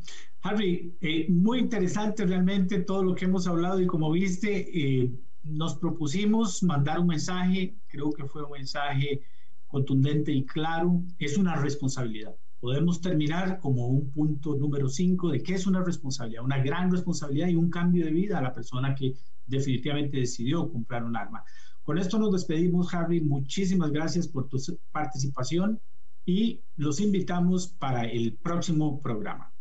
Harry, 0.42 0.96
eh, 1.02 1.28
muy 1.30 1.60
interesante 1.60 2.26
realmente 2.26 2.80
todo 2.80 3.04
lo 3.04 3.16
que 3.16 3.26
hemos 3.26 3.48
hablado 3.48 3.82
y 3.82 3.86
como 3.86 4.10
viste, 4.12 4.70
eh, 4.74 5.12
nos 5.44 5.76
propusimos 5.78 6.64
mandar 6.64 7.00
un 7.00 7.08
mensaje, 7.08 7.76
creo 7.88 8.10
que 8.12 8.24
fue 8.24 8.44
un 8.44 8.52
mensaje 8.52 9.24
contundente 9.68 10.32
y 10.32 10.46
claro, 10.46 11.04
es 11.20 11.38
una 11.38 11.58
responsabilidad. 11.58 12.34
Podemos 12.62 13.02
terminar 13.02 13.60
como 13.60 13.88
un 13.88 14.10
punto 14.10 14.56
número 14.56 14.88
5 14.88 15.32
de 15.32 15.44
qué 15.44 15.56
es 15.56 15.68
una 15.68 15.84
responsabilidad, 15.84 16.46
una 16.46 16.64
gran 16.64 16.90
responsabilidad 16.90 17.50
y 17.50 17.56
un 17.56 17.70
cambio 17.70 18.06
de 18.06 18.12
vida 18.12 18.38
a 18.38 18.42
la 18.42 18.54
persona 18.54 18.96
que 18.96 19.16
definitivamente 19.48 20.18
decidió 20.18 20.72
comprar 20.72 21.04
un 21.04 21.16
arma. 21.16 21.44
Con 21.84 21.98
esto 21.98 22.18
nos 22.18 22.32
despedimos, 22.32 22.94
Harry. 22.94 23.22
Muchísimas 23.22 23.92
gracias 23.92 24.28
por 24.28 24.48
tu 24.48 24.58
participación 24.92 25.80
y 26.26 26.62
los 26.78 27.02
invitamos 27.02 27.68
para 27.68 28.06
el 28.06 28.38
próximo 28.42 29.02
programa. 29.02 29.52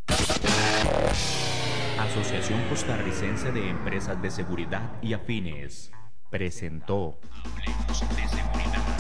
Asociación 1.99 2.61
Costarricense 2.68 3.53
de 3.53 3.70
Empresas 3.70 4.20
de 4.22 4.30
Seguridad 4.30 5.03
y 5.03 5.12
Afines 5.12 5.91
presentó 6.30 7.18
Hablemos 7.45 8.01
de 8.14 8.26
Seguridad. 8.26 8.99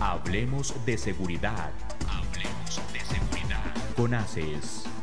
Hablemos 0.00 0.86
de 0.86 0.98
Seguridad. 0.98 1.72
Hablemos 2.08 2.92
de 2.92 3.00
Seguridad. 3.00 3.94
Con 3.96 4.14
ACES. 4.14 4.93